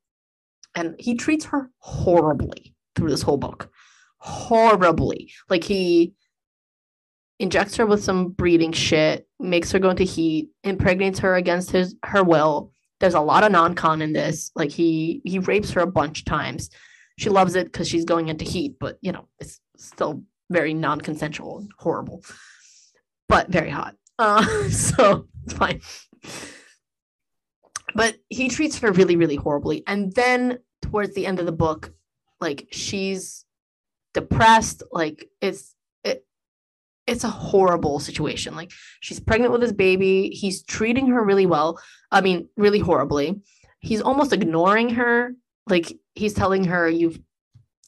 [0.76, 3.70] And he treats her horribly through this whole book.
[4.18, 5.32] Horribly.
[5.48, 6.12] Like he
[7.38, 11.96] injects her with some breeding shit, makes her go into heat, impregnates her against his
[12.04, 12.72] her will.
[13.00, 14.50] There's a lot of non-con in this.
[14.54, 16.70] Like he he rapes her a bunch of times.
[17.18, 21.58] She loves it because she's going into heat, but you know, it's still very non-consensual
[21.58, 22.22] and horrible.
[23.28, 23.96] But very hot.
[24.18, 25.80] Uh, so fine.
[27.94, 29.82] But he treats her really, really horribly.
[29.86, 31.92] And then towards the end of the book,
[32.40, 33.44] like she's
[34.14, 34.82] depressed.
[34.90, 35.74] Like it's
[36.04, 36.26] it
[37.06, 38.54] it's a horrible situation.
[38.54, 40.30] Like she's pregnant with his baby.
[40.30, 41.80] He's treating her really well.
[42.10, 43.40] I mean, really horribly.
[43.80, 45.32] He's almost ignoring her.
[45.68, 47.20] Like he's telling her, You've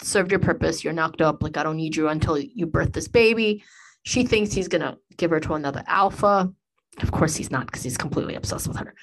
[0.03, 3.09] served your purpose, you're knocked up, like I don't need you until you birth this
[3.09, 3.65] baby.
[4.03, 6.53] She thinks he's gonna give her to another alpha.
[7.01, 8.95] Of course, he's not because he's completely obsessed with her.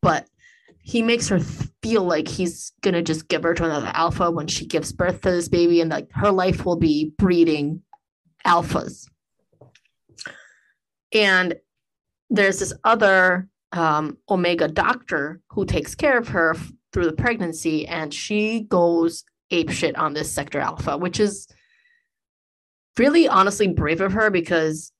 [0.00, 0.28] But
[0.84, 1.40] he makes her
[1.82, 5.30] feel like he's gonna just give her to another alpha when she gives birth to
[5.30, 7.82] this baby, and like her life will be breeding
[8.46, 9.08] alphas.
[11.12, 11.54] And
[12.28, 17.88] there's this other um, Omega doctor who takes care of her f- through the pregnancy,
[17.88, 21.48] and she goes ape shit on this sector alpha, which is
[22.98, 24.92] really honestly brave of her because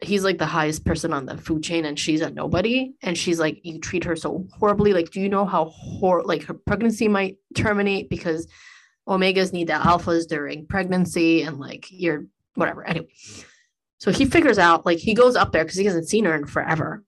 [0.00, 3.38] he's like the highest person on the food chain and she's a nobody and she's
[3.38, 4.92] like you treat her so horribly.
[4.92, 8.46] Like do you know how hor- like her pregnancy might terminate because
[9.08, 12.84] omegas need the alphas during pregnancy and like you're whatever.
[12.84, 13.08] Anyway.
[13.98, 16.46] So he figures out like he goes up there because he hasn't seen her in
[16.46, 17.04] forever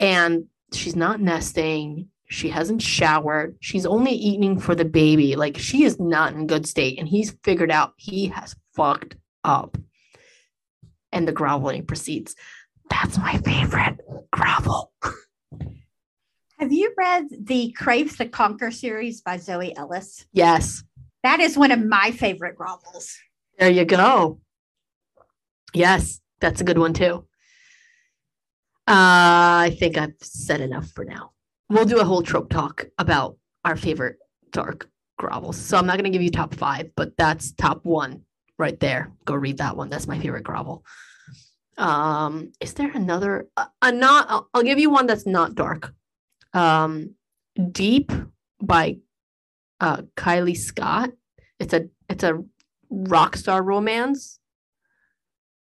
[0.00, 2.08] and she's not nesting.
[2.28, 3.56] She hasn't showered.
[3.60, 5.36] She's only eating for the baby.
[5.36, 9.76] Like she is not in good state and he's figured out he has fucked up
[11.16, 12.36] and the groveling proceeds.
[12.90, 13.98] That's my favorite
[14.30, 14.92] grovel.
[16.58, 20.26] Have you read the Crave to Conquer series by Zoey Ellis?
[20.32, 20.84] Yes.
[21.22, 23.14] That is one of my favorite grovels.
[23.58, 24.40] There you go.
[25.72, 27.26] Yes, that's a good one too.
[28.88, 31.32] Uh, I think I've said enough for now.
[31.68, 34.18] We'll do a whole trope talk about our favorite
[34.52, 34.88] dark
[35.18, 35.54] grovels.
[35.54, 38.22] So I'm not going to give you top five, but that's top one
[38.58, 39.12] right there.
[39.24, 39.88] Go read that one.
[39.88, 40.84] That's my favorite grovel.
[41.78, 43.48] Um, is there another?
[43.56, 44.26] A, a not.
[44.28, 45.94] I'll, I'll give you one that's not dark.
[46.52, 47.14] Um,
[47.72, 48.12] Deep
[48.60, 48.98] by
[49.80, 51.10] uh Kylie Scott.
[51.58, 52.42] It's a it's a
[52.90, 54.38] rock star romance.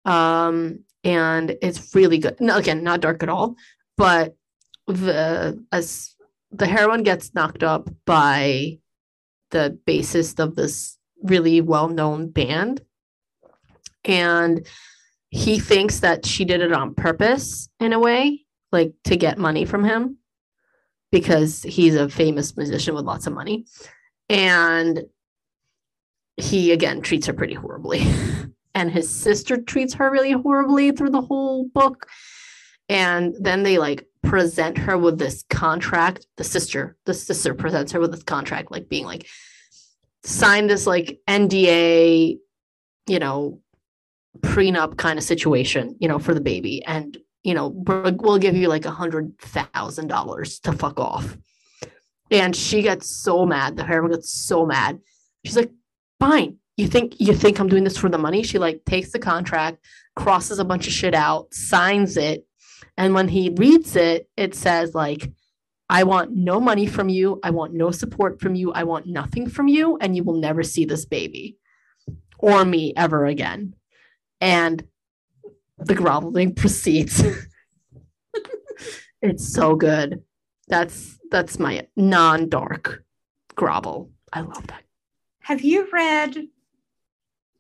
[0.05, 2.39] Um, and it's really good.
[2.39, 3.55] No, again, not dark at all,
[3.97, 4.35] but
[4.87, 6.15] the as
[6.51, 8.79] the heroine gets knocked up by
[9.51, 12.81] the bassist of this really well-known band
[14.03, 14.65] and
[15.29, 19.65] he thinks that she did it on purpose in a way like to get money
[19.65, 20.17] from him
[21.11, 23.65] because he's a famous musician with lots of money.
[24.29, 25.03] And
[26.35, 28.05] he again treats her pretty horribly.
[28.75, 32.05] And his sister treats her really horribly through the whole book.
[32.87, 36.27] And then they like present her with this contract.
[36.37, 39.25] The sister the sister presents her with this contract like being like
[40.23, 42.37] sign this like nda
[43.07, 43.61] you know
[44.41, 48.67] prenup kind of situation you know for the baby and you know we'll give you
[48.67, 51.37] like a hundred thousand dollars to fuck off
[52.31, 54.99] and she gets so mad the heroine gets so mad
[55.45, 55.71] she's like
[56.19, 59.19] fine you think you think i'm doing this for the money she like takes the
[59.19, 59.77] contract
[60.15, 62.47] crosses a bunch of shit out signs it
[62.97, 65.31] and when he reads it, it says, like,
[65.89, 67.39] I want no money from you.
[67.43, 68.73] I want no support from you.
[68.73, 69.97] I want nothing from you.
[70.01, 71.57] And you will never see this baby
[72.39, 73.75] or me ever again.
[74.39, 74.83] And
[75.79, 77.23] the groveling proceeds.
[79.21, 80.23] it's so good.
[80.67, 83.03] That's that's my non-dark
[83.55, 84.11] grovel.
[84.31, 84.83] I love that.
[85.41, 86.47] Have you read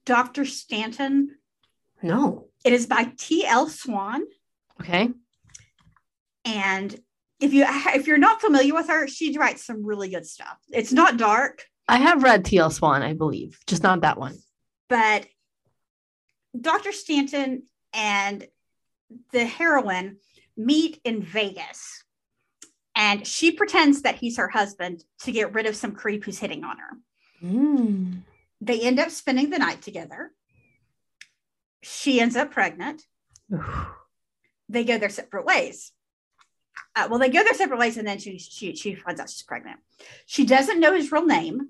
[0.05, 0.45] Dr.
[0.45, 1.35] Stanton?
[2.01, 2.47] No.
[2.65, 3.69] It is by T.L.
[3.69, 4.23] Swan.
[4.81, 5.09] Okay.
[6.45, 6.99] And
[7.39, 10.57] if you if you're not familiar with her, she writes some really good stuff.
[10.71, 12.69] It's not dark, I have read T.L.
[12.69, 14.37] Swan, I believe, just not that one.
[14.89, 15.25] but
[16.59, 16.91] Dr.
[16.91, 17.63] Stanton
[17.93, 18.47] and
[19.31, 20.17] the heroine
[20.55, 22.03] meet in Vegas.
[22.95, 26.63] And she pretends that he's her husband to get rid of some creep who's hitting
[26.63, 26.97] on her.
[27.43, 28.21] Mm.
[28.59, 30.31] They end up spending the night together.
[31.83, 33.03] She ends up pregnant.
[34.69, 35.91] They go their separate ways.
[36.95, 39.43] Uh, well, they go their separate ways, and then she, she she finds out she's
[39.43, 39.79] pregnant.
[40.25, 41.69] She doesn't know his real name.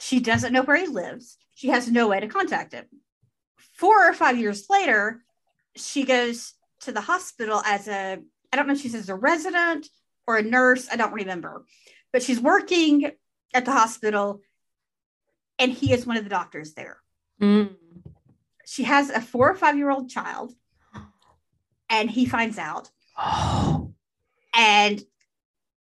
[0.00, 1.36] She doesn't know where he lives.
[1.54, 2.86] She has no way to contact him.
[3.74, 5.22] Four or five years later,
[5.76, 8.18] she goes to the hospital as a
[8.52, 9.88] I don't know if she's as a resident
[10.28, 10.88] or a nurse.
[10.90, 11.64] I don't remember,
[12.12, 13.10] but she's working
[13.52, 14.40] at the hospital,
[15.58, 16.98] and he is one of the doctors there.
[17.42, 17.74] Mm.
[18.64, 20.52] She has a four or five year old child,
[21.90, 23.92] and he finds out, Oh.
[24.56, 25.02] and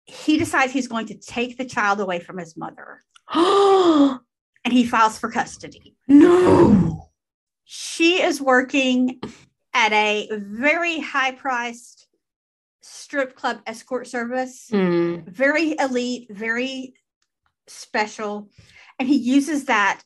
[0.06, 3.02] he decides he's going to take the child away from his mother,
[3.34, 4.20] and
[4.74, 5.96] he files for custody.
[7.69, 9.19] She is working
[9.73, 12.07] at a very high priced
[12.81, 15.27] strip club escort service, Mm.
[15.27, 16.94] very elite, very
[17.68, 18.49] special.
[18.98, 20.02] And he uses that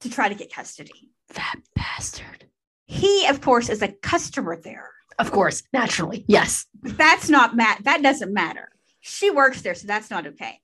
[0.00, 1.12] to try to get custody.
[1.34, 2.46] That bastard.
[2.86, 4.90] He, of course, is a customer there.
[5.20, 6.24] Of course, naturally.
[6.26, 6.66] Yes.
[6.82, 7.78] That's not mat.
[7.84, 8.70] That doesn't matter.
[9.00, 10.60] She works there, so that's not okay.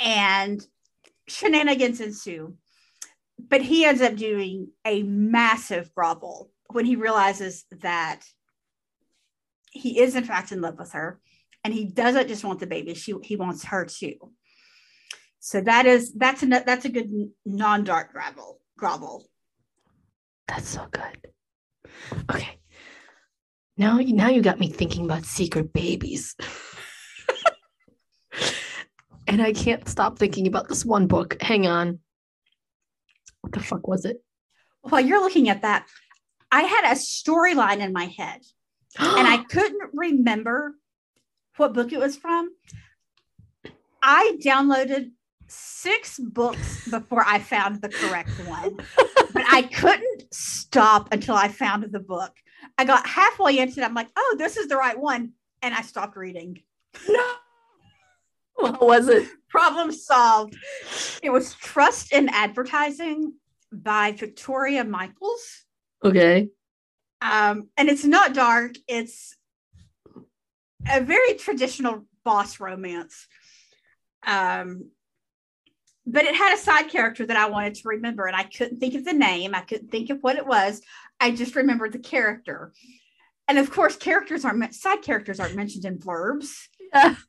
[0.00, 0.66] And
[1.28, 2.56] shenanigans ensue.
[3.38, 8.22] But he ends up doing a massive grovel when he realizes that
[9.70, 11.20] he is in fact in love with her,
[11.62, 14.16] and he doesn't just want the baby; she he wants her too.
[15.38, 19.28] So that is that's a that's a good non dark grovel grovel.
[20.48, 21.32] That's so good.
[22.30, 22.58] Okay.
[23.76, 26.34] Now, now you got me thinking about secret babies.
[29.26, 31.36] and I can't stop thinking about this one book.
[31.42, 31.98] Hang on.
[33.46, 34.24] What the fuck was it?
[34.82, 35.86] While you're looking at that,
[36.50, 38.40] I had a storyline in my head.
[38.98, 40.74] and I couldn't remember
[41.56, 42.50] what book it was from.
[44.02, 45.12] I downloaded
[45.46, 48.78] six books before I found the correct one,
[49.32, 52.32] but I couldn't stop until I found the book.
[52.76, 53.84] I got halfway into it.
[53.84, 55.34] I'm like, oh, this is the right one.
[55.62, 56.62] And I stopped reading.
[57.08, 57.32] no.
[58.56, 59.28] What was it?
[59.48, 60.56] Problem solved.
[61.22, 63.34] It was Trust in Advertising
[63.72, 65.64] by Victoria Michaels.
[66.04, 66.48] Okay.
[67.20, 68.72] um, and it's not dark.
[68.86, 69.36] It's
[70.90, 73.26] a very traditional boss romance.
[74.26, 74.90] Um,
[76.06, 78.94] but it had a side character that I wanted to remember, and I couldn't think
[78.94, 79.54] of the name.
[79.54, 80.80] I couldn't think of what it was.
[81.18, 82.72] I just remembered the character.
[83.48, 86.68] And of course, characters aren't side characters aren't mentioned in blurbs.
[86.92, 87.16] Yeah.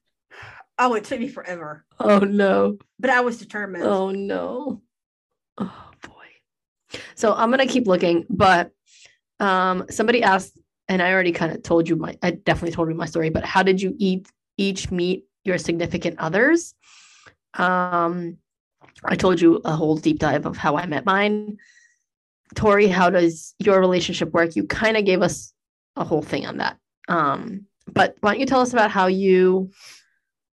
[0.80, 2.78] Oh, it took me forever, Oh no.
[3.00, 3.84] but I was determined.
[3.84, 4.82] Oh no.
[5.58, 7.00] Oh boy.
[7.16, 8.72] So I'm gonna keep looking, but
[9.40, 12.96] um somebody asked, and I already kind of told you my I definitely told you
[12.96, 16.74] my story, but how did you eat each meet your significant others?
[17.56, 18.38] Um
[19.04, 21.58] I told you a whole deep dive of how I met mine.
[22.56, 24.56] Tori, how does your relationship work?
[24.56, 25.54] You kind of gave us
[25.96, 26.78] a whole thing on that.
[27.08, 29.70] Um, but why don't you tell us about how you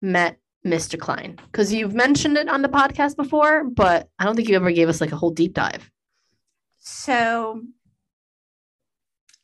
[0.01, 0.99] met Mr.
[0.99, 1.39] Klein?
[1.47, 4.89] Because you've mentioned it on the podcast before, but I don't think you ever gave
[4.89, 5.91] us like a whole deep dive.
[6.79, 7.63] So,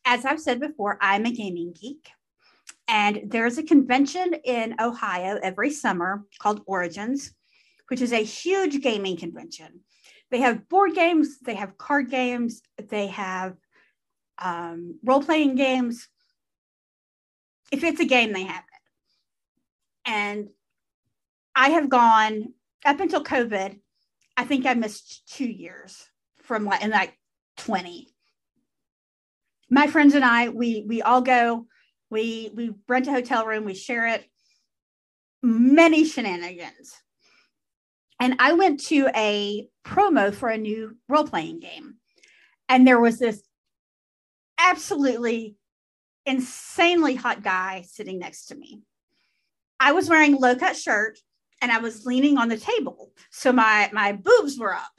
[0.04, 2.08] as I've said before, I'm a gaming geek.
[2.88, 7.32] And there's a convention in Ohio every summer called Origins,
[7.88, 9.80] which is a huge gaming convention.
[10.30, 13.56] They have board games, they have card games, they have
[14.38, 16.08] um, role playing games.
[17.72, 18.75] If it's a game, they have it.
[20.06, 20.48] And
[21.54, 22.52] I have gone
[22.84, 23.80] up until COVID.
[24.36, 26.06] I think I missed two years
[26.42, 27.18] from like in like
[27.58, 28.08] 20.
[29.70, 31.66] My friends and I, we we all go,
[32.10, 34.24] we we rent a hotel room, we share it.
[35.42, 36.94] Many shenanigans.
[38.20, 41.96] And I went to a promo for a new role playing game.
[42.68, 43.42] And there was this
[44.58, 45.56] absolutely
[46.24, 48.82] insanely hot guy sitting next to me.
[49.80, 51.18] I was wearing a low cut shirt
[51.60, 53.12] and I was leaning on the table.
[53.30, 54.90] So my, my boobs were up.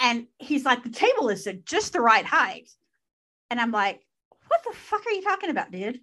[0.00, 2.70] And he's like, the table is at just the right height.
[3.50, 4.00] And I'm like,
[4.48, 6.00] what the fuck are you talking about, dude?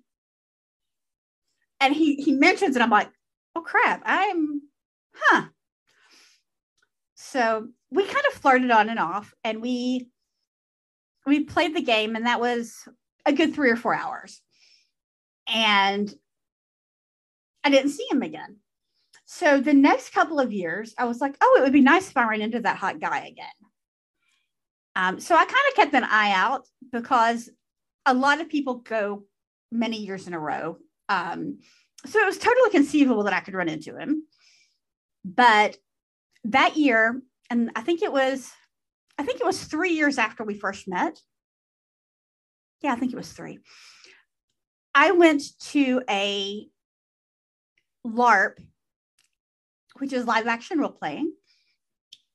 [1.80, 2.82] And he he mentions it.
[2.82, 3.10] I'm like,
[3.56, 4.62] oh crap, I'm
[5.14, 5.46] huh.
[7.16, 10.10] So we kind of flirted on and off and we
[11.26, 12.74] we played the game and that was
[13.26, 14.42] a good three or four hours.
[15.48, 16.14] And
[17.68, 18.56] I didn't see him again.
[19.26, 22.16] So the next couple of years, I was like, oh, it would be nice if
[22.16, 23.58] I ran into that hot guy again.
[24.96, 27.50] Um, so I kind of kept an eye out because
[28.06, 29.26] a lot of people go
[29.70, 30.78] many years in a row.
[31.10, 31.60] Um,
[32.06, 34.24] so it was totally conceivable that I could run into him.
[35.26, 35.76] But
[36.46, 38.50] that year, and I think it was,
[39.18, 41.20] I think it was three years after we first met.
[42.82, 43.60] Yeah, I think it was three.
[44.96, 46.70] I went to a
[48.06, 48.60] LARP,
[49.98, 51.34] which is live action role playing.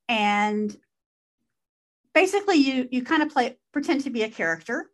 [0.09, 0.76] And
[2.14, 4.90] basically you you kind of play pretend to be a character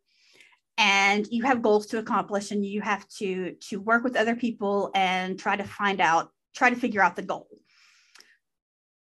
[0.76, 4.90] and you have goals to accomplish and you have to to work with other people
[4.94, 7.48] and try to find out try to figure out the goal.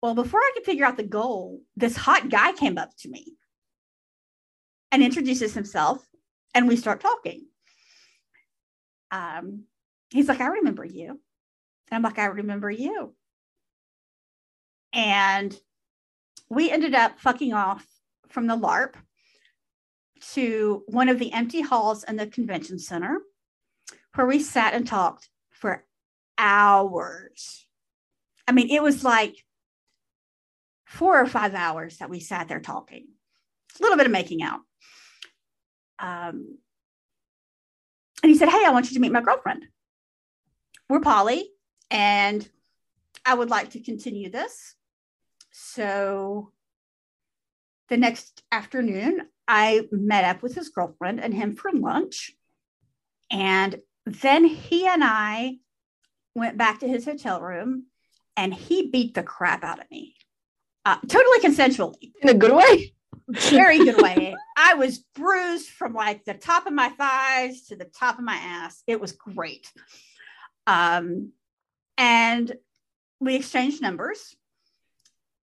[0.02, 3.34] Well before i could figure out the goal this hot guy came up to me
[4.90, 6.06] and introduces himself
[6.54, 7.46] and we start talking.
[9.10, 9.64] Um,
[10.10, 11.20] he's like i remember you
[11.92, 13.14] and i'm like i remember you
[14.94, 15.56] and
[16.48, 17.86] we ended up fucking off
[18.28, 18.94] from the larp
[20.32, 23.20] to one of the empty halls in the convention center
[24.14, 25.84] where we sat and talked for
[26.38, 27.66] hours.
[28.46, 29.36] I mean, it was like
[30.86, 33.06] four or five hours that we sat there talking,
[33.78, 34.60] a little bit of making out.
[35.98, 36.58] Um,
[38.22, 39.64] and he said, Hey, I want you to meet my girlfriend.
[40.88, 41.48] We're poly,
[41.92, 42.48] and
[43.24, 44.74] I would like to continue this.
[45.52, 46.50] So
[47.88, 52.32] the next afternoon, I met up with his girlfriend and him for lunch.
[53.30, 55.58] And then he and I
[56.34, 57.86] went back to his hotel room
[58.36, 60.14] and he beat the crap out of me.
[60.86, 62.12] Uh, totally consensually.
[62.22, 62.94] In a good way?
[63.28, 64.34] Very good way.
[64.56, 68.36] I was bruised from like the top of my thighs to the top of my
[68.36, 68.82] ass.
[68.86, 69.70] It was great.
[70.66, 71.32] Um,
[72.02, 72.52] and
[73.20, 74.34] we exchanged numbers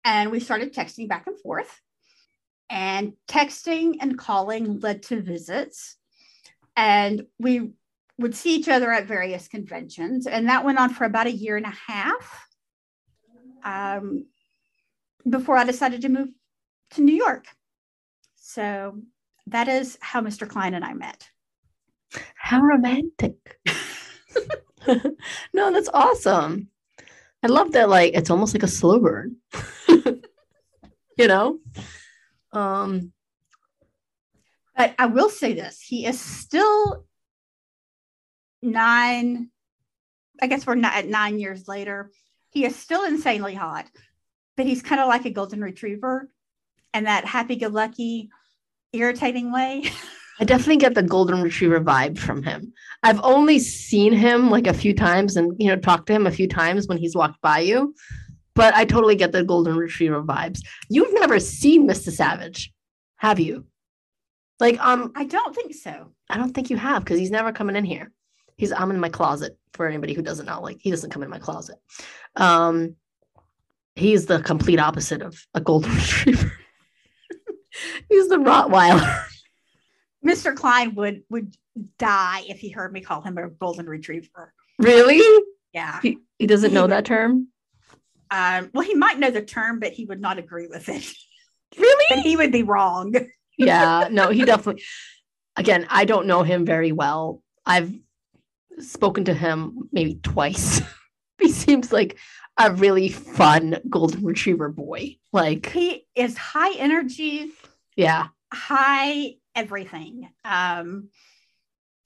[0.07, 1.83] and we started texting back and forth.
[2.71, 5.97] And texting and calling led to visits.
[6.75, 7.73] And we
[8.19, 10.27] would see each other at various conventions.
[10.27, 12.49] And that went on for about a year and a half
[13.63, 14.25] um,
[15.29, 16.31] before I decided to move
[16.93, 17.45] to New York.
[18.37, 19.03] So
[19.49, 20.49] that is how Mr.
[20.49, 21.29] Klein and I met.
[22.35, 23.59] How romantic.
[25.53, 26.69] no, that's awesome.
[27.43, 29.37] I love that, like, it's almost like a slow burn.
[31.17, 31.59] you know?
[32.53, 33.13] Um,
[34.77, 37.07] but I will say this he is still
[38.63, 39.51] nine,
[40.41, 42.11] I guess we're not at nine years later.
[42.51, 43.87] He is still insanely hot,
[44.57, 46.31] but he's kind of like a golden retriever
[46.95, 48.31] and that happy go lucky,
[48.93, 49.85] irritating way.
[50.39, 52.73] I definitely get the golden retriever vibe from him.
[53.03, 56.31] I've only seen him like a few times and you know talked to him a
[56.31, 57.95] few times when he's walked by you,
[58.55, 60.61] but I totally get the golden retriever vibes.
[60.89, 62.11] You've never seen Mr.
[62.11, 62.73] Savage,
[63.17, 63.67] have you?
[64.61, 66.13] Like um I don't think so.
[66.29, 68.13] I don't think you have because he's never coming in here.
[68.57, 70.61] He's I'm in my closet for anybody who doesn't know.
[70.61, 71.77] Like he doesn't come in my closet.
[72.37, 72.97] Um
[73.95, 76.53] he's the complete opposite of a golden retriever.
[78.09, 79.25] he's the Rottweiler.
[80.27, 80.55] Mr.
[80.55, 81.55] Klein would would
[81.99, 84.53] die if he heard me call him a golden retriever.
[84.79, 85.21] Really?
[85.73, 86.01] Yeah.
[86.03, 87.49] He, he doesn't know He- that term?
[88.31, 91.05] Um, well, he might know the term, but he would not agree with it.
[91.79, 92.05] Really?
[92.11, 93.15] and he would be wrong.
[93.59, 94.83] yeah no he definitely
[95.57, 97.93] again i don't know him very well i've
[98.79, 100.81] spoken to him maybe twice
[101.41, 102.17] he seems like
[102.59, 107.51] a really fun golden retriever boy like He is high energy,
[107.97, 110.29] yeah high everything.
[110.45, 111.09] Um,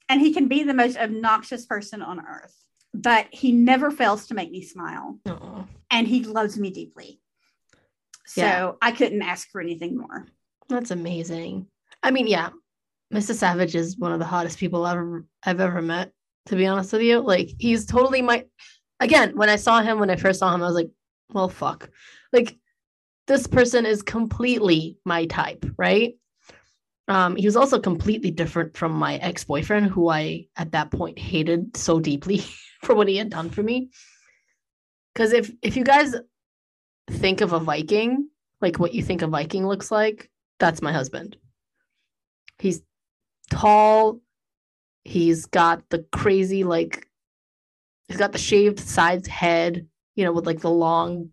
[0.09, 2.55] and he can be the most obnoxious person on earth,
[2.93, 5.19] but he never fails to make me smile.
[5.27, 5.65] Aw.
[5.91, 7.19] And he loves me deeply.
[8.25, 8.71] So Yeah.
[8.81, 10.25] I couldn't ask for anything more.
[10.69, 11.67] that's amazing
[12.01, 12.49] i mean yeah
[13.13, 16.13] mr savage is one of the hottest people i've ever i've ever met
[16.45, 18.45] to be honest with you like he's totally my
[19.01, 20.89] again when i saw him when i first saw him i was like
[21.33, 21.89] well fuck
[22.31, 22.57] like
[23.27, 26.13] this person is completely my type right
[27.07, 31.75] um he was also completely different from my ex-boyfriend who i at that point hated
[31.75, 32.41] so deeply
[32.83, 33.89] for what he had done for me.
[35.13, 36.15] Because if if you guys
[37.09, 38.29] think of a viking
[38.61, 40.29] like what you think a viking looks like
[40.59, 41.37] that's my husband.
[42.59, 42.81] He's
[43.49, 44.19] tall.
[45.03, 47.07] He's got the crazy like
[48.07, 51.29] he's got the shaved sides head you know with like the long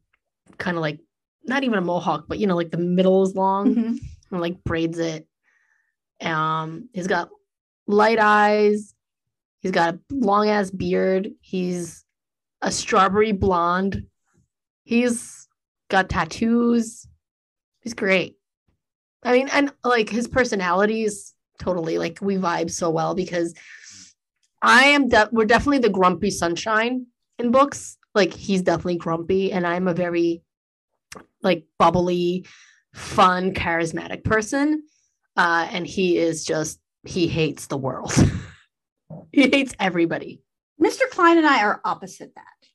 [0.57, 0.99] kind of like
[1.45, 3.99] not even a mohawk but you know like the middle is long Mhm.
[4.31, 5.28] and like braids it
[6.23, 7.31] um he's got
[7.87, 8.95] light eyes.
[9.61, 11.31] He's got a long ass beard.
[11.41, 12.05] He's
[12.63, 14.05] a strawberry blonde.
[14.85, 15.49] He's
[15.89, 17.07] got tattoos.
[17.81, 18.37] He's great.
[19.23, 23.53] I mean and like his personality is totally like we vibe so well because
[24.63, 27.07] i am de- we're definitely the grumpy sunshine
[27.39, 27.97] in books.
[28.15, 30.43] Like he's definitely grumpy and i'm a very
[31.43, 32.47] like bubbly
[32.95, 34.83] fun charismatic person
[35.39, 38.13] uh and he is just he hates the world
[39.33, 40.43] he hates everybody
[40.83, 41.09] Mr.
[41.11, 42.69] Klein and I are opposite that,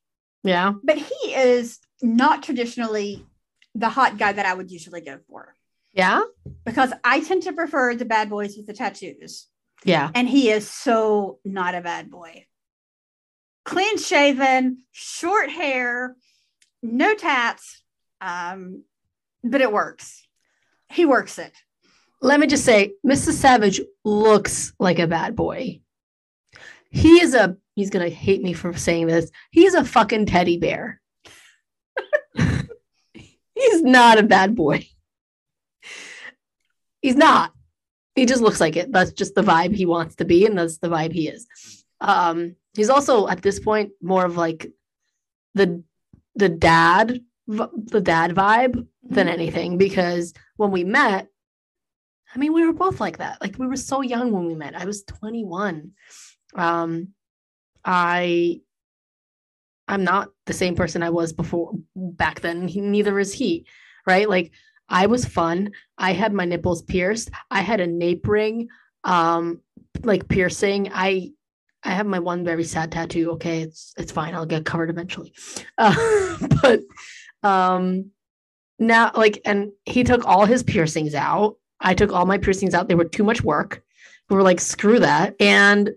[0.44, 3.24] yeah but he is not traditionally
[3.76, 5.54] the hot guy that I would usually go for
[5.94, 6.22] yeah
[6.66, 9.48] because I tend to prefer the bad boys with the tattoos.
[9.84, 12.46] yeah And he is so not a bad boy.
[13.66, 16.16] Clean shaven, short hair,
[16.82, 17.82] no tats,
[18.20, 18.84] um,
[19.44, 20.28] but it works.
[20.92, 21.54] He works it.
[22.24, 25.82] Let me just say mr savage looks like a bad boy.
[26.90, 29.30] He is a he's gonna hate me for saying this.
[29.52, 31.02] He's a fucking teddy bear.
[33.56, 34.88] He's not a bad boy.
[37.02, 37.52] He's not.
[38.16, 38.92] He just looks like it.
[38.92, 41.46] That's just the vibe he wants to be and that's the vibe he is.
[42.00, 44.72] Um he's also at this point more of like
[45.56, 45.84] the
[46.36, 51.28] the dad the dad vibe than anything because when we met
[52.34, 53.40] I mean, we were both like that.
[53.42, 54.76] Like we were so young when we met.
[54.76, 55.92] I was 21.
[56.56, 57.10] Um,
[57.86, 58.62] I
[59.88, 62.68] I'm not the same person I was before back then.
[62.68, 63.66] He, neither is he,
[64.08, 64.30] right?
[64.30, 64.52] Like
[64.90, 65.72] I was fun.
[65.98, 67.30] I had my nipples pierced.
[67.52, 68.70] I had a nape ring,
[69.04, 69.62] um,
[70.04, 70.90] like piercing.
[70.94, 71.32] I
[71.84, 73.32] I have my one very sad tattoo.
[73.32, 74.36] Okay, it's it's fine.
[74.36, 75.34] I'll get covered eventually.
[75.78, 76.82] Uh, but
[77.44, 78.12] um
[78.80, 82.88] now like and he took all his piercings out I took all my piercings out.
[82.88, 83.84] They were too much work.
[84.30, 85.36] We were like, screw that.
[85.40, 85.92] And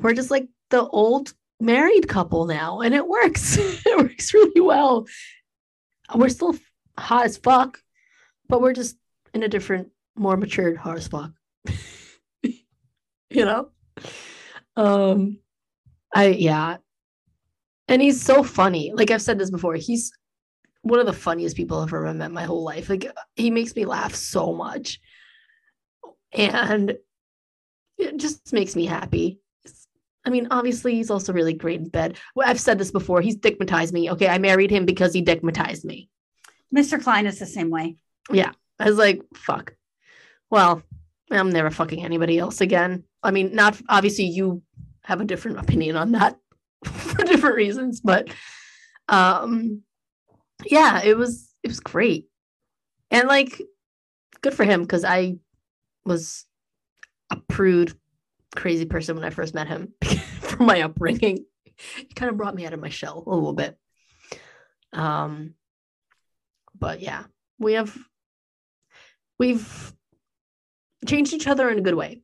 [0.00, 2.80] we're just like the old married couple now.
[2.80, 3.56] And it works.
[3.86, 5.06] it works really well.
[6.14, 6.56] We're still
[6.98, 7.78] hot as fuck,
[8.48, 8.96] but we're just
[9.32, 11.30] in a different, more matured hot as fuck.
[12.42, 13.70] you know?
[14.76, 15.38] Um
[16.14, 16.76] I yeah.
[17.88, 18.92] And he's so funny.
[18.94, 20.12] Like I've said this before, he's
[20.82, 22.88] one of the funniest people I've ever met in my whole life.
[22.88, 25.00] Like he makes me laugh so much
[26.32, 26.96] and
[27.98, 29.40] it just makes me happy.
[30.24, 32.18] I mean, obviously, he's also really great in bed.
[32.34, 33.20] Well, I've said this before.
[33.22, 34.10] He's dickmatized me.
[34.10, 36.10] Okay, I married him because he dickmatized me.
[36.74, 37.02] Mr.
[37.02, 37.96] Klein is the same way.
[38.30, 38.52] Yeah.
[38.78, 39.74] I was like, fuck.
[40.50, 40.82] Well,
[41.30, 43.04] I'm never fucking anybody else again.
[43.22, 44.62] I mean, not obviously you
[45.02, 46.36] have a different opinion on that
[46.84, 48.28] for different different reasons, but
[49.08, 49.82] um
[50.66, 52.28] yeah, it was it was great.
[53.10, 53.60] And like
[54.40, 55.36] good for him because I
[56.10, 56.44] was
[57.30, 57.96] a prude,
[58.56, 59.94] crazy person when I first met him
[60.40, 61.44] from my upbringing.
[61.96, 63.78] He kind of brought me out of my shell a little bit.
[64.92, 65.54] Um
[66.76, 67.24] but yeah,
[67.60, 67.96] we have
[69.38, 69.94] we've
[71.06, 72.22] changed each other in a good way.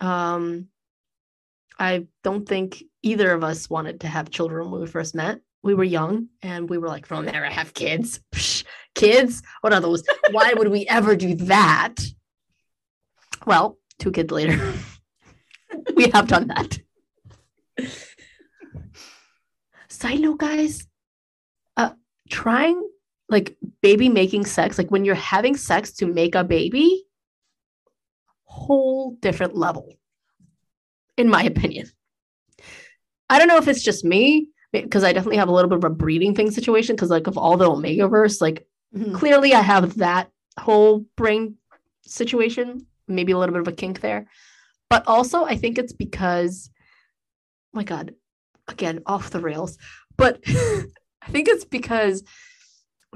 [0.00, 0.68] Um
[1.78, 5.40] I don't think either of us wanted to have children when we first met.
[5.62, 8.64] We were young and we were like, "We'll never have kids." Psh,
[8.94, 9.42] kids?
[9.62, 10.04] What are those?
[10.30, 11.94] Why would we ever do that?
[13.46, 14.58] Well, two kids later,
[15.94, 16.78] we have done that.
[19.88, 20.86] Side note, guys,
[21.76, 21.90] uh,
[22.28, 22.88] trying
[23.28, 27.04] like baby making sex, like when you're having sex to make a baby,
[28.44, 29.94] whole different level
[31.16, 31.90] in my opinion.
[33.28, 35.84] I don't know if it's just me because I definitely have a little bit of
[35.84, 39.14] a breeding thing situation because like of all the omegaverse, like mm-hmm.
[39.14, 41.56] clearly I have that whole brain
[42.02, 44.26] situation, maybe a little bit of a kink there.
[44.90, 46.70] But also I think it's because
[47.74, 48.14] oh my god,
[48.68, 49.78] again, off the rails.
[50.16, 52.22] But I think it's because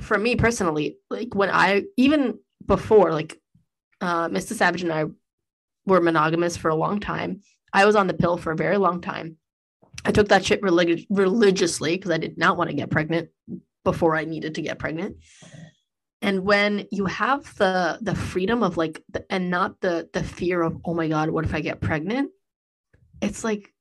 [0.01, 3.41] for me personally, like when I even before like
[4.01, 4.53] uh Mr.
[4.53, 5.07] Savage and I
[5.87, 7.41] were monogamous for a long time
[7.73, 9.37] I was on the pill for a very long time.
[10.05, 13.31] I took that shit relig- religiously because I did not want to get pregnant
[13.85, 15.17] before I needed to get pregnant.
[16.21, 20.63] And when you have the the freedom of like the, and not the the fear
[20.63, 22.31] of oh my god what if I get pregnant,
[23.23, 23.73] it's like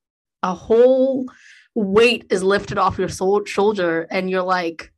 [0.43, 1.26] a whole
[1.73, 4.91] weight is lifted off your soul, shoulder and you're like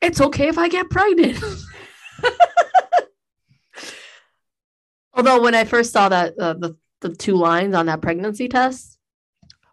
[0.00, 1.42] it's okay if I get pregnant.
[5.12, 8.98] Although when I first saw that uh, the the two lines on that pregnancy test,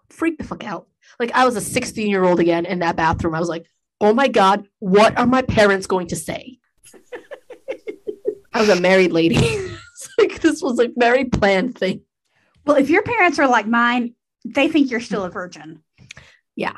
[0.10, 0.88] freaked the fuck out.
[1.20, 3.36] Like I was a 16 year old again in that bathroom.
[3.36, 3.66] I was like,
[4.02, 6.60] oh my God, what are my parents going to say?
[8.54, 9.38] I was a married lady.
[10.18, 12.02] like this was a very planned thing.
[12.66, 14.16] Well, if your parents are like mine,
[14.46, 15.84] they think you're still a virgin.
[16.56, 16.78] Yeah.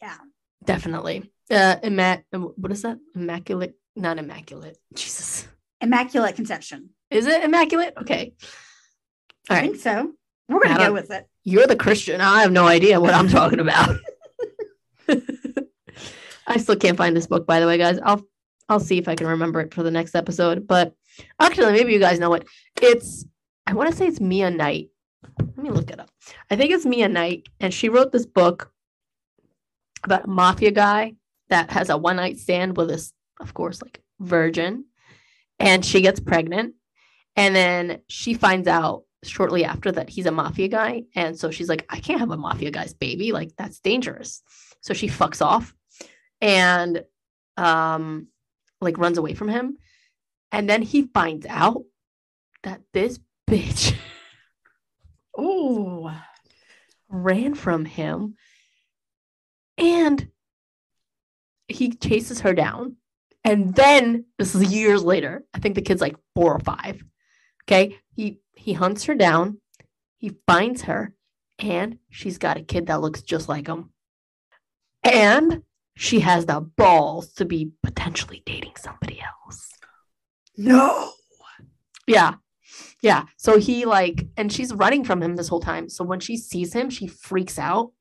[0.00, 0.16] Yeah.
[0.64, 1.30] Definitely.
[1.50, 2.98] Uh imma- what is that?
[3.14, 4.78] Immaculate, not immaculate.
[4.94, 5.46] Jesus.
[5.80, 6.90] Immaculate conception.
[7.10, 7.94] Is it immaculate?
[8.00, 8.34] Okay.
[9.48, 9.70] All I right.
[9.70, 10.12] think so.
[10.48, 11.26] We're going to go with it.
[11.44, 12.20] You're the Christian.
[12.20, 13.96] I have no idea what I'm talking about.
[16.46, 17.98] I still can't find this book, by the way, guys.
[18.02, 18.24] I'll
[18.70, 20.66] I'll see if I can remember it for the next episode.
[20.66, 20.94] But
[21.40, 22.46] actually, maybe you guys know it.
[22.80, 23.26] It's
[23.66, 24.90] I want to say it's Mia Knight.
[25.38, 26.10] Let me look it up.
[26.50, 28.72] I think it's Mia Knight, and she wrote this book
[30.04, 31.14] about a mafia guy
[31.50, 34.84] that has a one night stand with this, of course, like virgin,
[35.58, 36.74] and she gets pregnant,
[37.36, 41.02] and then she finds out shortly after that he's a mafia guy.
[41.14, 43.32] And so she's like, I can't have a mafia guy's baby.
[43.32, 44.42] Like, that's dangerous.
[44.80, 45.74] So she fucks off
[46.40, 47.04] and
[47.58, 48.28] um
[48.80, 49.76] like runs away from him.
[50.52, 51.84] And then he finds out
[52.62, 53.94] that this bitch
[55.36, 56.12] oh
[57.08, 58.36] ran from him
[59.78, 60.28] and
[61.68, 62.96] he chases her down.
[63.42, 65.44] And then this is years later.
[65.54, 67.02] I think the kid's like four or five.
[67.64, 67.98] Okay.
[68.14, 69.58] He he hunts her down,
[70.18, 71.14] he finds her,
[71.58, 73.90] and she's got a kid that looks just like him.
[75.02, 75.62] And
[76.00, 79.68] she has the balls to be potentially dating somebody else.
[80.56, 81.12] No.
[82.06, 82.34] Yeah.
[83.02, 83.24] Yeah.
[83.36, 85.90] So he like, and she's running from him this whole time.
[85.90, 87.92] So when she sees him, she freaks out.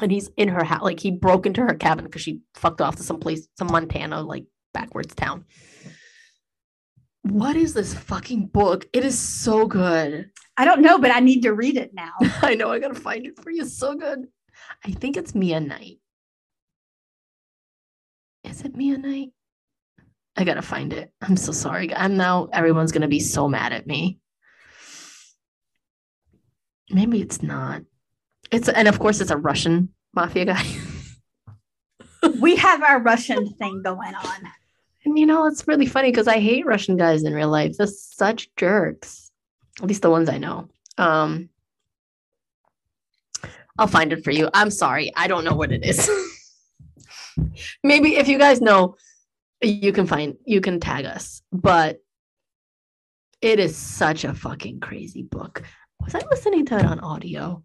[0.00, 0.82] And he's in her house.
[0.82, 4.22] Like he broke into her cabin because she fucked off to some place, some Montana,
[4.22, 5.44] like backwards town
[7.30, 8.86] what is this fucking book?
[8.92, 10.30] It is so good.
[10.56, 12.12] I don't know, but I need to read it now.
[12.42, 12.70] I know.
[12.70, 13.62] I gotta find it for you.
[13.62, 14.26] It's so good.
[14.84, 15.98] I think it's Mia Knight.
[18.48, 19.32] Is it Mia Knight?
[20.36, 21.10] I gotta find it.
[21.20, 21.94] I'm so sorry.
[21.94, 22.48] I'm now.
[22.52, 24.18] Everyone's gonna be so mad at me.
[26.90, 27.82] Maybe it's not.
[28.50, 30.64] It's and of course it's a Russian mafia guy.
[32.40, 34.52] we have our Russian thing going on.
[35.04, 37.76] And you know, it's really funny because I hate Russian guys in real life.
[37.76, 39.30] They're such jerks.
[39.80, 40.68] At least the ones I know.
[40.98, 41.48] Um
[43.78, 44.48] I'll find it for you.
[44.54, 45.12] I'm sorry.
[45.16, 46.08] I don't know what it is.
[47.82, 48.96] Maybe if you guys know,
[49.62, 51.42] you can find you can tag us.
[51.52, 52.00] But
[53.40, 55.62] it is such a fucking crazy book.
[56.00, 57.62] Was I listening to it on audio?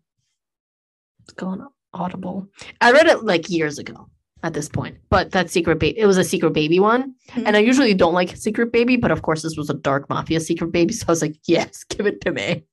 [1.24, 2.48] It's going audible.
[2.80, 4.10] I read it like years ago
[4.44, 4.98] at this point.
[5.10, 7.16] But that secret baby, it was a secret baby one.
[7.30, 7.48] Mm-hmm.
[7.48, 10.40] And I usually don't like secret baby, but of course this was a dark mafia
[10.40, 10.94] secret baby.
[11.02, 12.64] So I was like, yes, give it to me.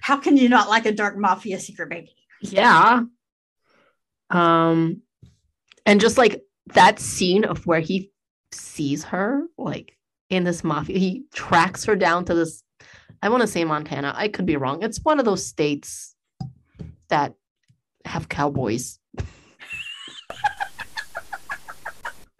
[0.00, 2.14] How can you not like a dark mafia secret baby?
[2.40, 3.02] Yeah.
[4.30, 5.02] Um,
[5.86, 6.42] and just like
[6.74, 8.10] that scene of where he
[8.52, 9.96] sees her, like
[10.28, 12.62] in this mafia, he tracks her down to this.
[13.22, 14.12] I want to say Montana.
[14.16, 14.82] I could be wrong.
[14.82, 16.14] It's one of those states
[17.08, 17.34] that
[18.04, 18.98] have cowboys.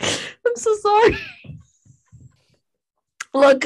[0.01, 1.19] I'm so sorry.
[3.35, 3.65] Look,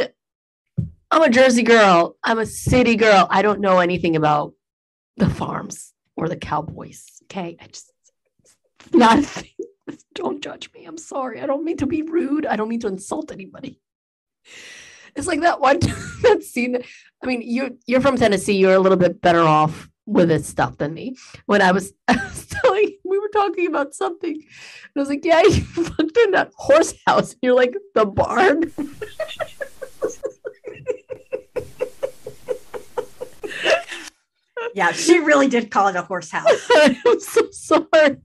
[1.11, 2.17] I'm a Jersey girl.
[2.25, 3.27] I'm a city girl.
[3.31, 4.55] I don't know anything about
[5.17, 7.07] the farms or the cowboys.
[7.25, 7.57] Okay.
[7.61, 7.93] I just
[8.93, 9.51] not a thing.
[10.15, 10.85] Don't judge me.
[10.85, 11.41] I'm sorry.
[11.41, 12.47] I don't mean to be rude.
[12.47, 13.81] I don't mean to insult anybody.
[15.17, 15.79] It's like that one
[16.23, 16.83] that scene.
[17.23, 18.57] I mean, you you're from Tennessee.
[18.57, 21.17] You're a little bit better off with this stuff than me.
[21.47, 24.35] When I was, I was telling, we were talking about something.
[24.35, 24.43] And
[24.97, 28.73] I was like, "Yeah, you fucked in that horse house." And you're like, "The barn."
[34.75, 36.69] Yeah, she really did call it a horse house.
[36.75, 38.17] I'm so sorry.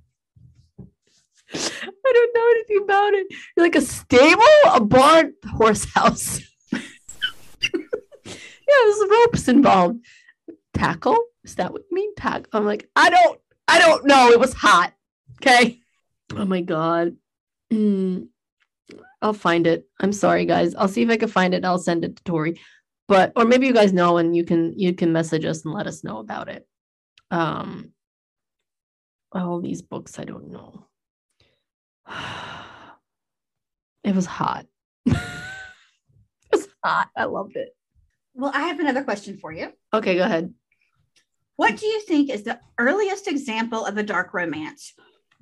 [1.54, 3.28] I don't know anything about it.
[3.56, 4.44] You're like a stable,
[4.74, 6.42] a barn, horse house.
[6.72, 6.82] yeah,
[8.26, 10.06] there's ropes involved.
[10.74, 11.18] Tackle?
[11.44, 12.14] Is that what you mean?
[12.16, 12.50] Tackle?
[12.54, 14.30] I'm like, I don't, I don't know.
[14.30, 14.94] It was hot.
[15.42, 15.80] Okay.
[16.36, 17.16] Oh my god.
[17.72, 18.28] Mm.
[19.22, 19.88] I'll find it.
[20.00, 20.76] I'm sorry, guys.
[20.76, 21.66] I'll see if I can find it.
[21.66, 22.60] I'll send it to Tori.
[23.08, 25.88] But or maybe you guys know and you can you can message us and let
[25.88, 26.68] us know about it.
[27.32, 27.92] Um
[29.32, 30.89] all these books I don't know.
[34.02, 34.66] It was hot.
[35.06, 35.18] it
[36.52, 37.10] was hot.
[37.16, 37.76] I loved it.
[38.34, 39.74] Well, I have another question for you.
[39.94, 40.54] Okay, go ahead.
[41.58, 44.94] What do you think is the earliest example of a dark romance?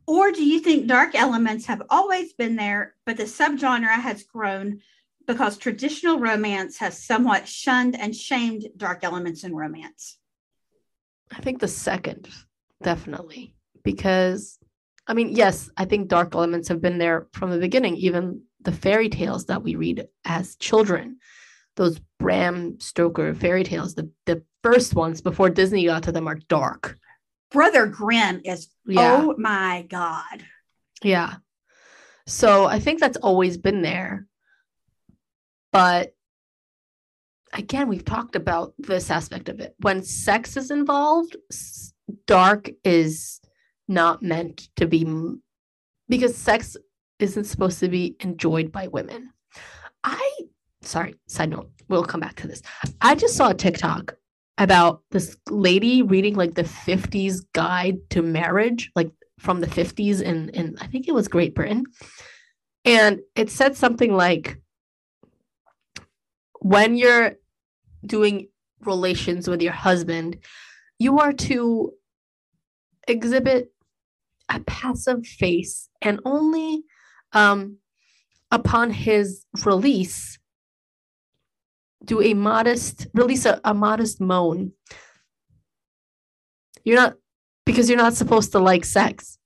[0.07, 4.81] Or do you think dark elements have always been there, but the subgenre has grown
[5.27, 10.17] because traditional romance has somewhat shunned and shamed dark elements in romance?
[11.31, 12.29] I think the second,
[12.81, 13.53] definitely.
[13.83, 14.57] Because
[15.07, 18.71] I mean, yes, I think dark elements have been there from the beginning, even the
[18.71, 21.17] fairy tales that we read as children,
[21.75, 26.39] those Bram Stoker fairy tales, the, the first ones before Disney got to them are
[26.49, 26.97] dark.
[27.51, 29.19] Brother Grimm is, Yeah.
[29.21, 30.43] oh my God.
[31.01, 31.35] Yeah.
[32.25, 34.27] So I think that's always been there.
[35.71, 36.13] But
[37.53, 39.75] again, we've talked about this aspect of it.
[39.79, 41.37] When sex is involved,
[42.25, 43.39] dark is
[43.87, 45.05] not meant to be
[46.09, 46.77] because sex
[47.19, 49.31] isn't supposed to be enjoyed by women.
[50.03, 50.31] I,
[50.81, 52.61] sorry, side note, we'll come back to this.
[53.01, 54.15] I just saw a TikTok
[54.57, 60.49] about this lady reading like the 50s guide to marriage, like from the 50s in,
[60.49, 61.85] in I think it was Great Britain.
[62.85, 64.59] And it said something like
[66.59, 67.33] when you're
[68.05, 68.47] doing
[68.81, 70.37] relations with your husband,
[70.97, 71.93] you are to
[73.07, 73.71] exhibit
[74.49, 76.83] a passive face and only
[77.33, 77.77] um,
[78.51, 80.39] upon his release
[82.03, 84.71] do a modest release a, a modest moan.
[86.83, 87.15] You're not
[87.65, 89.37] because you're not supposed to like sex.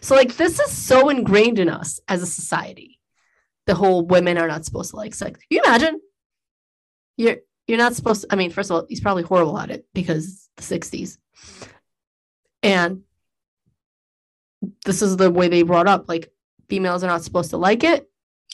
[0.00, 2.98] So like this is so ingrained in us as a society
[3.66, 5.38] the whole women are not supposed to like sex.
[5.38, 6.00] Can you imagine?
[7.16, 7.36] You're
[7.66, 10.48] you're not supposed to i mean first of all he's probably horrible at it because
[10.56, 11.16] the 60s
[12.62, 13.02] and
[14.84, 16.30] this is the way they brought up like
[16.68, 18.08] females are not supposed to like it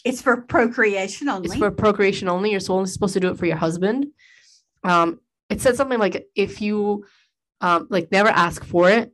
[0.04, 1.46] It's for procreation only.
[1.46, 2.50] it's for procreation only.
[2.50, 4.06] You're only supposed to do it for your husband.
[4.84, 7.04] Um, it said something like if you
[7.60, 9.12] um, like never ask for it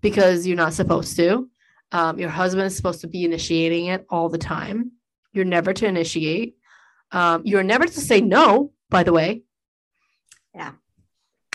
[0.00, 1.48] because you're not supposed to.
[1.92, 4.92] Um, your husband is supposed to be initiating it all the time.
[5.32, 6.56] You're never to initiate.
[7.12, 9.42] Um, you're never to say no, by the way.
[10.54, 10.72] Yeah.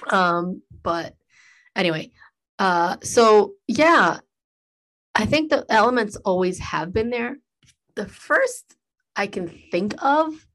[0.10, 1.16] Um, but
[1.76, 2.12] anyway,
[2.60, 4.20] uh, so yeah,
[5.16, 7.38] I think the elements always have been there.
[7.96, 8.76] The first
[9.16, 10.46] I can think of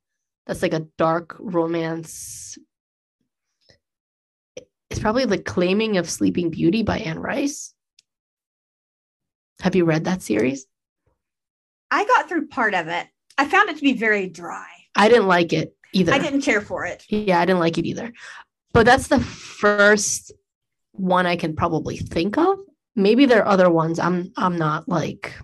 [0.46, 2.58] that's like a dark romance
[4.90, 7.72] is probably The Claiming of Sleeping Beauty by Anne Rice.
[9.60, 10.66] Have you read that series?
[11.90, 13.06] I got through part of it.
[13.38, 14.66] I found it to be very dry.
[14.94, 16.12] I didn't like it either.
[16.12, 17.04] I didn't care for it.
[17.08, 18.12] Yeah, I didn't like it either.
[18.72, 20.32] But that's the first
[20.92, 22.58] one I can probably think of.
[22.96, 23.98] Maybe there are other ones.
[23.98, 25.34] I'm I'm not like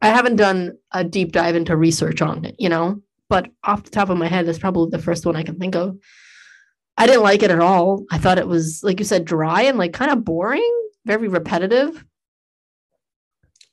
[0.00, 3.90] I haven't done a deep dive into research on it, you know, but off the
[3.90, 5.98] top of my head, that's probably the first one I can think of.
[6.96, 8.04] I didn't like it at all.
[8.10, 12.04] I thought it was, like you said, dry and like kind of boring, very repetitive.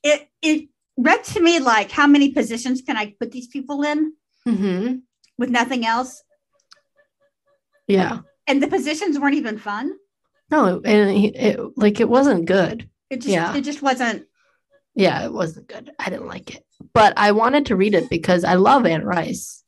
[0.03, 4.13] It it read to me like how many positions can I put these people in
[4.45, 4.95] hmm
[5.37, 6.23] with nothing else?
[7.87, 8.19] Yeah.
[8.47, 9.91] And the positions weren't even fun.
[10.51, 12.89] No, and he, it, like it wasn't good.
[13.09, 13.55] It just Yeah.
[13.55, 14.25] it just wasn't
[14.93, 15.91] Yeah, it wasn't good.
[15.99, 19.63] I didn't like it, but I wanted to read it because I love Anne Rice,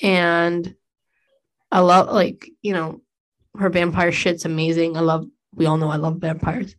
[0.00, 0.74] and
[1.70, 3.00] I love like you know
[3.58, 4.96] her vampire shit's amazing.
[4.96, 5.26] I love.
[5.54, 6.74] We all know I love vampires,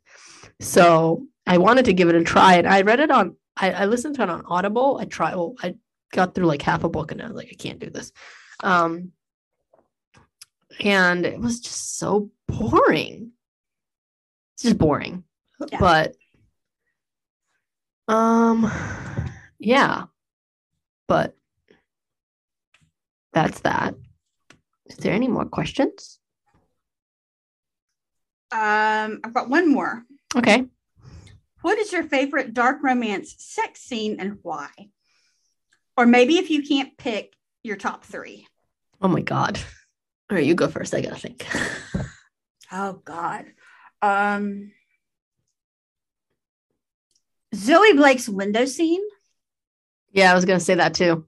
[0.59, 2.55] so I wanted to give it a try.
[2.55, 3.35] And I read it on.
[3.55, 4.97] I, I listened to it on Audible.
[4.99, 5.35] I tried.
[5.35, 5.75] Well, I
[6.11, 8.11] got through like half a book, and I was like, I can't do this.
[8.63, 9.11] Um,
[10.79, 13.31] and it was just so boring.
[14.55, 15.23] It's just boring,
[15.71, 15.79] Yeah.
[15.79, 16.15] but
[18.07, 18.71] um,
[19.59, 20.03] yeah,
[21.07, 21.35] but
[23.31, 23.95] that's that.
[24.85, 26.19] Is there any more questions?
[28.51, 30.03] um I've got one more.
[30.35, 30.65] Okay.
[31.61, 34.67] What is your favorite dark romance sex scene and why?
[35.97, 38.45] Or maybe if you can't pick your top three.
[39.01, 39.57] Oh my god.
[40.29, 40.93] All right, you go first.
[40.93, 41.47] I gotta think.
[42.73, 43.45] Oh God.
[44.01, 44.71] Um
[47.55, 49.01] Zoe Blake's window scene.
[50.11, 51.27] yeah, I was gonna say that too.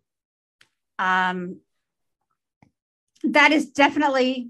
[0.99, 1.59] Um
[3.23, 4.49] that is definitely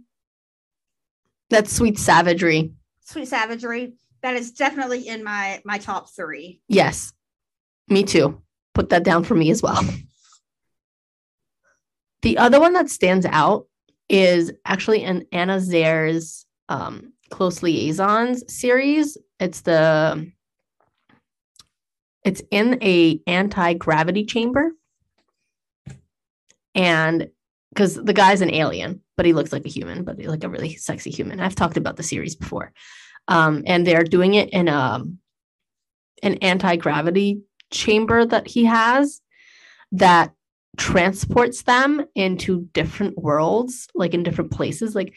[1.50, 2.74] That's sweet savagery.
[3.06, 3.94] sweet savagery.
[4.22, 6.62] That is definitely in my my top three.
[6.68, 7.14] Yes,
[7.88, 8.42] me too.
[8.74, 9.84] Put that down for me as well.
[12.22, 13.68] The other one that stands out
[14.10, 19.18] is actually in Anna Zaires' um, Close Liaisons series.
[19.40, 20.32] It's the
[22.24, 24.72] it's in a anti-gravity chamber.
[26.74, 27.30] And
[27.70, 30.76] because the guy's an alien, but he looks like a human, but like a really
[30.76, 31.40] sexy human.
[31.40, 32.74] I've talked about the series before.
[33.28, 35.04] Um, and they're doing it in a
[36.24, 39.22] an anti-gravity chamber that he has
[39.92, 40.34] that
[40.78, 45.16] transports them into different worlds like in different places like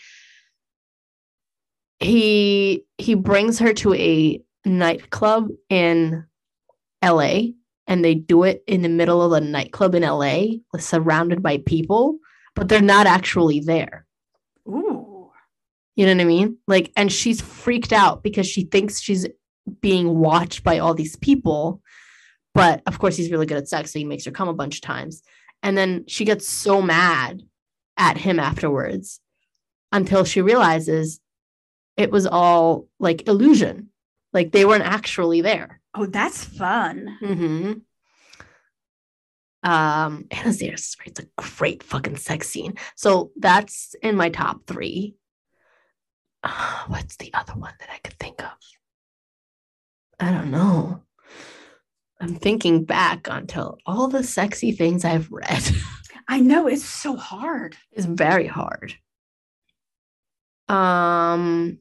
[2.01, 6.25] he he brings her to a nightclub in
[7.05, 7.41] LA
[7.87, 10.45] and they do it in the middle of a nightclub in LA
[10.79, 12.19] surrounded by people
[12.55, 14.07] but they're not actually there
[14.69, 15.31] Ooh.
[15.97, 16.59] you know what I mean?
[16.67, 19.27] Like, and she's freaked out because she thinks she's
[19.81, 21.81] being watched by all these people.
[22.55, 24.77] But of course, he's really good at sex, so he makes her come a bunch
[24.77, 25.23] of times.
[25.63, 27.43] And then she gets so mad
[27.97, 29.21] at him afterwards
[29.91, 31.21] until she realizes
[31.99, 33.91] it was all like illusion.
[34.33, 35.81] Like they weren't actually there.
[35.95, 37.19] Oh, that's fun.
[37.21, 37.73] Mm-hmm.
[39.69, 42.75] Um, Zaires it's a great fucking sex scene.
[42.95, 45.17] So that's in my top three.
[46.45, 48.53] Uh, what's the other one that I could think of?
[50.21, 51.03] I don't know.
[52.21, 55.69] I'm thinking back onto all the sexy things I've read.
[56.29, 57.77] I know it's so hard.
[57.91, 58.95] it's very hard.
[60.69, 61.79] Um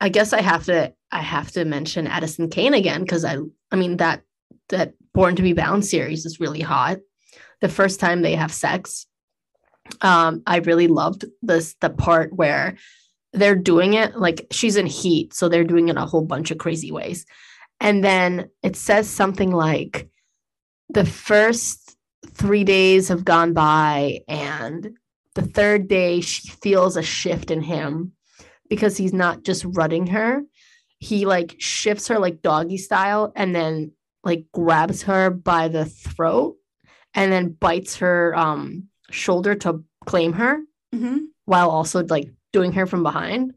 [0.00, 3.38] I guess I have to I have to mention Addison Cain again because I
[3.70, 4.22] I mean that
[4.68, 6.98] that Born to Be Bound series is really hot.
[7.60, 9.06] The first time they have sex,
[10.02, 12.76] um, I really loved this the part where
[13.32, 16.58] they're doing it like she's in heat, so they're doing it a whole bunch of
[16.58, 17.24] crazy ways.
[17.80, 20.08] And then it says something like
[20.88, 21.96] the first
[22.30, 24.90] three days have gone by, and
[25.34, 28.12] the third day she feels a shift in him
[28.68, 30.42] because he's not just rutting her.
[30.98, 33.92] He like shifts her like doggy style and then
[34.24, 36.56] like grabs her by the throat
[37.14, 40.58] and then bites her um shoulder to claim her
[40.94, 41.26] Mhm.
[41.44, 43.52] while also like doing her from behind.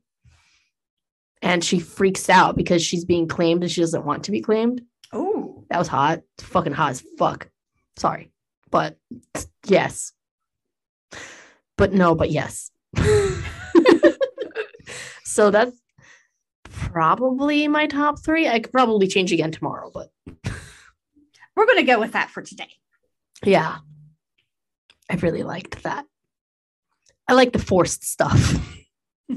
[1.42, 4.82] And she freaks out because she's being claimed and she doesn't want to be claimed.
[5.14, 6.20] Oh, That was hot.
[6.38, 7.50] It's fucking hot as fuck.
[7.98, 8.32] Sorry.
[8.70, 8.98] But
[9.66, 10.12] yes.
[11.78, 12.72] But no, but yes.
[15.40, 15.82] so that's
[16.70, 18.50] probably my top three.
[18.50, 20.10] I could probably change again tomorrow, but
[21.56, 22.68] we're going to go with that for today.
[23.46, 23.78] yeah.
[25.10, 26.06] I really liked that.
[27.26, 28.54] I like the forced stuff.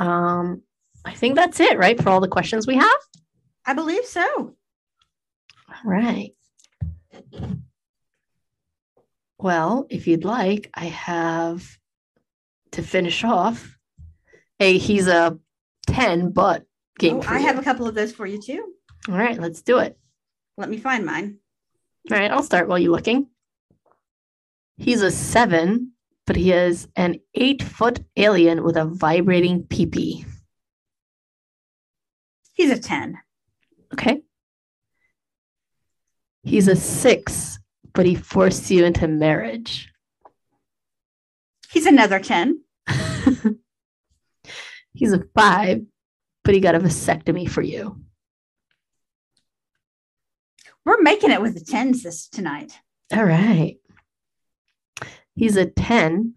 [0.00, 0.62] um,
[1.04, 2.02] I think that's it, right?
[2.02, 3.00] For all the questions we have.
[3.64, 4.56] I believe so.
[5.68, 6.32] All right.
[9.38, 11.78] Well, if you'd like, I have
[12.72, 13.78] to finish off
[14.60, 15.38] a he's a
[15.86, 16.64] 10 but
[16.98, 17.16] game.
[17.16, 17.46] Oh, I you.
[17.46, 18.74] have a couple of those for you too.
[19.08, 19.98] All right, let's do it.
[20.56, 21.38] Let me find mine.
[22.10, 23.28] All right, I'll start while you're looking.
[24.76, 25.92] He's a seven,
[26.26, 30.24] but he is an eight foot alien with a vibrating peepee.
[32.54, 33.18] He's a 10.
[33.92, 34.22] Okay.
[36.42, 37.58] He's a six,
[37.92, 39.90] but he forced you into marriage.
[41.70, 42.61] He's another 10.
[44.92, 45.82] He's a five,
[46.44, 48.00] but he got a vasectomy for you.
[50.84, 52.72] We're making it with the 10s this tonight.
[53.14, 53.78] All right.
[55.34, 56.34] He's a 10,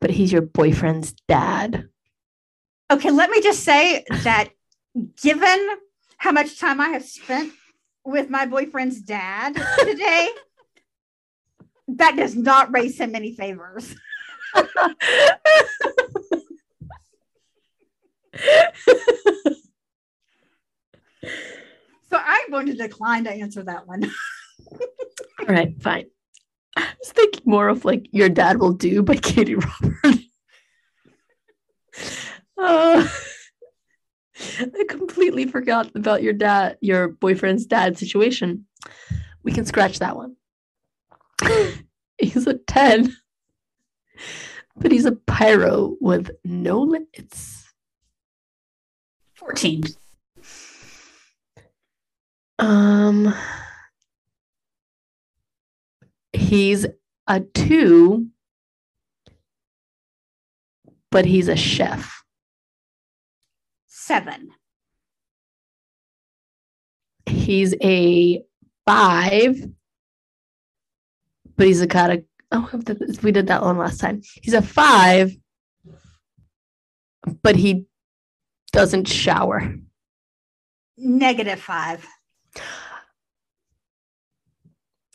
[0.00, 1.88] but he's your boyfriend's dad.
[2.90, 4.50] Okay, let me just say that
[5.20, 5.68] given
[6.16, 7.52] how much time I have spent
[8.04, 10.28] with my boyfriend's dad today,
[11.88, 13.94] that does not raise him any favors.
[22.12, 24.04] So I'm going to decline to answer that one.
[25.40, 26.06] All right, fine.
[26.76, 30.18] I was thinking more of like Your Dad Will Do by Katee Robert.
[32.58, 33.08] uh,
[34.60, 38.66] I completely forgot about your dad, your boyfriend's dad situation.
[39.42, 40.36] We can scratch that one.
[42.18, 43.16] he's a 10,
[44.76, 47.64] but he's a pyro with no limits.
[49.34, 49.82] 14.
[52.58, 53.34] Um,
[56.32, 56.86] he's
[57.26, 58.28] a two,
[61.10, 62.22] but he's a chef.
[63.88, 64.50] Seven.
[67.26, 68.42] He's a
[68.86, 69.66] five,
[71.56, 72.68] but he's a kind of oh
[73.22, 74.22] we did that one last time.
[74.42, 75.36] He's a five,
[77.42, 77.86] but he
[78.72, 79.74] doesn't shower.
[80.96, 82.06] Negative five.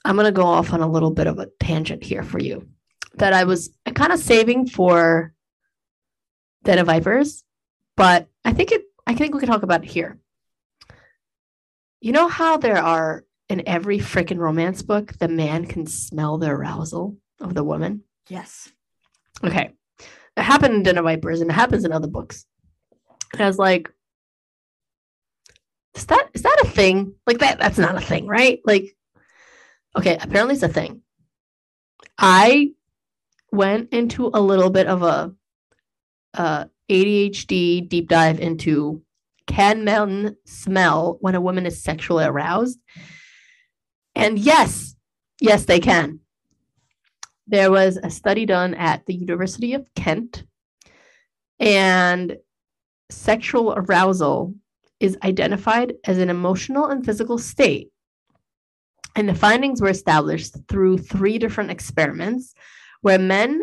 [0.03, 2.67] I'm going to go off on a little bit of a tangent here for you
[3.15, 5.33] that I was kind of saving for
[6.63, 7.43] Den of Vipers,
[7.95, 10.17] but I think it I think we can talk about it here.
[11.99, 16.49] You know how there are in every freaking romance book the man can smell the
[16.49, 18.03] arousal of the woman?
[18.29, 18.71] Yes.
[19.43, 19.73] Okay.
[20.35, 22.45] It happened in of Vipers and it happens in other books.
[23.33, 23.91] And I was like,
[25.95, 27.15] is that is that a thing?
[27.25, 28.59] Like that that's not a thing, right?
[28.65, 28.95] Like
[29.97, 31.01] okay, apparently it's a thing.
[32.17, 32.71] I
[33.51, 35.33] went into a little bit of a
[36.35, 39.01] uh, ADHD deep dive into
[39.47, 42.79] can men smell when a woman is sexually aroused?
[44.13, 44.95] And yes,
[45.39, 46.19] yes, they can.
[47.47, 50.43] There was a study done at the University of Kent,
[51.59, 52.37] and
[53.09, 54.53] sexual arousal
[54.99, 57.89] is identified as an emotional and physical state.
[59.15, 62.53] And the findings were established through three different experiments
[63.01, 63.61] where men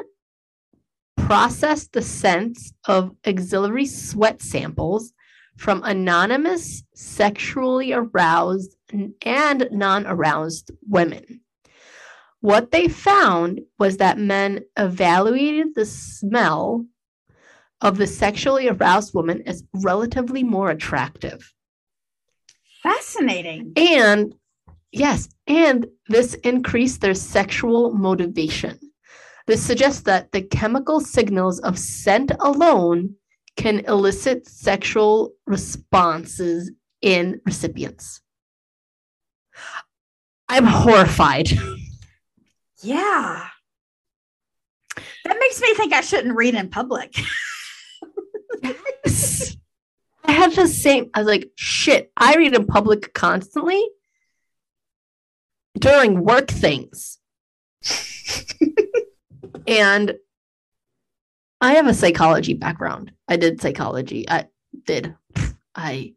[1.16, 5.12] processed the sense of auxiliary sweat samples
[5.56, 11.40] from anonymous sexually aroused and non aroused women.
[12.44, 16.84] What they found was that men evaluated the smell
[17.80, 21.54] of the sexually aroused woman as relatively more attractive.
[22.82, 23.72] Fascinating.
[23.76, 24.34] And
[24.92, 28.78] yes, and this increased their sexual motivation.
[29.46, 33.14] This suggests that the chemical signals of scent alone
[33.56, 38.20] can elicit sexual responses in recipients.
[40.46, 41.48] I'm horrified.
[42.84, 43.48] Yeah.
[45.24, 47.16] That makes me think I shouldn't read in public.
[50.26, 51.10] I had the same.
[51.14, 53.82] I was like, shit, I read in public constantly
[55.78, 57.18] during work things.
[59.66, 60.14] and
[61.60, 63.12] I have a psychology background.
[63.28, 64.28] I did psychology.
[64.28, 64.48] I
[64.84, 65.14] did.
[65.74, 66.14] I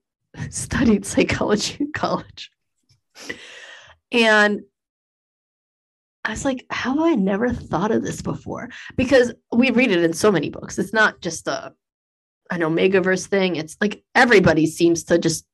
[0.49, 2.51] studied psychology in college.
[4.11, 4.61] And
[6.27, 8.69] I was like, how have I never thought of this before?
[8.97, 10.77] Because we read it in so many books.
[10.77, 11.73] It's not just a
[12.51, 13.55] an Omegaverse thing.
[13.55, 15.45] It's like everybody seems to just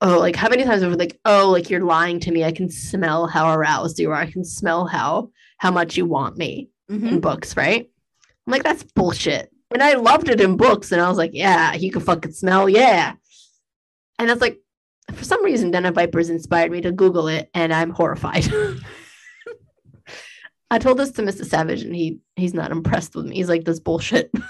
[0.00, 2.44] oh, like how many times have we like, oh, like you're lying to me.
[2.44, 4.16] I can smell how aroused you are.
[4.16, 7.12] I can smell how how much you want me Mhm.
[7.12, 7.90] in books, right?
[8.46, 9.50] I'm like, that's bullshit.
[9.72, 12.68] And I loved it in books, and I was like, yeah, you can fucking smell,
[12.68, 13.14] yeah.
[14.20, 14.60] And that's like,
[15.12, 18.46] for some reason, Den of Vipers inspired me to Google it, and I'm horrified.
[20.70, 21.44] I told this to Mr.
[21.44, 23.36] Savage, and he he's not impressed with me.
[23.36, 24.30] He's like, this bullshit.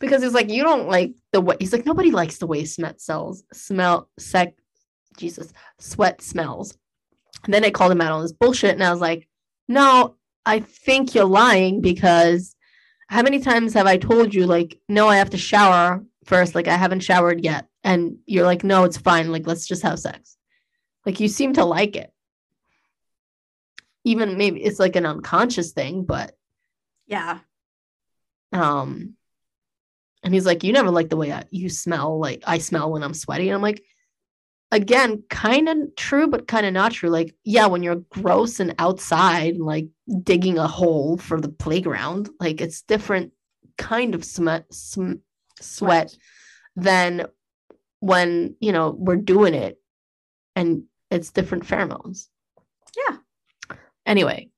[0.00, 3.00] because he's like, you don't like the way he's like, nobody likes the way sweat
[3.00, 4.54] cells smell sec
[5.16, 6.76] Jesus sweat smells.
[7.44, 9.28] And then I called him out on this bullshit, and I was like,
[9.68, 12.56] no, I think you're lying because
[13.08, 16.54] how many times have I told you, like, no, I have to shower first?
[16.54, 17.66] Like, I haven't showered yet.
[17.82, 19.32] And you're like, no, it's fine.
[19.32, 20.36] Like, let's just have sex.
[21.06, 22.12] Like, you seem to like it.
[24.04, 26.36] Even maybe it's like an unconscious thing, but
[27.06, 27.40] Yeah.
[28.52, 29.14] Um,
[30.22, 32.18] and he's like, "You never like the way I, you smell.
[32.18, 33.82] Like I smell when I'm sweaty." And I'm like,
[34.72, 37.10] again, kind of true, but kind of not true.
[37.10, 39.88] Like, yeah, when you're gross and outside, like
[40.22, 43.32] digging a hole for the playground, like it's different
[43.78, 45.22] kind of sm- sm-
[45.60, 46.16] sweat
[46.76, 47.26] than
[48.00, 49.80] when you know we're doing it,
[50.54, 52.28] and it's different pheromones.
[54.06, 54.48] Anyway,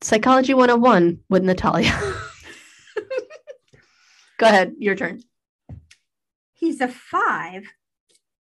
[0.00, 1.92] psychology 101 with Natalia.
[4.38, 5.22] Go ahead, your turn.
[6.52, 7.66] He's a five,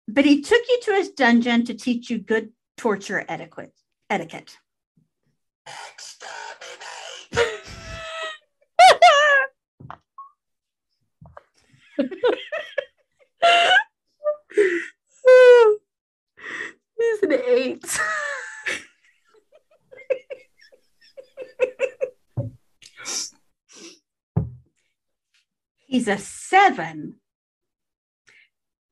[0.07, 3.73] but he took you to his dungeon to teach you good torture etiquette.
[4.11, 4.59] Etiquette.
[16.99, 18.01] He's an eight.
[25.89, 27.15] He's a seven,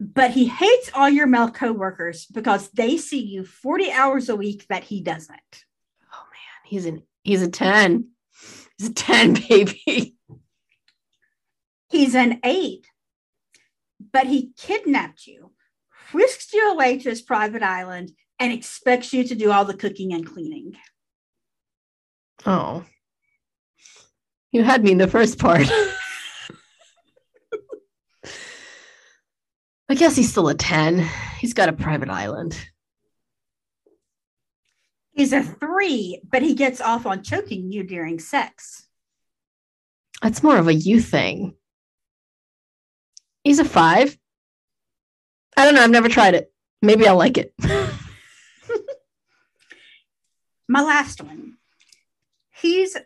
[0.00, 4.66] but he hates all your male coworkers because they see you 40 hours a week
[4.70, 5.64] that he doesn't.
[6.12, 8.08] Oh man, he's an he's a 10.
[8.78, 10.16] He's a 10, baby.
[11.90, 12.86] He's an eight,
[14.12, 15.52] but he kidnapped you,
[16.12, 20.14] whisked you away to his private island, and expects you to do all the cooking
[20.14, 20.76] and cleaning.
[22.46, 22.84] Oh.
[24.50, 25.66] You had me in the first part.
[29.88, 31.08] I guess he's still a 10.
[31.38, 32.58] He's got a private island.
[35.12, 38.86] He's a three, but he gets off on choking you during sex.
[40.22, 41.54] That's more of a you thing.
[43.44, 44.18] He's a five.
[45.56, 45.82] I don't know.
[45.82, 46.52] I've never tried it.
[46.82, 47.54] Maybe I'll like it.
[50.68, 51.56] My last one.
[52.60, 52.96] He's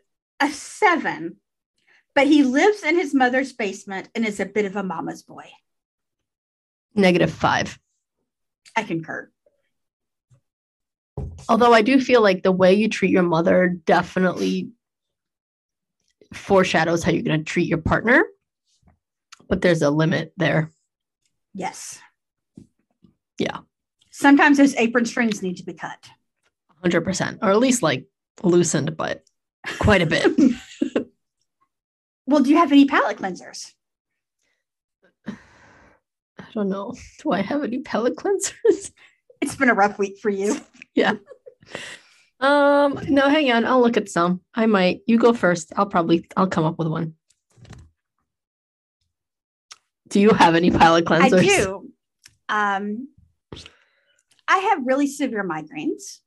[0.41, 1.37] a seven,
[2.15, 5.51] but he lives in his mother's basement and is a bit of a mama's boy.
[6.95, 7.79] Negative five.
[8.77, 9.31] I concur.
[11.49, 14.71] Although I do feel like the way you treat your mother definitely
[16.33, 18.25] foreshadows how you're going to treat your partner.
[19.49, 20.71] But there's a limit there.
[21.55, 22.01] Yes.
[23.39, 23.59] Yeah.
[24.11, 26.09] Sometimes those apron strings need to be cut.
[26.85, 28.07] 100%, or at least like
[28.43, 29.23] loosened, but
[29.79, 30.33] quite a bit.
[32.31, 33.73] Well, do you have any palate cleansers?
[36.51, 36.95] I don't know.
[37.23, 38.93] Do I have any pellet cleansers?
[39.43, 40.61] It's been a rough week for you.
[40.95, 41.15] yeah.
[42.41, 43.65] Um, no, hang on.
[43.65, 44.43] I'll look at some.
[44.53, 45.01] I might.
[45.07, 45.73] You go first.
[45.77, 47.15] I'll probably I'll come up with one.
[50.09, 51.39] Do you have any palate cleansers?
[51.39, 51.91] I do.
[52.51, 53.09] Um,
[54.47, 56.19] I have really severe migraines,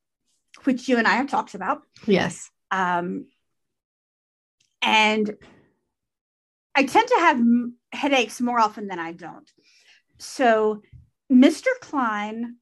[0.64, 1.84] which you and I have talked about.
[2.08, 2.50] Yes.
[2.72, 3.28] Um,
[4.82, 5.36] and
[6.74, 7.42] I tend to have
[7.92, 9.50] headaches more often than I don't.
[10.24, 10.82] So,
[11.32, 11.68] Mr.
[11.82, 12.56] Klein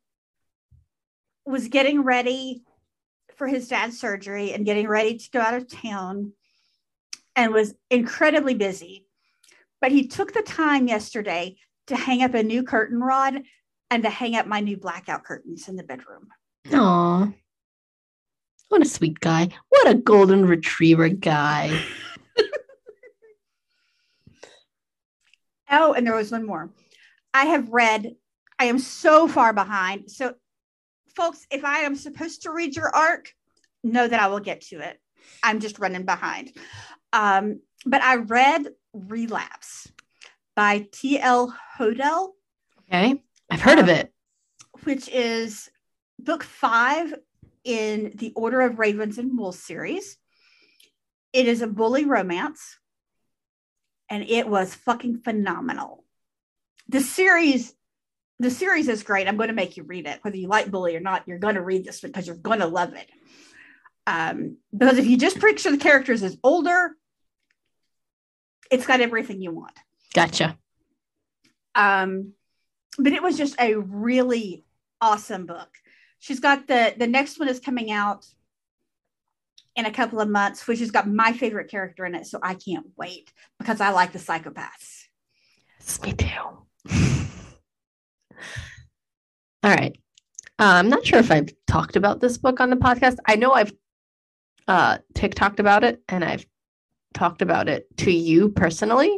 [1.45, 2.63] was getting ready
[3.35, 6.33] for his dad's surgery and getting ready to go out of town
[7.35, 9.05] and was incredibly busy.
[9.79, 11.57] But he took the time yesterday
[11.88, 13.43] to hang up a new curtain rod
[13.91, 16.29] and to hang up my new blackout curtains in the bedroom.
[16.73, 17.31] Aw.
[18.69, 19.49] What a sweet guy.
[19.69, 21.79] What a golden retriever guy.
[25.73, 26.69] Oh, and there was one more.
[27.33, 28.15] I have read,
[28.59, 30.09] I am so far behind.
[30.11, 30.35] So,
[31.15, 33.33] folks, if I am supposed to read your arc,
[33.83, 34.99] know that I will get to it.
[35.43, 36.51] I'm just running behind.
[37.13, 39.91] Um, but I read Relapse
[40.55, 41.55] by T.L.
[41.77, 42.29] Hodel,
[42.93, 43.21] Okay.
[43.49, 44.13] I've heard of Um, it.
[44.83, 45.69] which is
[46.19, 47.13] book five
[47.63, 50.17] in the Order of Ravens and Wolves series.
[51.31, 52.77] It is a bully romance,
[54.09, 56.01] and it was fucking phenomenal.
[56.91, 57.73] The series,
[58.39, 59.27] the series is great.
[59.27, 61.26] I'm going to make you read it, whether you like bully or not.
[61.26, 63.09] You're going to read this because you're going to love it.
[64.05, 66.91] Um, because if you just picture the characters as older,
[68.69, 69.77] it's got everything you want.
[70.13, 70.57] Gotcha.
[71.76, 72.34] Um,
[72.97, 74.65] but it was just a really
[74.99, 75.69] awesome book.
[76.19, 78.26] She's got the the next one is coming out
[79.77, 82.27] in a couple of months, which has got my favorite character in it.
[82.27, 85.05] So I can't wait because I like the psychopaths.
[85.80, 86.60] Yes, me too.
[89.63, 89.95] All right.
[90.59, 93.17] Uh, I'm not sure if I've talked about this book on the podcast.
[93.25, 93.73] I know I've
[94.67, 96.45] uh TikToked about it and I've
[97.13, 99.17] talked about it to you personally.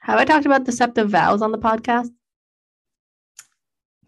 [0.00, 2.08] Have I talked about Deceptive Vows on the podcast?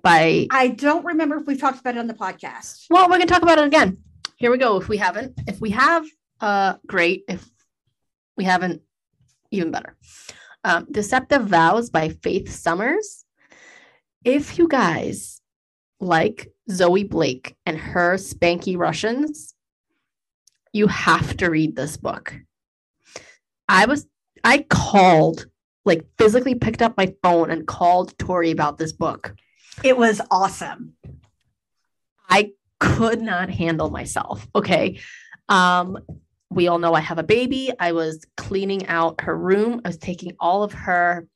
[0.02, 2.86] By I don't remember if we've talked about it on the podcast.
[2.90, 3.98] well, we're gonna talk about it again.
[4.36, 4.76] Here we go.
[4.78, 6.06] If we haven't, if we have,
[6.40, 7.24] uh, great.
[7.28, 7.46] If
[8.36, 8.80] we haven't
[9.50, 9.96] even better.
[10.62, 13.24] Um, Deceptive Vows by Faith Summers.
[14.24, 15.40] If you guys
[16.00, 19.54] like Zoe Blake and her spanky Russians,
[20.72, 22.34] you have to read this book.
[23.68, 24.06] I was,
[24.44, 25.46] I called,
[25.84, 29.34] like physically picked up my phone and called Tori about this book.
[29.82, 30.94] It was awesome.
[32.28, 34.46] I could not handle myself.
[34.54, 35.00] Okay.
[35.48, 35.98] Um,
[36.50, 37.70] we all know I have a baby.
[37.78, 39.80] I was cleaning out her room.
[39.84, 41.26] I was taking all of her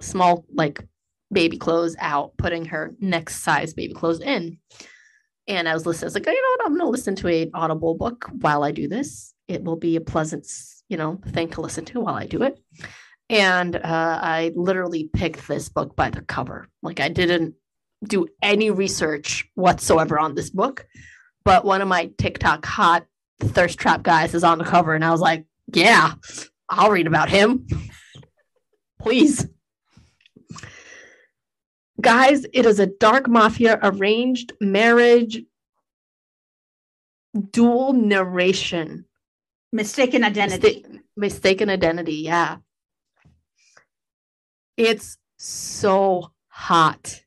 [0.00, 0.84] small, like
[1.32, 4.58] baby clothes out, putting her next size baby clothes in.
[5.48, 6.06] And I was listening.
[6.06, 6.66] I was like, you know what?
[6.66, 9.34] I'm going to listen to an audible book while I do this.
[9.48, 10.46] It will be a pleasant,
[10.88, 12.60] you know, thing to listen to while I do it.
[13.30, 13.80] And uh,
[14.22, 16.68] I literally picked this book by the cover.
[16.82, 17.54] Like I didn't
[18.04, 20.86] do any research whatsoever on this book,
[21.44, 23.06] but one of my TikTok hot
[23.48, 26.14] thirst trap guys is on the cover, and I was like, yeah,
[26.68, 27.66] I'll read about him.
[29.00, 29.46] Please.
[32.00, 35.42] Guys, it is a dark mafia arranged marriage
[37.52, 39.04] dual narration.
[39.72, 40.84] Mistaken identity.
[40.86, 42.56] Mista- mistaken identity, yeah.
[44.76, 47.22] It's so hot.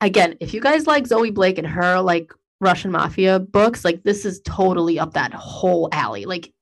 [0.00, 4.24] Again, if you guys like Zoe Blake and her like Russian mafia books, like this
[4.24, 6.26] is totally up that whole alley.
[6.26, 6.52] Like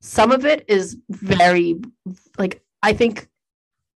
[0.00, 1.80] some of it is very
[2.38, 3.28] like I think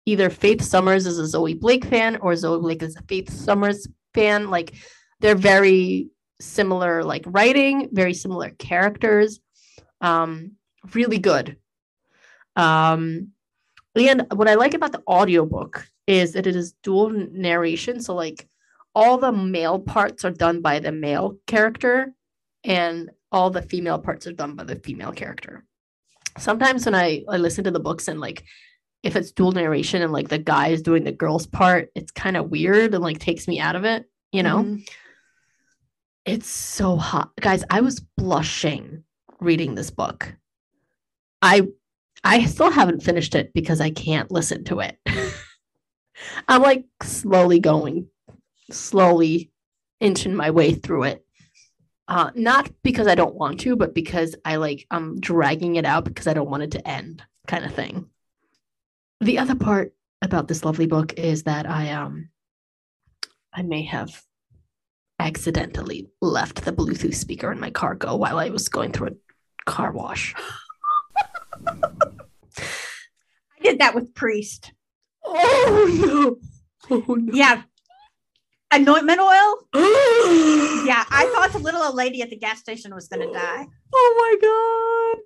[0.04, 3.88] either Faith Summers is a Zoe Blake fan or Zoe Blake is a Faith Summers
[4.14, 4.50] fan.
[4.50, 4.74] Like
[5.20, 6.10] they're very
[6.40, 9.40] similar like writing, very similar characters.
[10.00, 10.52] Um
[10.94, 11.56] really good.
[12.54, 13.28] Um
[13.94, 18.00] and what I like about the audiobook is that it is dual narration.
[18.00, 18.46] So like
[18.96, 22.14] all the male parts are done by the male character
[22.64, 25.66] and all the female parts are done by the female character.
[26.38, 28.44] Sometimes when I, I listen to the books and like
[29.02, 32.38] if it's dual narration and like the guy is doing the girl's part, it's kind
[32.38, 34.62] of weird and like takes me out of it, you know?
[34.64, 34.80] Mm-hmm.
[36.24, 37.30] It's so hot.
[37.38, 39.04] Guys, I was blushing
[39.40, 40.34] reading this book.
[41.42, 41.68] I
[42.24, 44.98] I still haven't finished it because I can't listen to it.
[46.48, 48.08] I'm like slowly going,
[48.70, 49.50] slowly
[50.00, 51.24] inching my way through it.
[52.08, 56.04] Uh, not because I don't want to, but because I like I'm dragging it out
[56.04, 58.06] because I don't want it to end, kind of thing.
[59.20, 62.28] The other part about this lovely book is that I um
[63.52, 64.22] I may have
[65.18, 69.70] accidentally left the Bluetooth speaker in my car go while I was going through a
[69.70, 70.34] car wash.
[71.66, 71.72] I
[73.62, 74.72] did that with Priest.
[75.24, 76.38] Oh
[76.88, 76.98] no.
[77.08, 77.32] Oh, no.
[77.32, 77.62] Yeah.
[78.72, 79.68] Anointment oil?
[79.74, 83.66] yeah, I thought the little old lady at the gas station was going to die.
[83.94, 85.22] Oh my God.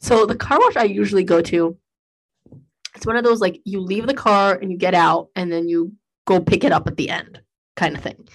[0.00, 1.76] So, the car wash I usually go to,
[2.94, 5.68] it's one of those like you leave the car and you get out and then
[5.68, 5.92] you
[6.26, 7.40] go pick it up at the end
[7.74, 8.28] kind of thing.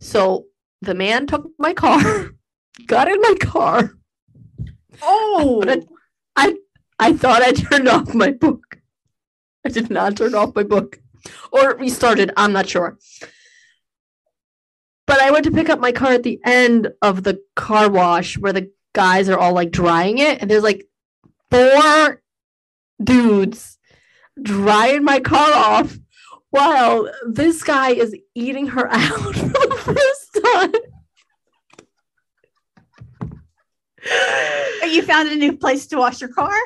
[0.00, 0.46] So,
[0.82, 2.32] the man took my car,
[2.86, 3.92] got in my car.
[5.02, 5.64] Oh,
[6.36, 6.56] I
[6.98, 8.78] I thought I turned off my book.
[9.64, 11.00] I did not turn off my book.
[11.52, 12.98] Or restarted, I'm not sure.
[15.06, 18.36] But I went to pick up my car at the end of the car wash
[18.36, 20.86] where the guys are all like drying it, and there's like
[21.50, 22.22] four
[23.02, 23.78] dudes
[24.42, 25.96] drying my car off
[26.50, 30.72] while this guy is eating her out for the first time.
[34.88, 36.56] you found a new place to wash your car?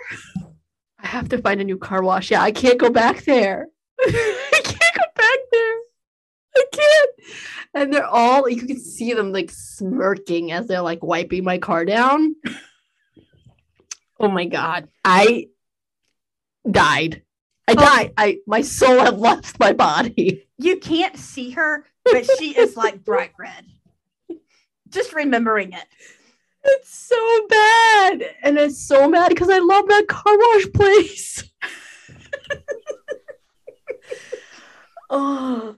[0.99, 2.31] I have to find a new car wash.
[2.31, 3.69] Yeah, I can't go back there.
[4.07, 5.79] I can't go back there.
[6.57, 7.11] I can't.
[7.75, 11.85] And they're all you can see them like smirking as they're like wiping my car
[11.85, 12.35] down.
[14.19, 14.89] Oh my god.
[15.05, 15.49] I
[16.69, 17.23] died.
[17.69, 18.13] I died.
[18.17, 20.47] I my soul had left my body.
[20.59, 23.65] You can't see her, but she is like bright red.
[24.89, 25.87] Just remembering it.
[26.63, 28.35] It's so bad.
[28.43, 31.45] And it's so mad because I love that car wash place.
[35.11, 35.77] oh,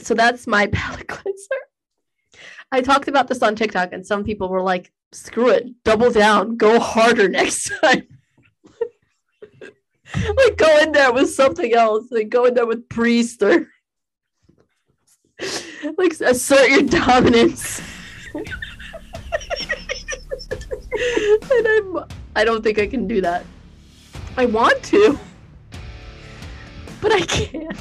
[0.00, 1.56] so that's my palate cleanser.
[2.70, 6.56] I talked about this on TikTok, and some people were like, screw it, double down,
[6.56, 8.06] go harder next time.
[10.36, 13.68] like, go in there with something else, like, go in there with priest or
[15.98, 17.82] like assert your dominance
[20.94, 22.04] and I'm
[22.36, 23.44] I don't think I can do that.
[24.36, 25.18] I want to,
[27.00, 27.78] but I can't.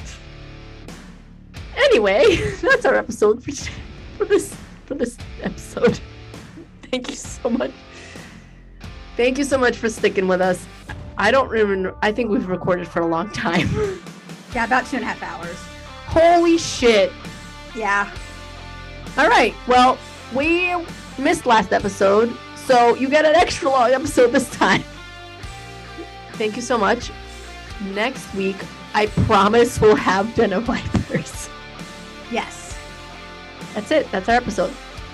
[1.85, 3.51] Anyway, that's our episode for,
[4.17, 4.55] for this
[4.85, 5.99] for this episode.
[6.91, 7.71] Thank you so much
[9.15, 10.65] Thank you so much for sticking with us.
[11.17, 11.95] I don't remember.
[12.01, 13.69] I think we've recorded for a long time.
[14.53, 15.57] Yeah, about two and a half hours.
[16.05, 17.11] Holy shit.
[17.75, 18.07] Yeah.
[19.17, 19.51] All right.
[19.67, 19.97] Well,
[20.31, 20.71] we
[21.17, 24.83] missed last episode, so you get an extra long episode this time.
[26.33, 27.09] Thank you so much.
[27.95, 28.57] Next week,
[28.93, 31.49] I promise we'll have Den of Vipers.
[32.33, 32.75] Yes.
[33.73, 34.11] That's it.
[34.11, 34.71] That's our episode.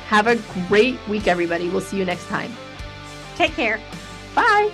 [0.07, 0.37] Have a
[0.67, 1.69] great week, everybody.
[1.69, 2.51] We'll see you next time.
[3.35, 3.79] Take care.
[4.33, 4.71] Bye.